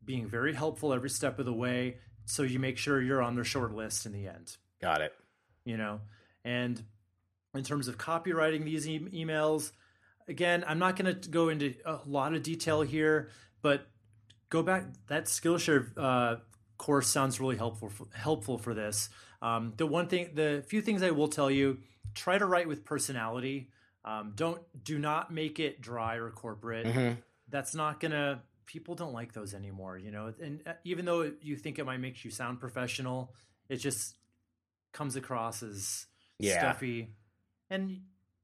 being 0.03 0.27
very 0.27 0.53
helpful 0.53 0.93
every 0.93 1.09
step 1.09 1.39
of 1.39 1.45
the 1.45 1.53
way 1.53 1.97
so 2.25 2.43
you 2.43 2.59
make 2.59 2.77
sure 2.77 3.01
you're 3.01 3.21
on 3.21 3.35
their 3.35 3.43
short 3.43 3.73
list 3.73 4.05
in 4.05 4.11
the 4.11 4.27
end 4.27 4.57
Got 4.81 5.01
it. 5.01 5.13
you 5.65 5.77
know 5.77 6.01
and 6.45 6.81
in 7.53 7.63
terms 7.63 7.87
of 7.87 7.97
copywriting 7.97 8.63
these 8.63 8.87
e- 8.87 8.99
emails 9.13 9.71
again 10.27 10.63
i'm 10.67 10.79
not 10.79 10.95
going 10.95 11.19
to 11.19 11.29
go 11.29 11.49
into 11.49 11.73
a 11.85 11.99
lot 12.05 12.33
of 12.33 12.43
detail 12.43 12.81
here 12.81 13.29
but 13.61 13.87
go 14.49 14.63
back 14.63 14.85
that 15.07 15.25
skillshare 15.25 15.91
uh, 15.97 16.35
course 16.85 17.07
sounds 17.07 17.39
really 17.39 17.57
helpful 17.63 17.89
for, 17.89 18.07
helpful 18.13 18.57
for 18.57 18.73
this 18.73 19.09
um, 19.41 19.73
the 19.77 19.85
one 19.85 20.07
thing 20.07 20.23
the 20.33 20.49
few 20.67 20.81
things 20.81 21.01
i 21.03 21.11
will 21.11 21.27
tell 21.39 21.51
you 21.59 21.77
try 22.15 22.37
to 22.37 22.45
write 22.45 22.67
with 22.67 22.83
personality 22.83 23.69
um, 24.03 24.33
don't 24.35 24.61
do 24.83 24.97
not 24.97 25.31
make 25.31 25.59
it 25.59 25.73
dry 25.81 26.15
or 26.15 26.29
corporate 26.31 26.87
Mhm. 26.87 27.17
that's 27.49 27.73
not 27.75 27.99
gonna 27.99 28.41
people 28.71 28.95
don't 28.95 29.11
like 29.11 29.33
those 29.33 29.53
anymore, 29.53 29.97
you 29.97 30.11
know. 30.11 30.33
And 30.41 30.61
uh, 30.65 30.73
even 30.85 31.03
though 31.03 31.29
you 31.41 31.57
think 31.57 31.77
it 31.77 31.85
might 31.85 31.99
make 31.99 32.23
you 32.23 32.31
sound 32.31 32.61
professional, 32.61 33.33
it 33.67 33.77
just 33.87 34.15
comes 34.93 35.17
across 35.17 35.61
as 35.61 36.05
Yeah. 36.39 36.57
stuffy. 36.57 37.09
And 37.69 38.01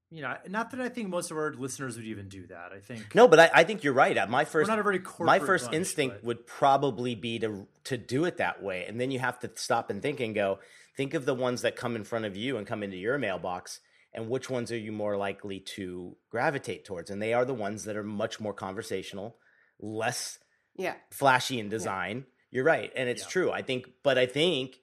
you 0.10 0.22
know, 0.22 0.36
not 0.48 0.72
that 0.72 0.80
I 0.80 0.88
think 0.90 1.10
most 1.10 1.32
of 1.32 1.38
our 1.38 1.54
listeners 1.54 1.98
would 1.98 2.06
even 2.06 2.30
do 2.30 2.48
that. 2.48 2.72
I 2.72 2.80
think 2.80 3.14
No, 3.14 3.28
but 3.28 3.40
I, 3.40 3.50
I 3.54 3.64
think 3.66 3.84
you're 3.84 3.94
right. 3.94 4.18
Uh, 4.18 4.28
My 4.28 4.46
first 4.46 4.68
not 4.70 4.80
a 4.80 4.84
very 4.84 5.02
my 5.20 5.40
first 5.40 5.66
bunch, 5.66 5.76
instinct 5.76 6.18
but- 6.18 6.24
would 6.24 6.48
probably 6.48 7.14
be 7.16 7.40
to 7.40 7.68
to 7.86 7.98
do 7.98 8.26
it 8.26 8.38
that 8.38 8.62
way 8.64 8.86
and 8.86 9.00
then 9.00 9.12
you 9.12 9.20
have 9.20 9.40
to 9.40 9.52
stop 9.56 9.90
and 9.90 10.02
think 10.02 10.20
and 10.20 10.36
go 10.36 10.60
think 10.98 11.14
of 11.14 11.26
the 11.26 11.34
ones 11.34 11.62
that 11.62 11.76
come 11.76 11.96
in 11.96 12.04
front 12.04 12.26
of 12.26 12.36
you 12.36 12.58
and 12.58 12.68
come 12.68 12.84
into 12.84 12.98
your 12.98 13.18
mailbox 13.18 13.80
and 14.14 14.30
which 14.30 14.50
ones 14.50 14.72
are 14.72 14.78
you 14.78 14.92
more 14.92 15.16
likely 15.16 15.60
to 15.62 16.16
gravitate 16.30 16.84
towards 16.86 17.10
and 17.10 17.22
they 17.22 17.34
are 17.34 17.46
the 17.46 17.54
ones 17.54 17.86
that 17.86 17.96
are 17.96 18.04
much 18.04 18.40
more 18.42 18.54
conversational 18.54 19.38
less 19.80 20.40
Yeah. 20.76 20.96
flashy 21.12 21.60
in 21.60 21.70
design 21.70 22.26
you're 22.52 22.64
right 22.66 22.92
and 22.96 23.08
it's 23.10 23.24
Yeah. 23.24 23.30
true 23.30 23.52
i 23.52 23.62
think 23.62 23.86
but 24.04 24.18
i 24.18 24.26
think 24.26 24.76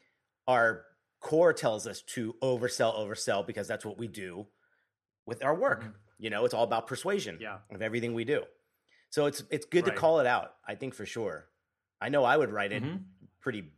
our 0.46 0.84
core 1.20 1.52
tells 1.52 1.86
us 1.86 2.00
to 2.14 2.34
oversell 2.42 2.94
oversell 2.98 3.46
because 3.46 3.66
that's 3.68 3.84
what 3.84 3.98
we 3.98 4.06
do 4.08 4.46
with 5.26 5.42
our 5.44 5.54
work 5.54 5.84
Mhm. 5.84 5.94
you 6.18 6.30
know 6.30 6.44
it's 6.44 6.54
all 6.54 6.64
about 6.64 6.86
persuasion 6.86 7.38
Yeah. 7.40 7.58
of 7.70 7.82
everything 7.82 8.14
we 8.14 8.24
do 8.24 8.44
so 9.10 9.26
it's 9.26 9.42
it's 9.50 9.66
good 9.66 9.86
Right. 9.86 9.94
to 9.94 10.00
call 10.00 10.20
it 10.20 10.26
out 10.26 10.56
i 10.66 10.74
think 10.74 10.94
for 10.94 11.06
sure 11.06 11.48
i 12.00 12.08
know 12.08 12.24
i 12.24 12.36
would 12.36 12.50
write 12.50 12.72
it 12.72 12.82
Mhm. 12.82 13.04
pretty 13.40 13.72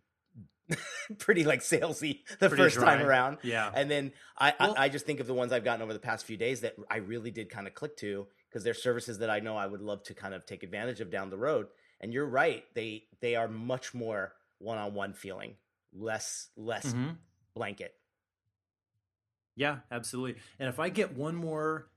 pretty 1.18 1.44
like 1.44 1.60
salesy 1.60 2.26
the 2.40 2.48
Pretty 2.48 2.56
first 2.56 2.80
time 2.80 3.00
around 3.00 3.38
Yeah. 3.42 3.70
and 3.74 3.88
then 3.90 4.12
I, 4.36 4.54
Well- 4.58 4.74
I 4.76 4.84
I 4.86 4.88
just 4.88 5.06
think 5.06 5.20
of 5.20 5.26
the 5.28 5.34
ones 5.34 5.52
I've 5.52 5.62
gotten 5.64 5.80
over 5.82 5.92
the 5.92 6.00
past 6.00 6.24
few 6.26 6.36
days 6.36 6.60
that 6.62 6.74
I 6.90 6.96
really 6.96 7.30
did 7.30 7.48
kind 7.50 7.66
of 7.68 7.74
click 7.74 7.96
to 7.98 8.26
because 8.48 8.64
they're 8.64 8.74
services 8.74 9.18
that 9.18 9.30
I 9.30 9.38
know 9.40 9.56
I 9.56 9.66
would 9.66 9.80
love 9.80 10.02
to 10.04 10.14
kind 10.14 10.34
of 10.34 10.44
take 10.44 10.62
advantage 10.64 11.00
of 11.00 11.08
down 11.10 11.30
the 11.30 11.36
road. 11.38 11.68
And 12.00 12.12
you're 12.12 12.26
right, 12.26 12.64
they 12.74 13.06
they 13.20 13.36
are 13.36 13.46
much 13.48 13.94
more 13.94 14.34
one 14.58 14.76
on 14.78 14.92
one 14.94 15.12
feeling, 15.14 15.56
less 15.92 16.48
less 16.56 16.92
Mhm. 16.92 17.16
blanket. 17.54 17.94
Yeah, 19.56 19.78
absolutely. 19.90 20.40
And 20.58 20.68
if 20.68 20.78
I 20.78 20.88
get 20.90 21.16
one 21.16 21.34
more 21.34 21.88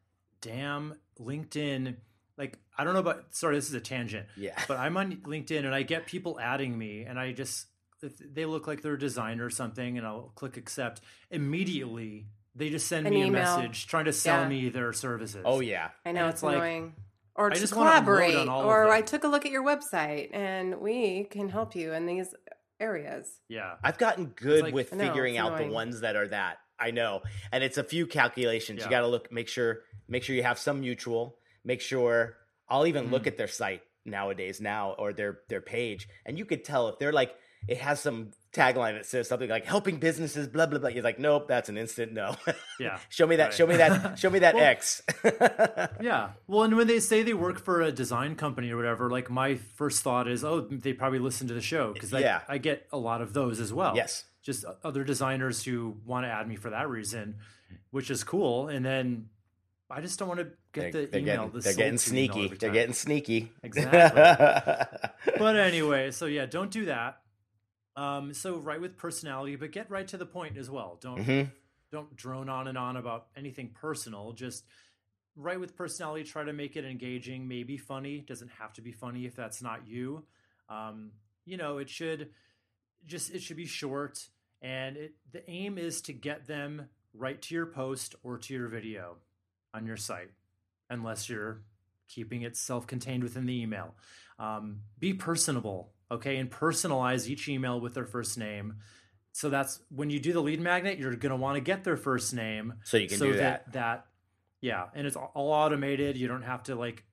damn 0.41 0.95
LinkedIn, 1.19 1.95
like 2.37 2.57
I 2.77 2.83
don't 2.83 2.93
know 2.93 2.99
about 3.01 3.25
sorry, 3.35 3.55
this 3.55 3.67
is 3.67 3.73
a 3.73 3.81
tangent. 3.81 4.27
Yeah. 4.37 4.57
But 4.67 4.77
I'm 4.77 4.95
on 4.97 5.17
LinkedIn 5.17 5.65
and 5.65 5.75
I 5.75 5.83
get 5.83 6.05
people 6.05 6.39
adding 6.39 6.77
me 6.77 7.03
and 7.03 7.19
I 7.19 7.31
just 7.33 7.67
if 8.01 8.13
they 8.17 8.45
look 8.45 8.65
like 8.65 8.81
they're 8.81 8.93
a 8.93 8.99
designer 8.99 9.45
or 9.45 9.49
something 9.49 9.97
and 9.97 10.07
I'll 10.07 10.31
click 10.35 10.55
accept. 10.57 11.01
Immediately 11.31 12.27
they 12.55 12.69
just 12.69 12.87
send 12.87 13.07
An 13.07 13.13
me 13.13 13.23
a 13.23 13.31
message 13.31 13.87
trying 13.87 14.05
to 14.05 14.13
sell 14.13 14.41
Yeah. 14.43 14.47
me 14.49 14.69
their 14.69 14.93
services. 14.93 15.41
oh 15.45 15.59
yeah. 15.59 15.89
I 16.05 16.11
know 16.13 16.21
And 16.21 16.29
it's, 16.29 16.37
it's 16.37 16.43
like. 16.43 16.91
Or 17.35 17.51
I 17.51 17.53
to 17.53 17.59
just 17.61 17.71
collaborate, 17.71 18.35
on 18.35 18.49
all 18.49 18.63
or. 18.65 18.89
I 18.91 19.01
took 19.01 19.23
a 19.23 19.27
look 19.29 19.45
at 19.45 19.51
your 19.51 19.63
website, 19.63 20.31
and 20.35 20.81
we 20.81 21.23
can 21.23 21.47
help 21.47 21.73
you 21.73 21.93
in 21.93 22.05
these 22.05 22.35
areas. 22.81 23.29
Yeah. 23.47 23.75
I've 23.81 23.97
gotten 23.97 24.25
good 24.35 24.63
like- 24.63 24.73
with 24.73 24.93
I 24.93 24.97
figuring 24.97 25.35
it's 25.35 25.43
out 25.45 25.57
the 25.57 25.67
ones 25.67 26.01
that 26.01 26.17
are 26.17 26.27
that. 26.29 26.57
I 26.79 26.91
know. 26.91 27.21
And 27.51 27.63
it's 27.63 27.77
a 27.77 27.83
few 27.83 28.07
calculations. 28.07 28.79
Yeah. 28.79 28.85
You 28.85 28.89
got 28.91 29.01
to 29.01 29.07
look 29.07 29.31
make 29.31 29.47
sure 29.47 29.79
make 30.07 30.23
sure 30.23 30.35
you 30.35 30.43
have 30.43 30.57
some 30.59 30.79
mutual. 30.81 31.37
Make 31.63 31.81
sure 31.81 32.37
I'll 32.67 32.87
even 32.87 33.11
look 33.11 33.23
Mhm. 33.23 33.27
at 33.27 33.37
their 33.37 33.47
site 33.47 33.81
nowadays 34.05 34.59
now 34.61 34.91
or 34.97 35.13
their 35.13 35.39
their 35.49 35.61
page 35.61 36.07
and 36.25 36.37
you 36.37 36.45
could 36.45 36.63
tell 36.63 36.87
if 36.87 36.97
they're 36.99 37.11
like 37.11 37.35
it 37.67 37.77
has 37.77 37.99
some 37.99 38.31
tagline 38.53 38.93
that 38.95 39.05
says 39.05 39.27
something 39.27 39.49
like 39.49 39.65
helping 39.65 39.97
businesses 39.97 40.47
blah 40.47 40.65
blah 40.65 40.79
blah. 40.79 40.89
You're 40.89 41.03
like, 41.03 41.19
"Nope, 41.19 41.47
that's 41.49 41.67
an 41.69 41.77
instant 41.77 42.13
no." 42.13 42.35
Yeah. 42.79 42.97
show 43.09 43.27
me 43.27 43.35
that 43.35 43.45
Right. 43.49 43.53
show 43.53 43.67
me 43.67 43.75
that 43.77 44.17
show 44.19 44.29
me 44.29 44.39
that 44.39 44.55
Well- 44.55 44.63
X. 44.63 45.01
Yeah. 46.01 46.29
Well, 46.47 46.63
and 46.63 46.75
when 46.77 46.87
they 46.87 46.99
say 46.99 47.21
they 47.23 47.33
work 47.33 47.59
for 47.59 47.81
a 47.81 47.91
design 47.91 48.35
company 48.35 48.71
or 48.71 48.77
whatever, 48.77 49.09
like 49.09 49.29
my 49.29 49.55
first 49.75 50.01
thought 50.03 50.27
is, 50.27 50.43
oh, 50.43 50.61
they 50.61 50.93
probably 50.93 51.19
listen 51.19 51.47
to 51.49 51.53
the 51.53 51.61
show 51.61 51.93
because 51.93 52.13
I, 52.13 52.19
Yeah. 52.21 52.41
I 52.47 52.57
get 52.57 52.87
a 52.91 52.97
lot 52.97 53.21
of 53.21 53.33
those 53.33 53.59
as 53.59 53.73
well. 53.73 53.93
Yes. 53.95 54.23
Just 54.49 54.65
other 54.83 55.03
designers 55.03 55.63
who 55.63 55.95
want 56.07 56.25
to 56.25 56.29
add 56.29 56.47
me 56.47 56.55
for 56.55 56.71
that 56.71 56.89
reason, 56.89 57.35
which 57.91 58.09
is 58.09 58.23
cool. 58.23 58.67
And 58.67 58.83
then 58.83 59.29
I 59.91 60.01
just 60.01 60.17
don't 60.17 60.27
want 60.27 60.39
to 60.39 60.47
get 60.73 60.91
they're, 60.91 61.03
the 61.03 61.07
they're 61.11 61.19
email. 61.21 61.35
getting, 61.35 61.51
the 61.51 61.59
they're 61.59 61.73
getting 61.75 61.97
sneaky. 61.99 62.47
They're 62.47 62.71
getting 62.71 62.95
sneaky. 62.95 63.51
Exactly. 63.61 65.07
but 65.37 65.55
anyway, 65.55 66.09
so 66.09 66.25
yeah, 66.25 66.47
don't 66.47 66.71
do 66.71 66.85
that. 66.85 67.19
Um, 67.95 68.33
so 68.33 68.57
write 68.57 68.81
with 68.81 68.97
personality, 68.97 69.55
but 69.55 69.71
get 69.71 69.91
right 69.91 70.07
to 70.07 70.17
the 70.17 70.25
point 70.25 70.57
as 70.57 70.67
well. 70.67 70.97
Don't 70.99 71.23
Mhm. 71.23 71.51
don't 71.91 72.15
drone 72.15 72.49
on 72.49 72.67
and 72.67 72.77
on 72.77 72.97
about 72.97 73.27
anything 73.37 73.69
personal. 73.69 74.31
Just 74.33 74.63
write 75.35 75.59
with 75.59 75.75
personality. 75.75 76.23
Try 76.23 76.43
to 76.43 76.53
make 76.53 76.75
it 76.75 76.85
engaging, 76.85 77.47
maybe 77.47 77.77
funny. 77.77 78.21
Doesn't 78.21 78.49
have 78.59 78.73
to 78.73 78.81
be 78.81 78.93
funny 78.93 79.27
if 79.27 79.35
that's 79.35 79.61
not 79.61 79.85
you. 79.87 80.25
Um, 80.69 81.11
you 81.45 81.57
know, 81.57 81.77
it 81.77 81.87
should 81.89 82.31
just 83.05 83.31
it 83.33 83.41
should 83.41 83.57
be 83.57 83.65
short, 83.65 84.27
and 84.61 84.97
it, 84.97 85.13
the 85.31 85.49
aim 85.49 85.77
is 85.77 86.01
to 86.01 86.13
get 86.13 86.47
them 86.47 86.89
right 87.13 87.41
to 87.41 87.55
your 87.55 87.65
post 87.65 88.15
or 88.23 88.37
to 88.37 88.53
your 88.53 88.67
video 88.67 89.17
on 89.73 89.85
your 89.85 89.97
site, 89.97 90.31
unless 90.89 91.29
you're 91.29 91.61
keeping 92.07 92.41
it 92.41 92.57
self-contained 92.57 93.23
within 93.23 93.45
the 93.45 93.61
email. 93.61 93.95
Um, 94.39 94.81
be 94.97 95.13
personable, 95.13 95.91
okay, 96.11 96.37
and 96.37 96.49
personalize 96.49 97.27
each 97.27 97.47
email 97.47 97.79
with 97.79 97.93
their 97.93 98.05
first 98.05 98.37
name. 98.37 98.75
So 99.31 99.49
that's 99.49 99.79
when 99.89 100.09
you 100.09 100.19
do 100.19 100.33
the 100.33 100.41
lead 100.41 100.59
magnet, 100.59 100.97
you're 100.97 101.15
going 101.15 101.29
to 101.29 101.35
want 101.35 101.55
to 101.55 101.61
get 101.61 101.83
their 101.83 101.97
first 101.97 102.33
name 102.33 102.73
So 102.83 102.97
you 102.97 103.07
can 103.07 103.19
so 103.19 103.25
do 103.25 103.37
that. 103.37 103.71
that 103.73 104.05
yeah, 104.61 104.85
and 104.93 105.07
it's 105.07 105.15
all 105.15 105.51
automated. 105.51 106.17
You 106.17 106.27
don't 106.27 106.41
have 106.41 106.63
to 106.63 106.75
like 106.75 107.03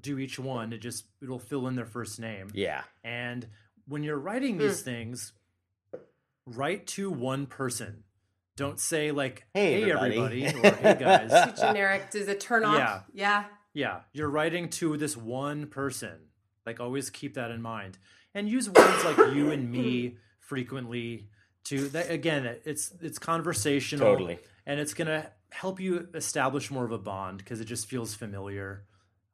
do 0.00 0.18
each 0.18 0.38
one. 0.38 0.72
It 0.72 0.78
just 0.78 1.04
it'll 1.22 1.38
fill 1.38 1.66
in 1.66 1.74
their 1.74 1.86
first 1.86 2.20
name. 2.20 2.48
Yeah. 2.54 2.82
And 3.02 3.46
when 3.88 4.02
you're 4.02 4.18
writing 4.18 4.58
these 4.58 4.82
things, 4.82 5.32
write 6.46 6.86
to 6.88 7.10
one 7.10 7.46
person. 7.46 8.04
Don't 8.56 8.80
say 8.80 9.10
like, 9.10 9.44
Hey, 9.52 9.82
"Hey, 9.82 9.92
everybody." 9.92 10.46
everybody," 10.46 10.68
or 10.68 10.74
"Hey 10.76 10.96
guys." 10.98 11.54
Too 11.56 11.60
generic. 11.60 12.10
Does 12.10 12.28
it 12.28 12.40
turn 12.40 12.64
off? 12.64 12.78
Yeah. 12.78 13.00
Yeah. 13.12 13.44
Yeah, 13.74 14.00
you're 14.14 14.30
writing 14.30 14.70
to 14.70 14.96
this 14.96 15.18
one 15.18 15.66
person. 15.66 16.14
Like 16.64 16.80
always 16.80 17.10
keep 17.10 17.34
that 17.34 17.50
in 17.50 17.60
mind. 17.60 17.98
And 18.34 18.48
use 18.48 18.70
words 18.70 19.04
like 19.04 19.18
you 19.34 19.50
and 19.50 19.70
me 19.70 20.16
frequently 20.40 21.28
to 21.64 21.88
that 21.88 22.10
again, 22.10 22.56
it's 22.64 22.94
it's 23.02 23.18
conversational 23.18 24.12
Totally. 24.12 24.38
and 24.64 24.80
it's 24.80 24.94
going 24.94 25.08
to 25.08 25.30
help 25.50 25.78
you 25.78 26.08
establish 26.14 26.70
more 26.70 26.84
of 26.86 26.92
a 26.92 26.98
bond 26.98 27.38
because 27.38 27.60
it 27.60 27.66
just 27.66 27.86
feels 27.86 28.14
familiar. 28.14 28.84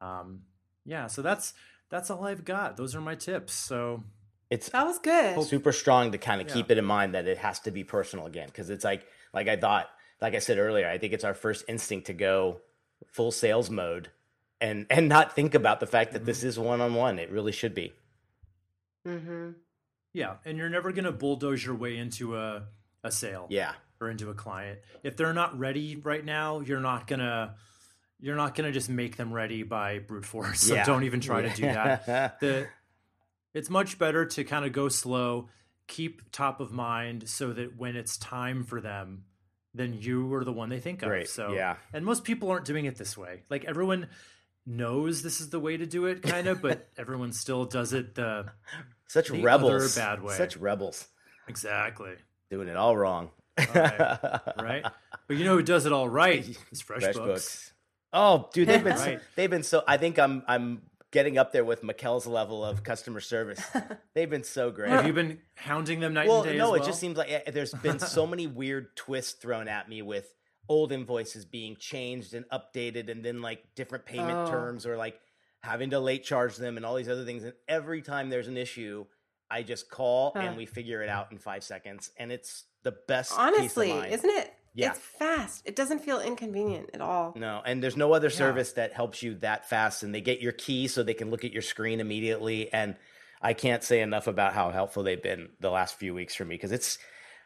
Um 0.01 0.41
yeah, 0.83 1.07
so 1.07 1.21
that's 1.21 1.53
that's 1.89 2.09
all 2.09 2.25
I've 2.25 2.43
got. 2.43 2.75
Those 2.75 2.95
are 2.95 3.01
my 3.01 3.15
tips. 3.15 3.53
So 3.53 4.03
It's 4.53 4.69
That 4.69 4.85
was 4.85 4.99
good. 4.99 5.41
super 5.43 5.71
strong 5.71 6.11
to 6.11 6.17
kind 6.17 6.39
of 6.41 6.47
Yeah. 6.47 6.53
keep 6.53 6.69
it 6.71 6.77
in 6.77 6.85
mind 6.85 7.13
that 7.15 7.27
it 7.27 7.37
has 7.39 7.59
to 7.61 7.71
be 7.71 7.83
personal 7.83 8.25
again 8.27 8.47
because 8.47 8.69
it's 8.69 8.83
like 8.85 9.05
like 9.33 9.47
I 9.47 9.57
thought 9.57 9.87
like 10.21 10.35
I 10.35 10.39
said 10.39 10.57
earlier 10.59 10.87
I 10.87 10.97
think 10.99 11.11
it's 11.13 11.23
our 11.23 11.33
first 11.33 11.65
instinct 11.67 12.07
to 12.07 12.13
go 12.13 12.61
full 13.07 13.31
sales 13.31 13.69
mode 13.69 14.09
and 14.61 14.85
and 14.89 15.09
not 15.09 15.35
think 15.35 15.55
about 15.55 15.79
the 15.79 15.87
fact 15.87 16.13
that 16.13 16.19
Mm-hmm. 16.19 16.25
this 16.27 16.43
is 16.43 16.59
one 16.59 16.81
on 16.81 16.93
one 16.93 17.17
it 17.19 17.29
really 17.31 17.51
should 17.51 17.73
be 17.75 17.93
Mm-hmm. 19.07 19.49
yeah, 20.13 20.35
and 20.45 20.57
you're 20.57 20.69
never 20.69 20.91
going 20.91 21.03
to 21.05 21.11
bulldoze 21.11 21.65
your 21.65 21.75
way 21.75 21.97
into 21.97 22.37
a 22.37 22.63
a 23.03 23.11
sale. 23.11 23.47
yeah 23.49 23.73
or 23.99 24.09
into 24.09 24.29
a 24.29 24.33
client. 24.33 24.79
If 25.03 25.15
they're 25.17 25.33
not 25.33 25.57
ready 25.57 25.95
right 25.95 26.23
now, 26.23 26.59
you're 26.59 26.79
not 26.81 27.07
gonna 27.07 27.55
you're 28.19 28.35
not 28.35 28.53
gonna 28.55 28.71
just 28.71 28.89
make 28.89 29.15
them 29.17 29.31
ready 29.33 29.63
by 29.63 29.99
brute 29.99 30.25
force. 30.25 30.61
So 30.67 30.75
Yeah. 30.75 30.85
don't 30.85 31.03
even 31.03 31.19
try 31.21 31.41
to 31.41 31.49
do 31.49 31.63
that. 31.63 32.39
The 32.39 32.67
it's 33.53 33.69
much 33.69 33.97
better 33.99 34.25
to 34.25 34.43
kind 34.43 34.65
of 34.65 34.71
go 34.73 34.89
slow, 34.89 35.49
keep 35.87 36.21
top 36.31 36.59
of 36.59 36.71
mind 36.71 37.27
so 37.29 37.53
that 37.53 37.77
when 37.77 37.95
it's 37.95 38.17
time 38.17 38.63
for 38.63 38.81
them, 38.81 39.25
then 39.73 39.93
you 39.99 40.33
are 40.33 40.43
the 40.43 40.53
one 40.53 40.69
they 40.69 40.79
think 40.79 41.01
of. 41.03 41.09
Right, 41.09 41.27
So 41.27 41.53
yeah. 41.53 41.75
and 41.93 42.05
most 42.05 42.23
people 42.23 42.49
aren't 42.51 42.65
doing 42.65 42.85
it 42.85 42.95
this 42.97 43.17
way. 43.17 43.41
Like 43.49 43.65
everyone 43.65 44.07
knows 44.65 45.21
this 45.23 45.41
is 45.41 45.49
the 45.49 45.59
way 45.59 45.77
to 45.77 45.85
do 45.85 46.05
it, 46.05 46.21
kind 46.21 46.47
of, 46.47 46.61
but 46.67 46.87
everyone 46.97 47.31
still 47.33 47.65
does 47.65 47.91
it 47.93 48.15
the 48.15 48.45
such 49.07 49.29
The 49.29 49.41
rebels 49.41 49.95
bad 49.95 50.21
way. 50.23 50.35
such 50.35 50.57
rebels 50.57 51.07
exactly 51.47 52.13
doing 52.49 52.67
it 52.67 52.77
all 52.77 52.95
wrong 52.95 53.29
Okay, 53.59 54.15
right. 54.59 54.83
But 55.27 55.37
you 55.37 55.43
know 55.43 55.55
who 55.57 55.61
does 55.61 55.85
it 55.85 55.91
all 55.91 56.07
right? 56.09 56.45
It's 56.71 56.81
FreshBooks. 56.81 57.71
oh 58.13 58.49
dude 58.53 58.67
they've 58.69 58.83
been 58.83 58.97
so, 58.97 59.05
Right. 59.05 59.19
they've 59.35 59.49
been 59.49 59.63
so 59.63 59.83
I 59.87 59.97
think 59.97 60.17
I'm 60.17 60.43
I'm 60.47 60.81
getting 61.13 61.37
up 61.37 61.53
there 61.53 61.63
with 61.63 61.81
Mikkel's 61.83 62.27
level 62.27 62.65
of 62.65 62.83
customer 62.91 63.21
service 63.21 63.61
they've 64.13 64.29
been 64.29 64.43
so 64.43 64.69
great 64.71 64.89
Have 64.89 65.07
you 65.07 65.13
been 65.13 65.39
hounding 65.55 66.01
them 66.01 66.13
night 66.13 66.27
well, 66.27 66.41
and 66.43 66.51
day? 66.51 66.57
no, 66.57 66.73
as 66.73 66.81
it 66.81 66.85
just 66.85 66.99
seems 66.99 67.17
like 67.17 67.31
eh, 67.31 67.49
there's 67.51 67.73
been 67.75 67.99
so 67.99 68.27
many 68.33 68.47
weird 68.47 68.95
twists 68.97 69.33
thrown 69.33 69.69
at 69.69 69.87
me 69.87 70.01
with 70.01 70.33
old 70.67 70.91
invoices 70.91 71.45
being 71.45 71.75
changed 71.77 72.33
and 72.33 72.45
updated, 72.49 73.09
and 73.11 73.23
then 73.23 73.41
like 73.41 73.63
different 73.75 74.05
payment 74.05 74.47
Oh. 74.47 74.51
terms 74.51 74.85
or 74.85 74.95
like 74.97 75.19
having 75.61 75.89
to 75.91 75.99
late 75.99 76.23
charge 76.23 76.55
them 76.57 76.77
and 76.77 76.85
all 76.85 76.95
these 76.95 77.09
other 77.09 77.25
things. 77.25 77.43
And 77.43 77.53
every 77.67 78.01
time 78.01 78.29
there's 78.29 78.47
an 78.47 78.55
issue, 78.57 79.05
I 79.51 79.61
just 79.63 79.89
call 79.89 80.31
Huh. 80.35 80.41
and 80.41 80.57
we 80.57 80.65
figure 80.65 81.01
it 81.03 81.09
out 81.09 81.31
in 81.31 81.37
five 81.37 81.63
seconds, 81.63 82.11
and 82.17 82.31
it's 82.31 82.63
the 82.83 82.93
best. 83.07 83.33
Honestly, 83.37 83.87
peace 83.87 83.93
of 83.93 83.99
mind. 83.99 84.13
isn't 84.13 84.29
it 84.29 84.53
Yeah. 84.75 84.89
It's 84.91 84.99
fast. 84.99 85.61
It 85.65 85.75
doesn't 85.75 85.99
feel 85.99 86.19
inconvenient 86.19 86.89
at 86.93 87.01
all. 87.01 87.33
No, 87.35 87.61
and 87.63 87.83
there's 87.83 87.97
no 87.97 88.13
other 88.13 88.29
service 88.29 88.73
that 88.73 88.93
helps 88.93 89.21
you 89.21 89.35
that 89.35 89.69
fast, 89.69 90.01
and 90.03 90.13
they 90.13 90.21
get 90.21 90.41
your 90.41 90.51
key 90.51 90.87
so 90.87 91.03
they 91.03 91.13
can 91.13 91.29
look 91.29 91.45
at 91.45 91.51
your 91.51 91.61
screen 91.61 91.99
immediately. 91.99 92.73
And 92.73 92.95
I 93.41 93.53
can't 93.53 93.83
say 93.83 94.01
enough 94.01 94.25
about 94.27 94.53
how 94.53 94.71
helpful 94.71 95.03
they've 95.03 95.21
been 95.21 95.49
the 95.59 95.69
last 95.69 95.95
few 95.95 96.13
weeks 96.15 96.33
for 96.33 96.45
me 96.45 96.55
because 96.55 96.71
it's, 96.71 96.97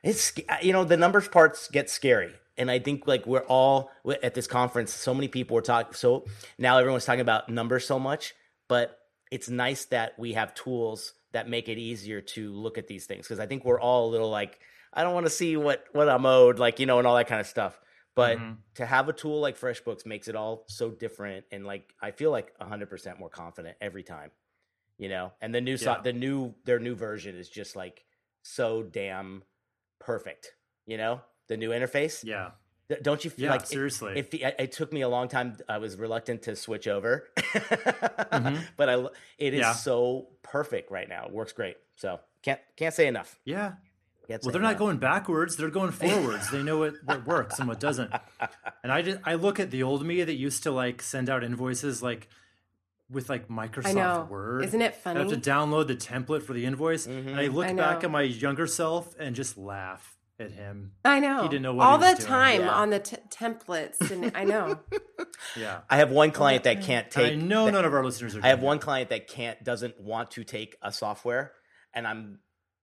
it's 0.03 0.31
uh, 0.47 0.57
you 0.61 0.71
know 0.71 0.85
the 0.85 0.95
numbers 0.95 1.27
parts 1.27 1.67
get 1.69 1.89
scary, 1.89 2.33
and 2.57 2.71
I 2.71 2.79
think 2.79 3.07
like 3.07 3.25
we're 3.25 3.45
all 3.45 3.91
at 4.23 4.33
this 4.33 4.47
conference, 4.47 4.93
so 4.93 5.13
many 5.13 5.27
people 5.27 5.55
were 5.55 5.61
talking. 5.61 5.93
So 5.93 6.25
now 6.57 6.77
everyone's 6.77 7.05
talking 7.05 7.19
about 7.19 7.49
numbers 7.49 7.85
so 7.85 7.99
much, 7.99 8.35
but 8.69 8.97
it's 9.31 9.49
nice 9.49 9.85
that 9.85 10.17
we 10.17 10.33
have 10.33 10.53
tools 10.53 11.13
that 11.33 11.49
make 11.49 11.67
it 11.67 11.77
easier 11.77 12.21
to 12.21 12.53
look 12.53 12.77
at 12.77 12.87
these 12.87 13.05
things 13.05 13.27
because 13.27 13.39
I 13.39 13.47
think 13.47 13.65
we're 13.65 13.81
all 13.81 14.07
a 14.07 14.11
little 14.11 14.29
like 14.29 14.59
I 14.93 15.03
don't 15.03 15.13
want 15.13 15.25
to 15.25 15.29
see 15.31 15.57
what 15.57 15.85
what 15.93 16.09
I'm 16.09 16.25
owed, 16.25 16.59
like 16.59 16.79
you 16.79 16.85
know, 16.85 16.97
and 16.97 17.07
all 17.07 17.15
that 17.15 17.27
kind 17.27 17.41
of 17.41 17.47
stuff. 17.47 17.79
But 18.15 18.39
Mhm. 18.39 18.57
to 18.75 18.85
have 18.85 19.09
a 19.09 19.13
tool 19.13 19.39
like 19.39 19.59
FreshBooks 19.59 20.05
makes 20.05 20.27
it 20.27 20.35
all 20.35 20.65
so 20.67 20.89
different, 20.89 21.45
and 21.51 21.65
like 21.65 21.93
I 22.01 22.11
feel 22.11 22.31
like 22.31 22.51
100 22.57 22.89
percent 22.89 23.19
more 23.19 23.29
confident 23.29 23.77
every 23.79 24.03
time, 24.03 24.31
you 24.97 25.07
know. 25.09 25.33
And 25.41 25.53
the 25.53 25.61
new 25.61 25.77
so- 25.77 25.99
the 26.03 26.13
new 26.13 26.55
their 26.65 26.79
new 26.79 26.95
version 26.95 27.35
is 27.37 27.47
just 27.49 27.75
like 27.75 28.05
so 28.43 28.81
damn 28.83 29.43
perfect, 29.99 30.53
you 30.85 30.97
know. 30.97 31.21
The 31.47 31.57
new 31.57 31.69
interface, 31.69 32.23
Yeah. 32.23 32.51
Don't 33.01 33.23
you 33.25 33.29
feel 33.29 33.45
Yeah. 33.47 33.51
like 33.51 33.65
seriously. 33.65 34.17
it, 34.17 34.31
fe- 34.31 34.55
it 34.57 34.71
took 34.71 34.93
me 34.93 35.01
a 35.01 35.09
long 35.09 35.27
time. 35.27 35.57
I 35.67 35.77
was 35.77 35.97
reluctant 35.97 36.41
to 36.43 36.55
switch 36.55 36.87
over, 36.87 37.27
Mhm. 37.35 38.63
but 38.77 38.89
I 38.89 38.95
it 39.37 39.53
is 39.53 39.59
Yeah. 39.59 39.73
so 39.73 40.29
perfect 40.41 40.89
right 40.89 41.07
now. 41.09 41.25
It 41.25 41.31
works 41.33 41.51
great. 41.53 41.77
So 41.95 42.19
can't 42.41 42.61
can't 42.77 42.93
say 42.93 43.07
enough. 43.07 43.37
yeah. 43.45 43.73
Can't 44.27 44.43
Well, 44.43 44.51
they're 44.51 44.61
not 44.61 44.77
going 44.77 44.97
backwards; 44.97 45.55
they're 45.55 45.69
going 45.69 45.91
forwards. 45.91 46.51
they 46.51 46.61
know 46.63 46.77
what, 46.79 46.95
what 47.05 47.25
works 47.25 47.59
and 47.59 47.67
what 47.67 47.79
doesn't. 47.79 48.11
And 48.83 48.91
I 48.91 49.01
just 49.01 49.19
I 49.25 49.33
look 49.35 49.59
at 49.59 49.71
the 49.71 49.83
old 49.83 50.05
me 50.05 50.23
that 50.23 50.35
used 50.35 50.63
to 50.63 50.71
like 50.71 51.01
send 51.01 51.29
out 51.29 51.43
invoices 51.43 52.01
like 52.03 52.27
with 53.09 53.29
like 53.29 53.47
Microsoft 53.49 53.87
I 53.87 53.93
know. 53.93 54.27
Word. 54.29 54.63
Isn't 54.65 54.81
it 54.81 54.95
funny? 54.95 55.19
I 55.19 55.23
have 55.23 55.31
to 55.31 55.37
download 55.49 55.87
the 55.87 55.95
template 55.95 56.43
for 56.43 56.53
the 56.53 56.65
invoice, 56.65 57.05
and 57.05 57.35
I 57.39 57.47
Mhm. 57.47 57.53
look 57.53 57.67
I 57.67 57.73
back 57.73 58.03
at 58.03 58.11
my 58.11 58.21
younger 58.21 58.67
self 58.67 59.13
and 59.19 59.35
just 59.35 59.57
laugh 59.57 60.17
at 60.39 60.51
him. 60.51 60.91
I 61.03 61.19
know. 61.19 61.43
He 61.43 61.49
didn't 61.49 61.63
know 61.63 61.73
what 61.73 61.85
all 61.87 61.97
he 61.97 62.03
was 62.03 62.11
the 62.13 62.17
doing. 62.19 62.27
time 62.29 62.61
Yeah. 62.61 62.69
on 62.73 62.89
the 62.91 62.99
t- 62.99 63.17
templates, 63.29 64.11
and 64.11 64.31
I 64.35 64.43
know. 64.43 64.79
Yeah, 65.55 65.81
I 65.89 65.97
have 65.97 66.11
one 66.11 66.31
client 66.31 66.63
that 66.65 66.81
can't 66.81 67.09
take. 67.11 67.33
I 67.33 67.35
know 67.35 67.65
that- 67.65 67.71
none 67.71 67.85
of 67.85 67.93
our 67.93 68.03
listeners 68.03 68.35
are. 68.35 68.41
I 68.43 68.49
have 68.49 68.61
one 68.61 68.79
client 68.79 69.09
that 69.09 69.27
can't 69.27 69.61
doesn't 69.63 69.99
want 69.99 70.31
to 70.31 70.43
take 70.43 70.75
a 70.81 70.91
software, 70.91 71.53
and 71.93 72.07
I'm 72.07 72.39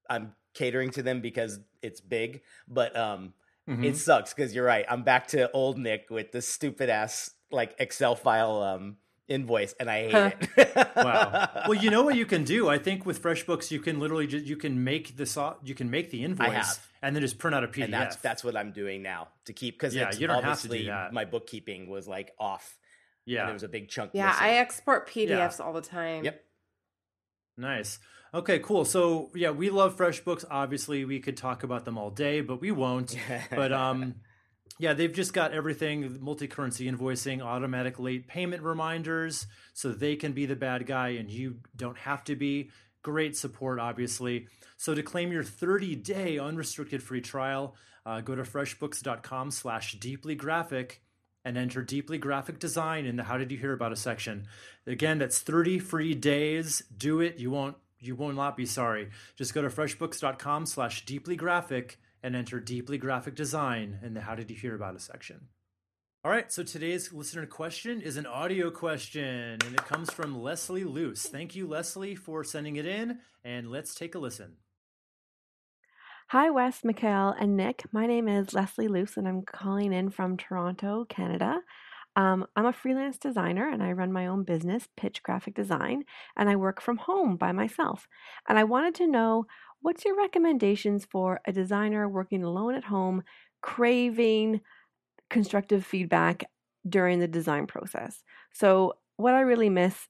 I'm 0.09 0.35
catering 0.55 0.91
to 0.93 1.03
them 1.03 1.21
because 1.21 1.61
it's 1.83 2.01
big, 2.01 2.43
but 2.69 2.97
um, 2.97 3.35
Mhm. 3.69 3.85
it 3.85 3.97
sucks 3.97 4.33
because 4.35 4.55
you're 4.55 4.65
right. 4.65 4.85
I'm 4.89 5.03
back 5.05 5.29
to 5.29 5.51
old 5.53 5.79
Nick 5.79 6.11
with 6.11 6.33
this 6.33 6.47
stupid 6.49 6.89
ass 6.91 7.31
like 7.51 7.75
Excel 7.79 8.15
file 8.15 8.63
um 8.63 8.97
invoice, 9.27 9.73
and 9.81 9.91
I 9.91 10.03
hate 10.03 10.13
Huh. 10.13 10.31
it. 10.59 10.97
wow. 10.97 11.51
Well, 11.69 11.75
you 11.83 11.91
know 11.91 12.03
what 12.03 12.15
you 12.15 12.27
can 12.27 12.45
do. 12.45 12.69
I 12.69 12.77
think 12.79 13.07
with 13.07 13.23
FreshBooks, 13.23 13.71
you 13.71 13.81
can 13.81 13.99
literally 14.01 14.27
just 14.27 14.45
you 14.45 14.57
can 14.57 14.85
make 14.85 15.17
the 15.17 15.25
so- 15.25 15.57
you 15.65 15.75
can 15.75 15.91
make 15.91 16.11
the 16.11 16.23
invoice 16.25 16.53
have. 16.53 16.87
and 17.01 17.17
then 17.17 17.23
just 17.23 17.39
print 17.39 17.55
out 17.55 17.65
a 17.65 17.69
PDF. 17.69 17.85
and 17.85 17.93
that's 17.95 18.17
that's 18.17 18.45
what 18.45 18.55
I'm 18.55 18.71
doing 18.73 19.03
now 19.03 19.29
to 19.47 19.53
keep 19.55 19.77
because 19.77 19.95
Yeah, 19.95 20.11
you 20.13 20.27
don't 20.27 20.45
have 20.45 20.61
to 20.61 20.69
do 20.69 20.75
obviously 20.75 20.87
that. 20.89 21.13
my 21.15 21.25
bookkeeping 21.25 21.89
was 21.89 22.07
like 22.07 22.33
off. 22.39 22.77
and 23.27 23.33
yeah. 23.35 23.45
there 23.47 23.55
was 23.55 23.63
a 23.63 23.69
big 23.69 23.89
chunk. 23.89 24.11
Yeah, 24.13 24.27
missing. 24.27 24.45
I 24.45 24.51
export 24.59 25.09
PDFs 25.09 25.59
all 25.59 25.73
the 25.73 25.81
time. 25.81 26.25
Yep. 26.25 26.45
Nice. 27.57 27.99
Okay, 28.35 28.59
cool. 28.59 28.85
So 28.85 29.31
yeah, 29.37 29.51
we 29.51 29.71
love 29.71 29.97
FreshBooks. 29.97 30.45
Obviously, 30.51 31.05
we 31.05 31.21
could 31.21 31.37
talk 31.37 31.63
about 31.63 31.85
them 31.85 31.97
all 31.97 32.11
day, 32.11 32.41
but 32.41 32.61
we 32.61 32.73
won't. 32.73 33.17
but 33.51 33.73
um, 33.73 34.17
yeah, 34.81 34.93
they've 34.93 35.13
just 35.13 35.33
got 35.33 35.53
everything: 35.53 36.19
multi-currency 36.21 36.91
invoicing, 36.91 37.41
automatic 37.43 38.01
late 38.01 38.27
payment 38.27 38.65
reminders, 38.65 39.47
so 39.73 39.93
they 39.93 40.17
can 40.17 40.33
be 40.33 40.47
the 40.47 40.57
bad 40.57 40.85
guy 40.85 41.11
and 41.11 41.31
you 41.31 41.59
don't 41.77 41.99
have 41.99 42.25
to 42.25 42.35
be. 42.35 42.71
Great 43.03 43.37
support, 43.37 43.79
obviously. 43.79 44.49
So 44.79 44.95
to 44.95 45.03
claim 45.03 45.31
your 45.31 45.45
30-day 45.45 46.39
unrestricted 46.39 47.03
free 47.03 47.21
trial, 47.21 47.77
uh, 48.05 48.21
go 48.21 48.35
to 48.35 48.43
freshbooks.com/slash 48.43 49.93
deeply 50.01 50.35
graphic 50.35 51.03
and 51.45 51.57
enter 51.57 51.83
deeply 51.83 52.19
graphic 52.19 52.59
design 52.59 53.05
in 53.07 53.17
the 53.17 53.23
how 53.23 53.37
did 53.37 53.53
you 53.53 53.59
hear 53.59 53.75
about 53.75 53.93
us 53.93 54.01
section 54.01 54.47
again 54.87 55.19
that's 55.19 55.41
30 55.41 55.79
free 55.79 56.15
days 56.15 56.83
do 56.97 57.21
it 57.21 57.37
you 57.37 57.51
won't 57.51 57.77
you 58.07 58.15
will 58.15 58.33
not 58.33 58.57
be 58.57 58.67
sorry 58.67 59.11
just 59.37 59.55
go 59.55 59.63
to 59.63 59.69
freshbooks.com 59.69 60.67
slash 60.67 61.05
deeply 61.05 61.37
graphic 61.37 61.99
and 62.23 62.35
enter 62.35 62.61
deeply 62.61 62.99
graphic 62.99 63.35
design 63.35 63.99
in 64.03 64.15
the 64.15 64.21
how 64.21 64.35
did 64.35 64.51
you 64.51 64.57
hear 64.57 64.75
about 64.75 64.95
us 64.95 65.05
section 65.05 65.49
all 66.25 66.31
right 66.31 66.53
so 66.53 66.63
today's 66.63 67.13
listener 67.13 67.47
question 67.47 68.01
is 68.01 68.17
an 68.17 68.27
audio 68.27 68.71
question 68.71 69.59
and 69.65 69.75
it 69.75 69.85
comes 69.85 70.11
from 70.11 70.43
leslie 70.43 70.85
luce 70.85 71.23
thank 71.23 71.55
you 71.55 71.67
leslie 71.67 72.15
for 72.15 72.45
sending 72.45 72.77
it 72.77 72.87
in 72.87 73.19
and 73.45 73.71
let's 73.71 73.95
take 73.95 74.15
a 74.15 74.19
listen 74.19 74.57
Hi, 76.29 76.49
Wes, 76.49 76.83
Mikhail, 76.83 77.35
and 77.39 77.55
Nick. 77.55 77.85
My 77.93 78.07
name 78.07 78.29
is 78.29 78.55
Leslie 78.55 78.89
Luce, 78.89 79.19
and 79.19 79.29
I'm 79.29 79.43
calling 79.43 79.93
in 79.93 80.09
from 80.09 80.39
Toronto, 80.39 81.05
Canada. 81.09 81.61
Um, 82.17 82.47
I'm 82.55 82.67
a 82.67 82.73
freelance 82.73 83.19
designer 83.19 83.69
and 83.69 83.83
I 83.83 83.93
run 83.93 84.13
my 84.13 84.27
own 84.27 84.45
business, 84.45 84.89
Pitch 84.97 85.23
Graphic 85.23 85.55
Design, 85.55 86.05
and 86.37 86.49
I 86.49 86.57
work 86.57 86.81
from 86.81 86.97
home 86.99 87.37
by 87.37 87.53
myself. 87.53 88.07
And 88.49 88.59
I 88.59 88.65
wanted 88.65 88.95
to 88.97 89.07
know 89.07 89.47
what's 89.81 90.05
your 90.05 90.17
recommendations 90.17 91.07
for 91.11 91.41
a 91.47 91.53
designer 91.53 92.09
working 92.09 92.45
alone 92.45 92.75
at 92.75 92.85
home, 92.85 93.23
craving 93.63 94.61
constructive 95.31 95.85
feedback 95.85 96.45
during 96.89 97.19
the 97.19 97.29
design 97.29 97.67
process? 97.67 98.23
So, 98.53 98.95
what 99.17 99.35
I 99.35 99.41
really 99.41 99.69
miss 99.71 100.09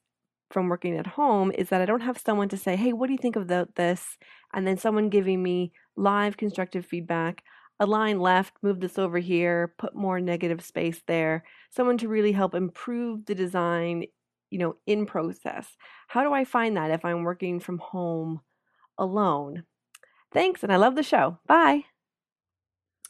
from 0.51 0.69
working 0.69 0.97
at 0.97 1.07
home 1.07 1.51
is 1.51 1.69
that 1.69 1.81
I 1.81 1.85
don't 1.85 2.01
have 2.01 2.17
someone 2.17 2.49
to 2.49 2.57
say, 2.57 2.75
hey, 2.75 2.93
what 2.93 3.07
do 3.07 3.13
you 3.13 3.19
think 3.19 3.35
the, 3.35 3.67
this? 3.75 4.17
And 4.53 4.65
then 4.65 4.77
someone 4.77 5.09
giving 5.09 5.41
me 5.43 5.71
live 5.97 6.37
constructive 6.37 6.85
feedback. 6.85 7.43
Align 7.79 8.19
left, 8.19 8.53
move 8.61 8.79
this 8.79 8.97
over 8.97 9.17
here, 9.19 9.73
put 9.77 9.95
more 9.95 10.19
negative 10.21 10.63
space 10.63 11.01
there. 11.07 11.43
Someone 11.71 11.97
to 11.97 12.07
really 12.07 12.31
help 12.31 12.55
improve 12.55 13.25
the 13.25 13.35
design, 13.35 14.05
you 14.49 14.59
know, 14.59 14.77
in 14.87 15.05
process. 15.05 15.67
How 16.07 16.23
do 16.23 16.33
I 16.33 16.45
find 16.45 16.77
that 16.77 16.91
if 16.91 17.03
I'm 17.03 17.23
working 17.23 17.59
from 17.59 17.79
home 17.79 18.41
alone? 18.97 19.63
Thanks, 20.31 20.63
and 20.63 20.71
I 20.71 20.77
love 20.77 20.95
the 20.95 21.03
show. 21.03 21.37
Bye. 21.47 21.83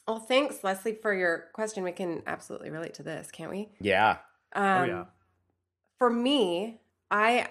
Well, 0.06 0.20
thanks, 0.20 0.62
Leslie, 0.62 0.98
for 1.00 1.12
your 1.14 1.46
question. 1.52 1.82
We 1.82 1.92
can 1.92 2.22
absolutely 2.26 2.70
relate 2.70 2.94
to 2.94 3.02
this, 3.02 3.30
can't 3.30 3.50
we? 3.50 3.68
yeah. 3.80 4.18
Um, 4.54 4.64
oh 4.64 4.84
yeah 4.84 5.04
For 5.98 6.08
me, 6.08 6.80
I 7.10 7.48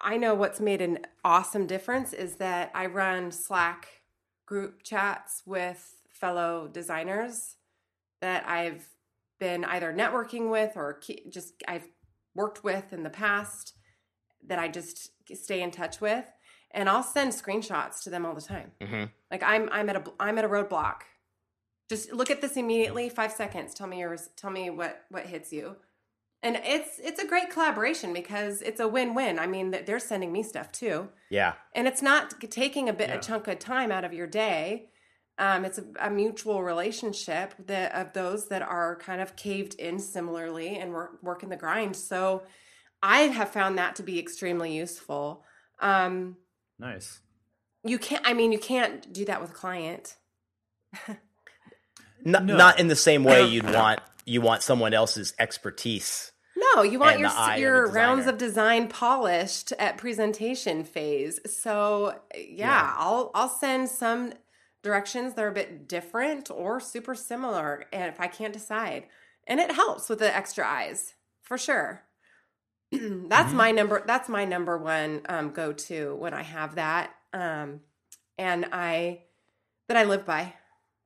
I 0.00 0.16
know 0.16 0.34
what's 0.34 0.60
made 0.60 0.80
an 0.80 1.00
awesome 1.24 1.66
difference 1.66 2.12
is 2.12 2.36
that 2.36 2.70
I 2.74 2.86
run 2.86 3.30
Slack 3.32 3.88
group 4.46 4.82
chats 4.84 5.42
with 5.44 5.95
fellow 6.20 6.68
designers 6.72 7.56
that 8.20 8.46
I've 8.48 8.86
been 9.38 9.64
either 9.64 9.92
networking 9.92 10.50
with 10.50 10.72
or 10.76 11.00
just 11.28 11.54
I've 11.68 11.86
worked 12.34 12.64
with 12.64 12.92
in 12.92 13.02
the 13.02 13.10
past 13.10 13.74
that 14.46 14.58
I 14.58 14.68
just 14.68 15.10
stay 15.34 15.60
in 15.62 15.70
touch 15.70 16.00
with 16.00 16.24
and 16.72 16.88
I'll 16.88 17.02
send 17.02 17.32
screenshots 17.32 18.02
to 18.04 18.10
them 18.10 18.24
all 18.26 18.34
the 18.34 18.40
time. 18.40 18.72
hmm 18.82 19.04
Like 19.30 19.42
I'm 19.42 19.68
I'm 19.72 19.88
at 19.88 19.96
a 19.96 20.04
I'm 20.20 20.38
at 20.38 20.44
a 20.44 20.48
roadblock. 20.48 21.02
Just 21.88 22.12
look 22.12 22.30
at 22.30 22.40
this 22.40 22.56
immediately, 22.56 23.08
5 23.08 23.32
seconds. 23.32 23.72
Tell 23.74 23.86
me 23.86 24.00
your 24.00 24.16
tell 24.36 24.50
me 24.50 24.70
what 24.70 25.04
what 25.10 25.26
hits 25.26 25.52
you. 25.52 25.76
And 26.42 26.56
it's 26.64 26.98
it's 26.98 27.20
a 27.22 27.26
great 27.26 27.50
collaboration 27.50 28.12
because 28.12 28.62
it's 28.62 28.80
a 28.80 28.88
win-win. 28.88 29.38
I 29.38 29.46
mean, 29.46 29.70
they're 29.86 29.98
sending 29.98 30.32
me 30.32 30.42
stuff 30.42 30.70
too. 30.72 31.08
Yeah. 31.30 31.54
And 31.74 31.86
it's 31.88 32.02
not 32.02 32.40
taking 32.50 32.88
a 32.88 32.92
bit 32.92 33.08
Yeah. 33.08 33.16
a 33.16 33.20
chunk 33.20 33.48
of 33.48 33.58
time 33.58 33.90
out 33.92 34.04
of 34.04 34.12
your 34.12 34.26
day. 34.26 34.90
Um, 35.38 35.64
it's 35.64 35.78
a, 35.78 35.84
a 36.00 36.10
mutual 36.10 36.62
relationship 36.62 37.54
that 37.66 37.94
of 37.94 38.12
those 38.14 38.48
that 38.48 38.62
are 38.62 38.96
kind 38.96 39.20
of 39.20 39.36
caved 39.36 39.74
in 39.74 39.98
similarly 39.98 40.76
and 40.76 40.92
work 40.92 41.22
work 41.22 41.42
in 41.42 41.50
the 41.50 41.56
grind. 41.56 41.94
So 41.96 42.42
I 43.02 43.22
have 43.22 43.50
found 43.50 43.76
that 43.78 43.96
to 43.96 44.02
be 44.02 44.18
extremely 44.18 44.74
useful. 44.74 45.44
Um, 45.80 46.36
nice 46.78 47.20
you 47.86 47.98
can't. 47.98 48.22
I 48.26 48.32
mean, 48.34 48.52
you 48.52 48.58
can't 48.58 49.12
do 49.12 49.24
that 49.26 49.40
with 49.40 49.50
a 49.50 49.54
client. 49.54 50.16
Not, 52.24 52.44
No. 52.44 52.56
not 52.56 52.80
in 52.80 52.88
the 52.88 52.96
same 52.96 53.22
way 53.22 53.46
you'd 53.46 53.72
want 53.72 54.00
you 54.24 54.40
want 54.40 54.62
someone 54.62 54.92
else's 54.92 55.32
expertise. 55.38 56.32
No, 56.56 56.82
you 56.82 56.98
want 56.98 57.20
your 57.20 57.28
the 57.28 57.34
eye 57.36 57.52
of 57.52 57.58
a 57.58 57.60
your 57.60 57.86
rounds 57.92 58.26
of 58.26 58.38
design 58.38 58.88
polished 58.88 59.72
at 59.78 59.98
presentation 59.98 60.82
phase. 60.82 61.38
So 61.46 62.18
yeah, 62.34 62.40
Yeah. 62.48 62.94
I'll 62.96 63.30
I'll 63.34 63.48
send 63.48 63.88
some 63.88 64.32
directions 64.86 65.34
that 65.34 65.44
are 65.44 65.48
a 65.48 65.52
bit 65.52 65.88
different 65.88 66.50
or 66.50 66.80
super 66.80 67.14
similar, 67.14 67.84
and 67.92 68.04
if 68.12 68.18
I 68.20 68.28
can't 68.28 68.52
decide, 68.54 69.04
and 69.46 69.60
it 69.60 69.72
helps 69.72 70.08
with 70.08 70.20
the 70.20 70.34
extra 70.34 70.66
eyes 70.66 71.14
for 71.42 71.58
sure. 71.58 72.02
that's 72.92 73.48
Mm-hmm. 73.48 73.56
my 73.56 73.70
number. 73.72 74.02
That's 74.06 74.28
my 74.28 74.44
number 74.44 74.78
one 74.78 75.22
um, 75.28 75.50
go 75.50 75.72
to 75.72 76.14
when 76.16 76.32
I 76.34 76.42
have 76.42 76.76
that, 76.76 77.10
um, 77.34 77.80
and 78.38 78.66
I 78.72 79.22
that 79.88 79.96
I 79.96 80.04
live 80.04 80.24
by 80.24 80.54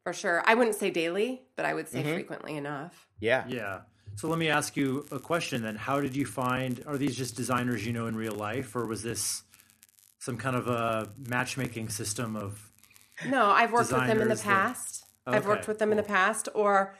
for 0.04 0.12
sure. 0.12 0.42
I 0.46 0.54
wouldn't 0.54 0.76
say 0.76 0.90
daily, 0.90 1.42
but 1.56 1.64
I 1.66 1.74
would 1.74 1.88
say 1.88 2.02
frequently 2.02 2.56
enough. 2.56 3.08
Yeah. 3.20 3.44
Yeah. 3.48 3.80
So 4.16 4.28
let 4.28 4.38
me 4.38 4.48
ask 4.48 4.76
you 4.76 5.06
a 5.10 5.18
question 5.18 5.62
then. 5.62 5.76
How 5.76 6.00
did 6.00 6.14
you 6.16 6.26
find? 6.26 6.82
Are 6.86 6.98
these 6.98 7.16
just 7.16 7.36
designers 7.36 7.86
you 7.86 7.92
know 7.92 8.06
in 8.06 8.16
real 8.16 8.34
life, 8.34 8.76
or 8.76 8.86
was 8.86 9.02
this 9.02 9.42
some 10.18 10.36
kind 10.36 10.56
of 10.56 10.68
a 10.68 11.10
matchmaking 11.28 11.88
system 11.88 12.36
of? 12.36 12.69
No, 13.28 13.50
I've 13.50 13.72
worked 13.72 13.92
with 13.92 14.00
them 14.06 14.20
in 14.20 14.28
the 14.28 14.34
Designers 14.34 14.42
that- 14.42 14.74
past. 14.74 15.04
I've 15.26 15.46
worked 15.46 15.68
with 15.68 15.78
them 15.78 15.90
in 15.92 15.96
the 15.96 16.02
past, 16.02 16.48
or 16.54 16.96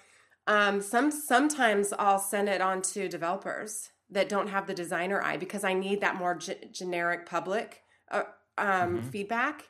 um, 0.46 0.80
some 0.80 1.10
sometimes 1.10 1.92
I'll 1.98 2.18
send 2.18 2.48
it 2.48 2.60
on 2.60 2.80
to 2.82 3.08
developers 3.08 3.88
that 4.10 4.28
don't 4.28 4.48
have 4.48 4.66
the 4.66 4.74
designer 4.74 5.20
eye 5.22 5.36
because 5.36 5.64
I 5.64 5.72
need 5.74 6.00
that 6.02 6.16
more 6.16 6.34
ge- 6.36 6.70
generic 6.72 7.26
public 7.26 7.82
uh, 8.10 8.22
um, 8.58 8.98
Mm-hmm. 8.98 9.08
feedback, 9.08 9.64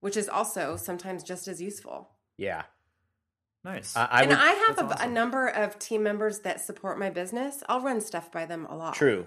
which 0.00 0.16
is 0.16 0.28
also 0.28 0.76
sometimes 0.76 1.22
just 1.22 1.48
as 1.48 1.62
useful. 1.62 2.10
Yeah. 2.36 2.62
Nice. 3.64 3.96
I, 3.96 4.04
I 4.10 4.20
and 4.22 4.30
would, 4.30 4.38
I 4.38 4.50
have 4.66 4.76
that's 4.88 5.00
a, 5.02 5.04
a 5.06 5.08
number 5.08 5.46
of 5.48 5.78
team 5.78 6.02
members 6.02 6.40
that 6.40 6.60
support 6.60 6.98
my 6.98 7.08
business. 7.10 7.62
I'll 7.68 7.80
run 7.80 8.00
stuff 8.00 8.30
by 8.30 8.44
them 8.44 8.66
a 8.66 8.76
lot. 8.76 8.94
True. 8.94 9.26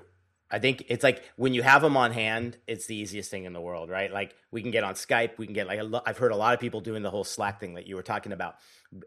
I 0.50 0.60
think 0.60 0.86
it's 0.88 1.04
like 1.04 1.24
when 1.36 1.54
you 1.54 1.62
have 1.62 1.82
them 1.82 1.98
on 1.98 2.12
hand, 2.12 2.58
it's 2.68 2.86
the 2.86 2.96
easiest 2.96 3.30
thing 3.30 3.44
in 3.44 3.54
the 3.54 3.62
world, 3.62 3.90
right? 3.90 4.12
Like 4.12 4.34
we 4.52 4.62
can 4.62 4.72
get 4.72 4.84
on 4.84 4.94
Skype, 4.94 5.38
we 5.38 5.46
can 5.46 5.54
get 5.54 5.68
like 5.68 5.82
I've 6.06 6.18
heard 6.18 6.32
a 6.32 6.38
lot 6.38 6.54
of 6.54 6.60
people 6.60 6.80
doing 6.80 7.04
the 7.04 7.12
whole 7.12 7.26
Slack 7.26 7.60
thing 7.60 7.74
that 7.74 7.88
you 7.88 7.96
were 7.96 8.04
talking 8.04 8.32
about 8.32 8.56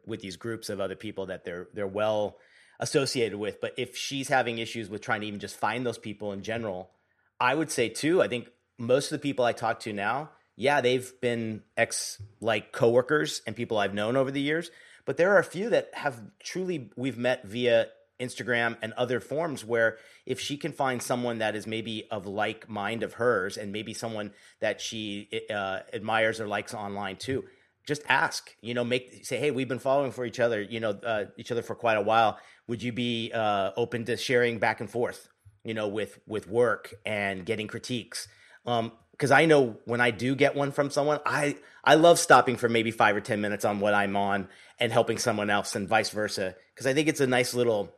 with 0.06 0.20
these 0.20 0.36
groups 0.36 0.68
of 0.68 0.80
other 0.80 0.96
people 0.96 1.26
that 1.26 1.44
they're 1.44 1.68
they're 1.72 1.86
well 1.86 2.36
associated 2.78 3.38
with. 3.38 3.60
But 3.60 3.74
if 3.78 3.96
she's 3.96 4.28
having 4.28 4.58
issues 4.58 4.90
with 4.90 5.00
trying 5.00 5.22
to 5.22 5.26
even 5.26 5.40
just 5.40 5.56
find 5.56 5.86
those 5.86 5.98
people 5.98 6.32
in 6.32 6.42
general, 6.42 6.90
I 7.38 7.54
would 7.54 7.70
say 7.70 7.88
too. 7.88 8.22
I 8.22 8.28
think 8.28 8.50
most 8.78 9.10
of 9.10 9.18
the 9.18 9.22
people 9.22 9.44
I 9.44 9.52
talk 9.52 9.80
to 9.80 9.92
now, 9.94 10.30
yeah, 10.56 10.82
they've 10.82 11.10
been 11.22 11.62
ex 11.76 12.20
like 12.40 12.72
coworkers 12.72 13.40
and 13.46 13.56
people 13.56 13.78
I've 13.78 13.94
known 13.94 14.16
over 14.16 14.30
the 14.30 14.42
years, 14.42 14.70
but 15.06 15.16
there 15.16 15.32
are 15.34 15.38
a 15.38 15.44
few 15.44 15.70
that 15.70 15.90
have 15.94 16.20
truly 16.42 16.90
we've 16.96 17.18
met 17.18 17.44
via 17.44 17.88
Instagram 18.20 18.76
and 18.82 18.92
other 18.92 19.20
forms 19.20 19.64
where 19.64 19.98
if 20.26 20.38
she 20.38 20.56
can 20.56 20.72
find 20.72 21.02
someone 21.02 21.38
that 21.38 21.56
is 21.56 21.66
maybe 21.66 22.06
of 22.10 22.26
like 22.26 22.68
mind 22.68 23.02
of 23.02 23.14
hers 23.14 23.56
and 23.56 23.72
maybe 23.72 23.94
someone 23.94 24.32
that 24.60 24.80
she 24.80 25.28
uh, 25.50 25.80
admires 25.92 26.40
or 26.40 26.46
likes 26.46 26.74
online 26.74 27.16
too, 27.16 27.44
just 27.86 28.02
ask. 28.08 28.54
You 28.60 28.74
know, 28.74 28.84
make 28.84 29.24
say, 29.24 29.38
hey, 29.38 29.50
we've 29.50 29.68
been 29.68 29.78
following 29.78 30.12
for 30.12 30.24
each 30.24 30.38
other. 30.38 30.60
You 30.60 30.80
know, 30.80 30.90
uh, 30.90 31.24
each 31.36 31.50
other 31.50 31.62
for 31.62 31.74
quite 31.74 31.96
a 31.96 32.02
while. 32.02 32.38
Would 32.68 32.82
you 32.82 32.92
be 32.92 33.32
uh, 33.34 33.72
open 33.76 34.04
to 34.04 34.16
sharing 34.16 34.58
back 34.58 34.80
and 34.80 34.88
forth? 34.88 35.28
You 35.64 35.74
know, 35.74 35.88
with 35.88 36.18
with 36.26 36.48
work 36.48 36.94
and 37.04 37.44
getting 37.44 37.66
critiques. 37.66 38.28
Um, 38.66 38.92
because 39.12 39.30
I 39.30 39.44
know 39.44 39.76
when 39.84 40.00
I 40.00 40.12
do 40.12 40.34
get 40.34 40.54
one 40.54 40.72
from 40.72 40.90
someone, 40.90 41.20
I 41.26 41.56
I 41.84 41.96
love 41.96 42.18
stopping 42.18 42.56
for 42.56 42.68
maybe 42.70 42.90
five 42.90 43.14
or 43.14 43.20
ten 43.20 43.40
minutes 43.40 43.66
on 43.66 43.80
what 43.80 43.92
I'm 43.92 44.16
on 44.16 44.48
and 44.78 44.90
helping 44.90 45.18
someone 45.18 45.50
else, 45.50 45.76
and 45.76 45.86
vice 45.86 46.08
versa. 46.08 46.54
Because 46.74 46.86
I 46.86 46.94
think 46.94 47.08
it's 47.08 47.20
a 47.20 47.26
nice 47.26 47.52
little, 47.52 47.94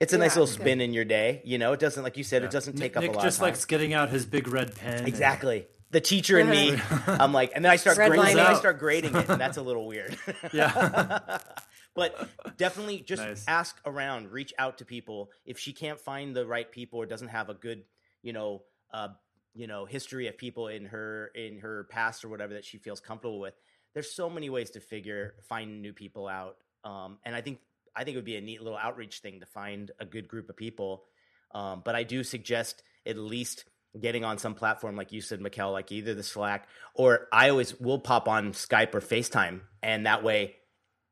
it's 0.00 0.12
a 0.12 0.16
Yeah, 0.16 0.20
nice 0.20 0.30
little 0.36 0.44
it's 0.44 0.56
good. 0.56 0.62
spin 0.62 0.80
in 0.80 0.92
your 0.92 1.04
day. 1.04 1.42
You 1.44 1.58
know, 1.58 1.72
it 1.72 1.80
doesn't 1.80 2.02
like 2.02 2.16
you 2.16 2.24
said, 2.24 2.42
it 2.44 2.50
doesn't 2.50 2.74
take 2.74 2.94
Nick, 2.94 2.96
up 2.96 3.14
a 3.14 3.16
lot 3.16 3.22
just 3.24 3.38
of 3.38 3.40
time. 3.40 3.48
likes 3.50 3.64
getting 3.64 3.94
out 3.94 4.10
his 4.10 4.26
big 4.26 4.48
red 4.48 4.74
pen. 4.76 4.98
and- 4.98 5.08
exactly. 5.08 5.66
The 5.90 6.02
teacher 6.02 6.38
and 6.38 6.50
me, 6.50 6.76
I'm 7.06 7.32
like, 7.32 7.52
and 7.54 7.64
then 7.64 7.72
I 7.72 7.76
start 7.76 7.96
Red 7.96 8.08
grading, 8.08 8.24
line 8.26 8.36
then 8.36 8.46
I 8.46 8.54
start 8.58 8.78
grading 8.78 9.16
it, 9.16 9.26
and 9.30 9.40
that's 9.40 9.56
a 9.56 9.62
little 9.62 9.86
weird. 9.86 10.18
Yeah. 10.52 11.38
but 11.94 12.28
definitely 12.58 13.00
just 13.00 13.22
Nice. 13.22 13.44
ask 13.48 13.80
around, 13.86 14.30
reach 14.30 14.52
out 14.58 14.78
to 14.78 14.84
people. 14.84 15.30
If 15.46 15.58
she 15.58 15.72
can't 15.72 15.98
find 15.98 16.36
the 16.36 16.46
right 16.46 16.70
people 16.70 16.98
or 17.00 17.06
doesn't 17.06 17.28
have 17.28 17.48
a 17.48 17.54
good, 17.54 17.84
you 18.22 18.34
know, 18.34 18.64
uh, 18.92 19.08
you 19.54 19.66
know, 19.66 19.86
history 19.86 20.28
of 20.28 20.36
people 20.36 20.68
in 20.68 20.84
her 20.84 21.30
in 21.34 21.58
her 21.60 21.84
past 21.90 22.22
or 22.22 22.28
whatever 22.28 22.52
that 22.52 22.66
she 22.66 22.76
feels 22.76 23.00
comfortable 23.00 23.40
with, 23.40 23.54
there's 23.94 24.12
so 24.12 24.28
many 24.28 24.50
ways 24.50 24.70
to 24.72 24.80
figure 24.80 25.36
find 25.48 25.80
new 25.80 25.94
people 25.94 26.28
out. 26.28 26.56
Um, 26.84 27.16
and 27.24 27.34
I 27.34 27.40
think 27.40 27.60
I 27.98 28.04
think 28.04 28.14
it 28.14 28.18
would 28.18 28.24
be 28.24 28.36
a 28.36 28.40
neat 28.40 28.62
little 28.62 28.78
outreach 28.78 29.18
thing 29.18 29.40
to 29.40 29.46
find 29.46 29.90
a 29.98 30.04
good 30.04 30.28
group 30.28 30.48
of 30.48 30.56
people. 30.56 31.04
Um, 31.52 31.82
but 31.84 31.96
I 31.96 32.04
do 32.04 32.22
suggest 32.22 32.82
at 33.04 33.16
least 33.16 33.64
getting 33.98 34.24
on 34.24 34.38
some 34.38 34.54
platform 34.54 34.96
like 34.96 35.12
you 35.12 35.20
said, 35.20 35.40
Mikkel, 35.40 35.72
like 35.72 35.90
either 35.90 36.14
the 36.14 36.22
Slack 36.22 36.68
or 36.94 37.26
I 37.32 37.48
always 37.48 37.78
will 37.80 37.98
pop 37.98 38.28
on 38.28 38.52
Skype 38.52 38.94
or 38.94 39.00
FaceTime, 39.00 39.62
and 39.82 40.06
that 40.06 40.22
way 40.22 40.56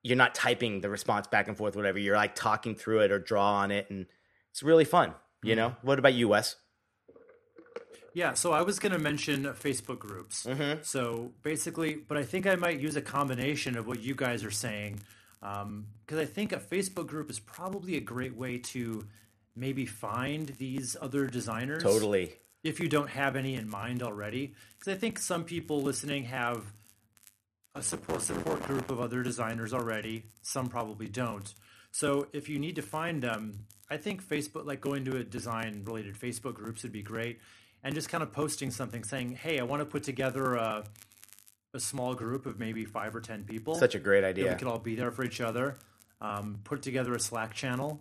you're 0.02 0.16
not 0.16 0.34
typing 0.34 0.80
the 0.80 0.88
response 0.88 1.26
back 1.26 1.48
and 1.48 1.56
forth, 1.56 1.74
whatever. 1.74 1.98
You're 1.98 2.16
like 2.16 2.36
talking 2.36 2.76
through 2.76 3.00
it 3.00 3.10
or 3.10 3.18
draw 3.18 3.56
on 3.56 3.72
it, 3.72 3.90
and 3.90 4.06
it's 4.52 4.62
really 4.62 4.84
fun. 4.84 5.14
You 5.42 5.56
know. 5.56 5.76
What 5.82 5.98
about 5.98 6.14
you, 6.14 6.28
Wes? 6.28 6.56
Yeah, 8.14 8.32
so 8.32 8.52
I 8.52 8.62
was 8.62 8.78
going 8.78 8.92
to 8.92 8.98
mention 8.98 9.44
Facebook 9.44 9.98
groups. 9.98 10.44
Mm-hmm. 10.44 10.80
So 10.82 11.32
basically, 11.42 11.96
but 11.96 12.16
I 12.16 12.24
think 12.24 12.46
I 12.46 12.54
might 12.54 12.80
use 12.80 12.96
a 12.96 13.02
combination 13.02 13.76
of 13.76 13.86
what 13.86 14.00
you 14.00 14.14
guys 14.14 14.42
are 14.42 14.50
saying, 14.50 15.00
Um, 15.42 15.86
because 16.04 16.18
I 16.18 16.24
think 16.24 16.52
a 16.52 16.58
Facebook 16.58 17.06
group 17.06 17.30
is 17.30 17.38
probably 17.38 17.96
a 17.96 18.00
great 18.00 18.36
way 18.36 18.58
to 18.58 19.06
maybe 19.54 19.86
find 19.86 20.48
these 20.58 20.96
other 21.00 21.26
designers. 21.26 21.82
Totally. 21.82 22.34
If 22.62 22.80
you 22.80 22.88
don't 22.88 23.10
have 23.10 23.36
any 23.36 23.54
in 23.54 23.68
mind 23.68 24.02
already, 24.02 24.54
because 24.78 24.92
I 24.92 24.96
think 24.96 25.18
some 25.18 25.44
people 25.44 25.82
listening 25.82 26.24
have 26.24 26.72
a 27.74 27.82
support 27.82 28.22
support 28.22 28.62
group 28.62 28.90
of 28.90 29.00
other 29.00 29.22
designers 29.22 29.72
already. 29.72 30.24
Some 30.42 30.68
probably 30.68 31.08
don't. 31.08 31.54
So 31.92 32.26
if 32.32 32.48
you 32.48 32.58
need 32.58 32.76
to 32.76 32.82
find 32.82 33.22
them, 33.22 33.66
I 33.90 33.98
think 33.98 34.22
Facebook, 34.26 34.66
like 34.66 34.80
going 34.80 35.04
to 35.04 35.16
a 35.18 35.24
design 35.24 35.82
related 35.84 36.18
Facebook 36.18 36.54
groups, 36.54 36.82
would 36.82 36.92
be 36.92 37.02
great, 37.02 37.38
and 37.84 37.94
just 37.94 38.08
kind 38.08 38.22
of 38.22 38.32
posting 38.32 38.70
something 38.70 39.04
saying, 39.04 39.36
"Hey, 39.36 39.60
I 39.60 39.62
want 39.62 39.80
to 39.80 39.86
put 39.86 40.02
together 40.02 40.56
a 40.56 40.84
a 41.76 41.80
small 41.80 42.14
group 42.14 42.46
of 42.46 42.58
maybe 42.58 42.84
five 42.84 43.14
or 43.14 43.20
ten 43.20 43.44
people. 43.44 43.76
Such 43.76 43.94
a 43.94 43.98
great 44.00 44.24
idea. 44.24 44.50
we 44.50 44.58
could 44.58 44.66
all 44.68 44.78
be 44.78 44.96
there 44.96 45.10
for 45.12 45.24
each 45.24 45.40
other. 45.40 45.76
Um, 46.20 46.58
put 46.64 46.82
together 46.82 47.14
a 47.14 47.20
Slack 47.20 47.54
channel. 47.54 48.00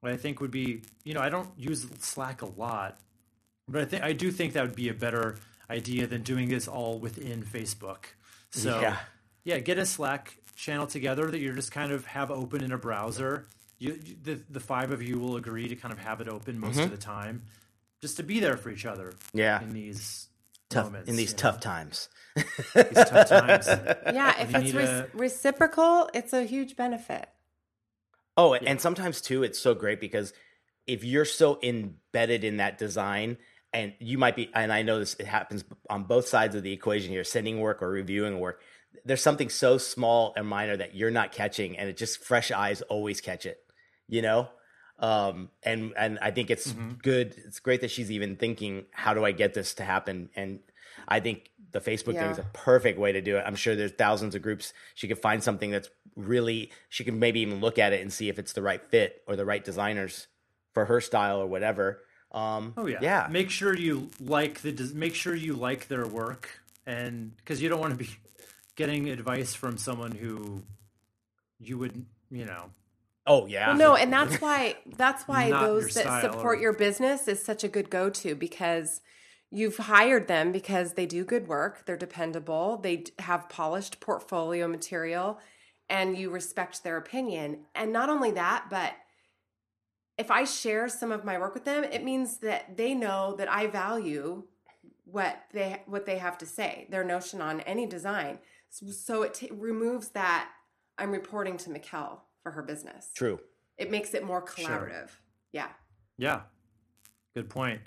What 0.00 0.12
I 0.12 0.16
think 0.16 0.40
would 0.40 0.50
be, 0.50 0.82
you 1.04 1.14
know, 1.14 1.20
I 1.20 1.28
don't 1.28 1.48
use 1.56 1.86
Slack 2.00 2.42
a 2.42 2.46
lot, 2.46 2.98
but 3.68 3.82
I 3.82 3.84
think 3.84 4.02
I 4.02 4.12
do 4.12 4.30
think 4.30 4.52
that 4.54 4.62
would 4.62 4.74
be 4.76 4.88
a 4.88 4.94
better 4.94 5.36
idea 5.70 6.06
than 6.06 6.22
doing 6.22 6.48
this 6.48 6.66
all 6.68 6.98
within 6.98 7.42
Facebook. 7.42 8.04
So 8.50 8.80
Yeah. 8.80 8.96
yeah, 9.44 9.58
get 9.60 9.78
a 9.78 9.86
Slack 9.86 10.36
channel 10.56 10.86
together 10.86 11.30
that 11.30 11.38
you're 11.38 11.54
just 11.54 11.72
kind 11.72 11.92
of 11.92 12.04
have 12.06 12.30
open 12.30 12.62
in 12.62 12.72
a 12.72 12.78
browser. 12.78 13.46
You, 13.78 13.98
the 14.22 14.40
the 14.50 14.60
five 14.60 14.90
of 14.92 15.02
you 15.02 15.18
will 15.18 15.36
agree 15.36 15.68
to 15.68 15.76
kind 15.76 15.92
of 15.92 15.98
have 16.00 16.20
it 16.20 16.28
open 16.28 16.58
most 16.58 16.78
of 16.78 16.90
the 16.90 16.96
time, 16.96 17.42
just 18.00 18.16
to 18.18 18.22
be 18.24 18.40
there 18.40 18.56
for 18.56 18.70
each 18.70 18.84
other. 18.86 19.10
Mm-hmm. 19.12 19.38
Yeah. 19.38 19.62
in 19.62 19.70
these 19.72 20.28
tough 20.72 20.86
moments, 20.86 21.08
in 21.08 21.16
these 21.16 21.34
tough 21.34 21.56
know, 21.56 21.60
times. 21.60 22.08
these 22.36 22.94
tough 22.94 23.28
times. 23.28 23.66
Yeah, 23.66 24.34
if 24.42 24.52
you 24.52 24.58
it's 24.60 24.72
re- 24.72 24.84
a- 24.84 25.08
reciprocal, 25.14 26.10
it's 26.14 26.32
a 26.32 26.44
huge 26.44 26.76
benefit. 26.76 27.28
Oh, 28.36 28.54
and 28.54 28.80
sometimes 28.80 29.20
too, 29.20 29.42
it's 29.42 29.58
so 29.58 29.74
great 29.74 30.00
because 30.00 30.32
if 30.86 31.04
you're 31.04 31.24
so 31.26 31.58
embedded 31.62 32.44
in 32.44 32.56
that 32.56 32.78
design, 32.78 33.36
and 33.72 33.94
you 34.00 34.18
might 34.18 34.36
be, 34.36 34.50
and 34.54 34.72
I 34.72 34.82
know 34.82 34.98
this 34.98 35.14
it 35.14 35.26
happens 35.26 35.64
on 35.88 36.04
both 36.04 36.28
sides 36.28 36.54
of 36.54 36.62
the 36.62 36.72
equation 36.72 37.10
here, 37.10 37.24
sending 37.24 37.60
work 37.60 37.82
or 37.82 37.88
reviewing 37.88 38.38
work. 38.38 38.60
There's 39.04 39.22
something 39.22 39.48
so 39.48 39.78
small 39.78 40.34
and 40.36 40.46
minor 40.46 40.76
that 40.76 40.94
you're 40.94 41.10
not 41.10 41.32
catching, 41.32 41.78
and 41.78 41.88
it 41.88 41.96
just 41.96 42.22
fresh 42.24 42.50
eyes 42.50 42.82
always 42.82 43.20
catch 43.20 43.46
it. 43.46 43.58
You 44.08 44.22
know, 44.22 44.48
um, 45.02 45.50
and 45.64 45.92
and 45.96 46.18
I 46.22 46.30
think 46.30 46.50
it's 46.50 46.72
good. 47.02 47.34
It's 47.44 47.58
great 47.58 47.80
that 47.80 47.90
she's 47.90 48.10
even 48.10 48.36
thinking, 48.36 48.84
how 48.92 49.14
do 49.14 49.24
I 49.24 49.32
get 49.32 49.52
this 49.52 49.74
to 49.74 49.84
happen? 49.84 50.30
And 50.36 50.60
I 51.08 51.18
think 51.18 51.50
the 51.72 51.80
Facebook 51.80 52.14
thing 52.14 52.30
is 52.30 52.38
a 52.38 52.46
perfect 52.52 52.98
way 52.98 53.12
to 53.12 53.20
do 53.20 53.36
it. 53.36 53.44
I'm 53.44 53.56
sure 53.56 53.74
there's 53.74 53.92
thousands 53.92 54.34
of 54.36 54.42
groups. 54.42 54.72
She 54.94 55.08
could 55.08 55.18
find 55.18 55.42
something 55.42 55.72
that's 55.72 55.90
really 56.14 56.70
she 56.88 57.02
can 57.02 57.18
maybe 57.18 57.40
even 57.40 57.60
look 57.60 57.78
at 57.78 57.92
it 57.92 58.00
and 58.00 58.12
see 58.12 58.28
if 58.28 58.38
it's 58.38 58.52
the 58.52 58.62
right 58.62 58.80
fit 58.90 59.22
or 59.26 59.34
the 59.34 59.44
right 59.44 59.64
designers 59.64 60.28
for 60.72 60.84
her 60.84 61.00
style 61.00 61.40
or 61.40 61.46
whatever. 61.46 62.00
Um, 62.30 62.72
Oh 62.76 62.86
yeah, 62.86 62.98
yeah, 63.02 63.26
Make 63.30 63.50
sure 63.50 63.76
you 63.76 64.08
like 64.20 64.60
the 64.60 64.92
make 64.94 65.14
sure 65.14 65.34
you 65.34 65.54
like 65.54 65.88
their 65.88 66.06
work, 66.06 66.60
and 66.86 67.36
because 67.36 67.60
you 67.60 67.68
don't 67.68 67.80
want 67.80 67.92
to 67.92 68.04
be 68.04 68.10
getting 68.76 69.08
advice 69.10 69.52
from 69.52 69.76
someone 69.76 70.12
who 70.12 70.62
you 71.58 71.76
would 71.76 72.06
you 72.30 72.44
know 72.44 72.70
oh 73.26 73.46
yeah. 73.46 73.68
Well, 73.68 73.76
no, 73.78 73.94
and 73.96 74.12
that's 74.12 74.40
why 74.40 74.76
that's 74.96 75.26
why 75.28 75.50
those 75.50 75.94
that 75.94 76.22
support 76.22 76.58
or- 76.58 76.60
your 76.60 76.72
business 76.72 77.28
is 77.28 77.44
such 77.44 77.64
a 77.64 77.68
good 77.68 77.90
go-to 77.90 78.34
because 78.34 79.00
you've 79.50 79.76
hired 79.76 80.28
them 80.28 80.50
because 80.50 80.94
they 80.94 81.06
do 81.06 81.24
good 81.24 81.46
work, 81.46 81.84
they're 81.84 81.96
dependable, 81.96 82.78
they 82.78 83.04
have 83.18 83.48
polished 83.48 84.00
portfolio 84.00 84.66
material, 84.66 85.38
and 85.90 86.16
you 86.16 86.30
respect 86.30 86.82
their 86.82 86.96
opinion. 86.96 87.66
And 87.74 87.92
not 87.92 88.08
only 88.08 88.30
that, 88.32 88.66
but 88.70 88.94
if 90.16 90.30
I 90.30 90.44
share 90.44 90.88
some 90.88 91.12
of 91.12 91.24
my 91.24 91.38
work 91.38 91.54
with 91.54 91.64
them, 91.64 91.84
it 91.84 92.02
means 92.04 92.38
that 92.38 92.76
they 92.76 92.94
know 92.94 93.34
that 93.36 93.50
I 93.50 93.66
value 93.66 94.44
what 95.04 95.36
they 95.52 95.82
what 95.86 96.06
they 96.06 96.18
have 96.18 96.38
to 96.38 96.46
say, 96.46 96.86
their 96.90 97.04
notion 97.04 97.42
on 97.42 97.60
any 97.62 97.86
design. 97.86 98.38
So, 98.70 98.86
so 98.86 99.22
it 99.22 99.34
t- 99.34 99.50
removes 99.52 100.08
that 100.10 100.48
I'm 100.96 101.10
reporting 101.10 101.58
to 101.58 101.70
Mikkel 101.70 102.20
for 102.42 102.52
her 102.52 102.62
business 102.62 103.10
True. 103.14 103.38
it 103.78 103.90
makes 103.90 104.14
it 104.14 104.24
more 104.24 104.42
collaborative. 104.44 105.10
Yeah. 105.52 105.68
yeah. 106.16 106.40
Good 107.34 107.48
point. 107.48 107.80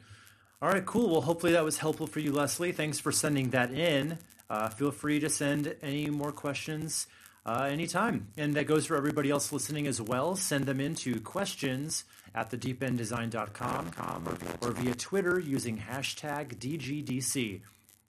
All 0.62 0.70
right, 0.70 0.86
cool. 0.86 1.10
Well, 1.10 1.22
hopefully 1.22 1.52
that 1.54 1.64
was 1.64 1.78
helpful 1.78 2.08
for 2.08 2.20
you, 2.20 2.32
Leslie. 2.32 2.72
Thanks 2.72 3.00
for 3.00 3.12
sending 3.12 3.50
that 3.52 3.72
in. 3.72 4.18
Uh, 4.50 4.70
feel 4.70 4.92
free 4.92 5.20
to 5.20 5.30
send 5.30 5.76
any 5.82 6.10
more 6.10 6.32
questions 6.32 7.08
uh, 7.46 7.68
anytime. 7.70 8.28
And 8.38 8.54
that 8.56 8.66
goes 8.66 8.86
for 8.86 8.96
everybody 8.96 9.30
else 9.30 9.52
listening 9.52 9.88
as 9.88 10.02
well. 10.02 10.36
Send 10.36 10.66
them 10.66 10.80
in 10.80 10.96
to 10.96 11.20
questions 11.20 12.06
at 12.34 12.50
thedeependdesign.com 12.50 14.38
or 14.62 14.72
via 14.72 14.96
Twitter 14.96 15.40
using 15.40 15.78
hashtag 15.78 16.58
DGDC. 16.58 17.62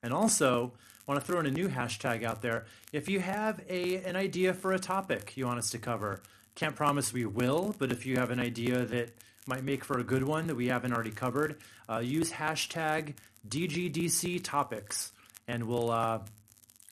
And 0.03 0.13
also, 0.13 0.73
want 1.07 1.19
to 1.19 1.25
throw 1.25 1.39
in 1.39 1.45
a 1.45 1.51
new 1.51 1.69
hashtag 1.69 2.23
out 2.23 2.41
there. 2.41 2.65
If 2.91 3.09
you 3.09 3.19
have 3.19 3.61
a 3.69 3.97
an 4.03 4.15
idea 4.15 4.53
for 4.53 4.73
a 4.73 4.79
topic 4.79 5.35
you 5.35 5.45
want 5.45 5.59
us 5.59 5.69
to 5.71 5.79
cover, 5.79 6.21
can't 6.57 6.75
promise 6.75 7.13
we 7.13 7.23
will, 7.23 7.75
but 7.77 7.91
if 7.91 8.05
you 8.05 8.17
have 8.17 8.31
an 8.31 8.39
idea 8.39 8.83
that 8.83 9.15
might 9.45 9.63
make 9.63 9.85
for 9.85 9.99
a 9.99 10.03
good 10.03 10.23
one 10.23 10.47
that 10.47 10.55
we 10.55 10.67
haven't 10.67 10.91
already 10.91 11.11
covered, 11.11 11.57
uh, 11.87 11.99
use 11.99 12.31
hashtag 12.31 13.13
DGDC 13.47 14.43
topics, 14.43 15.11
and 15.47 15.65
we'll 15.65 15.91
uh, 15.91 16.19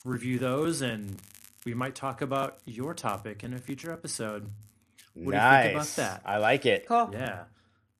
review 0.04 0.38
those, 0.38 0.82
and 0.82 1.20
we 1.64 1.74
might 1.74 1.96
talk 1.96 2.22
about 2.22 2.58
your 2.64 2.94
topic 2.94 3.42
in 3.42 3.54
a 3.54 3.58
future 3.58 3.92
episode. 3.92 4.48
What 5.14 5.34
nice. 5.34 5.42
do 5.42 5.56
you 5.56 5.62
think 5.62 5.74
about 5.74 5.96
that? 5.96 6.22
I 6.24 6.36
like 6.38 6.64
it. 6.64 6.86
Cool. 6.86 7.10
Yeah. 7.12 7.42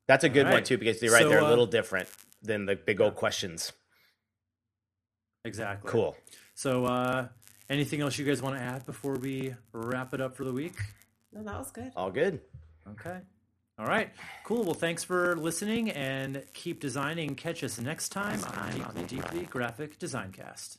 That's 0.06 0.22
a 0.22 0.28
good 0.28 0.46
All 0.46 0.52
one 0.52 0.62
too 0.62 0.78
because 0.78 1.02
you're 1.02 1.12
right. 1.12 1.22
So, 1.22 1.28
they're 1.28 1.40
a 1.40 1.46
uh, 1.46 1.48
little 1.48 1.66
different 1.66 2.08
than 2.42 2.66
the 2.66 2.76
big 2.76 3.00
old 3.00 3.16
questions. 3.16 3.72
Exactly. 5.44 5.90
Cool. 5.90 6.16
So, 6.54 6.86
uh, 6.86 7.26
anything 7.68 8.02
else 8.02 8.16
you 8.18 8.24
guys 8.24 8.40
want 8.40 8.56
to 8.56 8.62
add 8.62 8.86
before 8.86 9.16
we 9.16 9.56
wrap 9.72 10.14
it 10.14 10.20
up 10.20 10.36
for 10.36 10.44
the 10.44 10.52
week? 10.52 10.76
No, 11.36 11.42
that 11.42 11.58
was 11.58 11.70
good. 11.70 11.92
All 11.94 12.10
good. 12.10 12.40
Okay. 12.92 13.18
All 13.78 13.86
right. 13.86 14.10
Cool. 14.44 14.64
Well, 14.64 14.74
thanks 14.74 15.04
for 15.04 15.36
listening 15.36 15.90
and 15.90 16.42
keep 16.54 16.80
designing. 16.80 17.34
Catch 17.34 17.62
us 17.62 17.78
next 17.78 18.08
time 18.08 18.42
on 18.44 18.94
the 18.94 19.02
Deeply 19.02 19.44
Graphic 19.44 19.98
Design 19.98 20.32
Cast. 20.32 20.78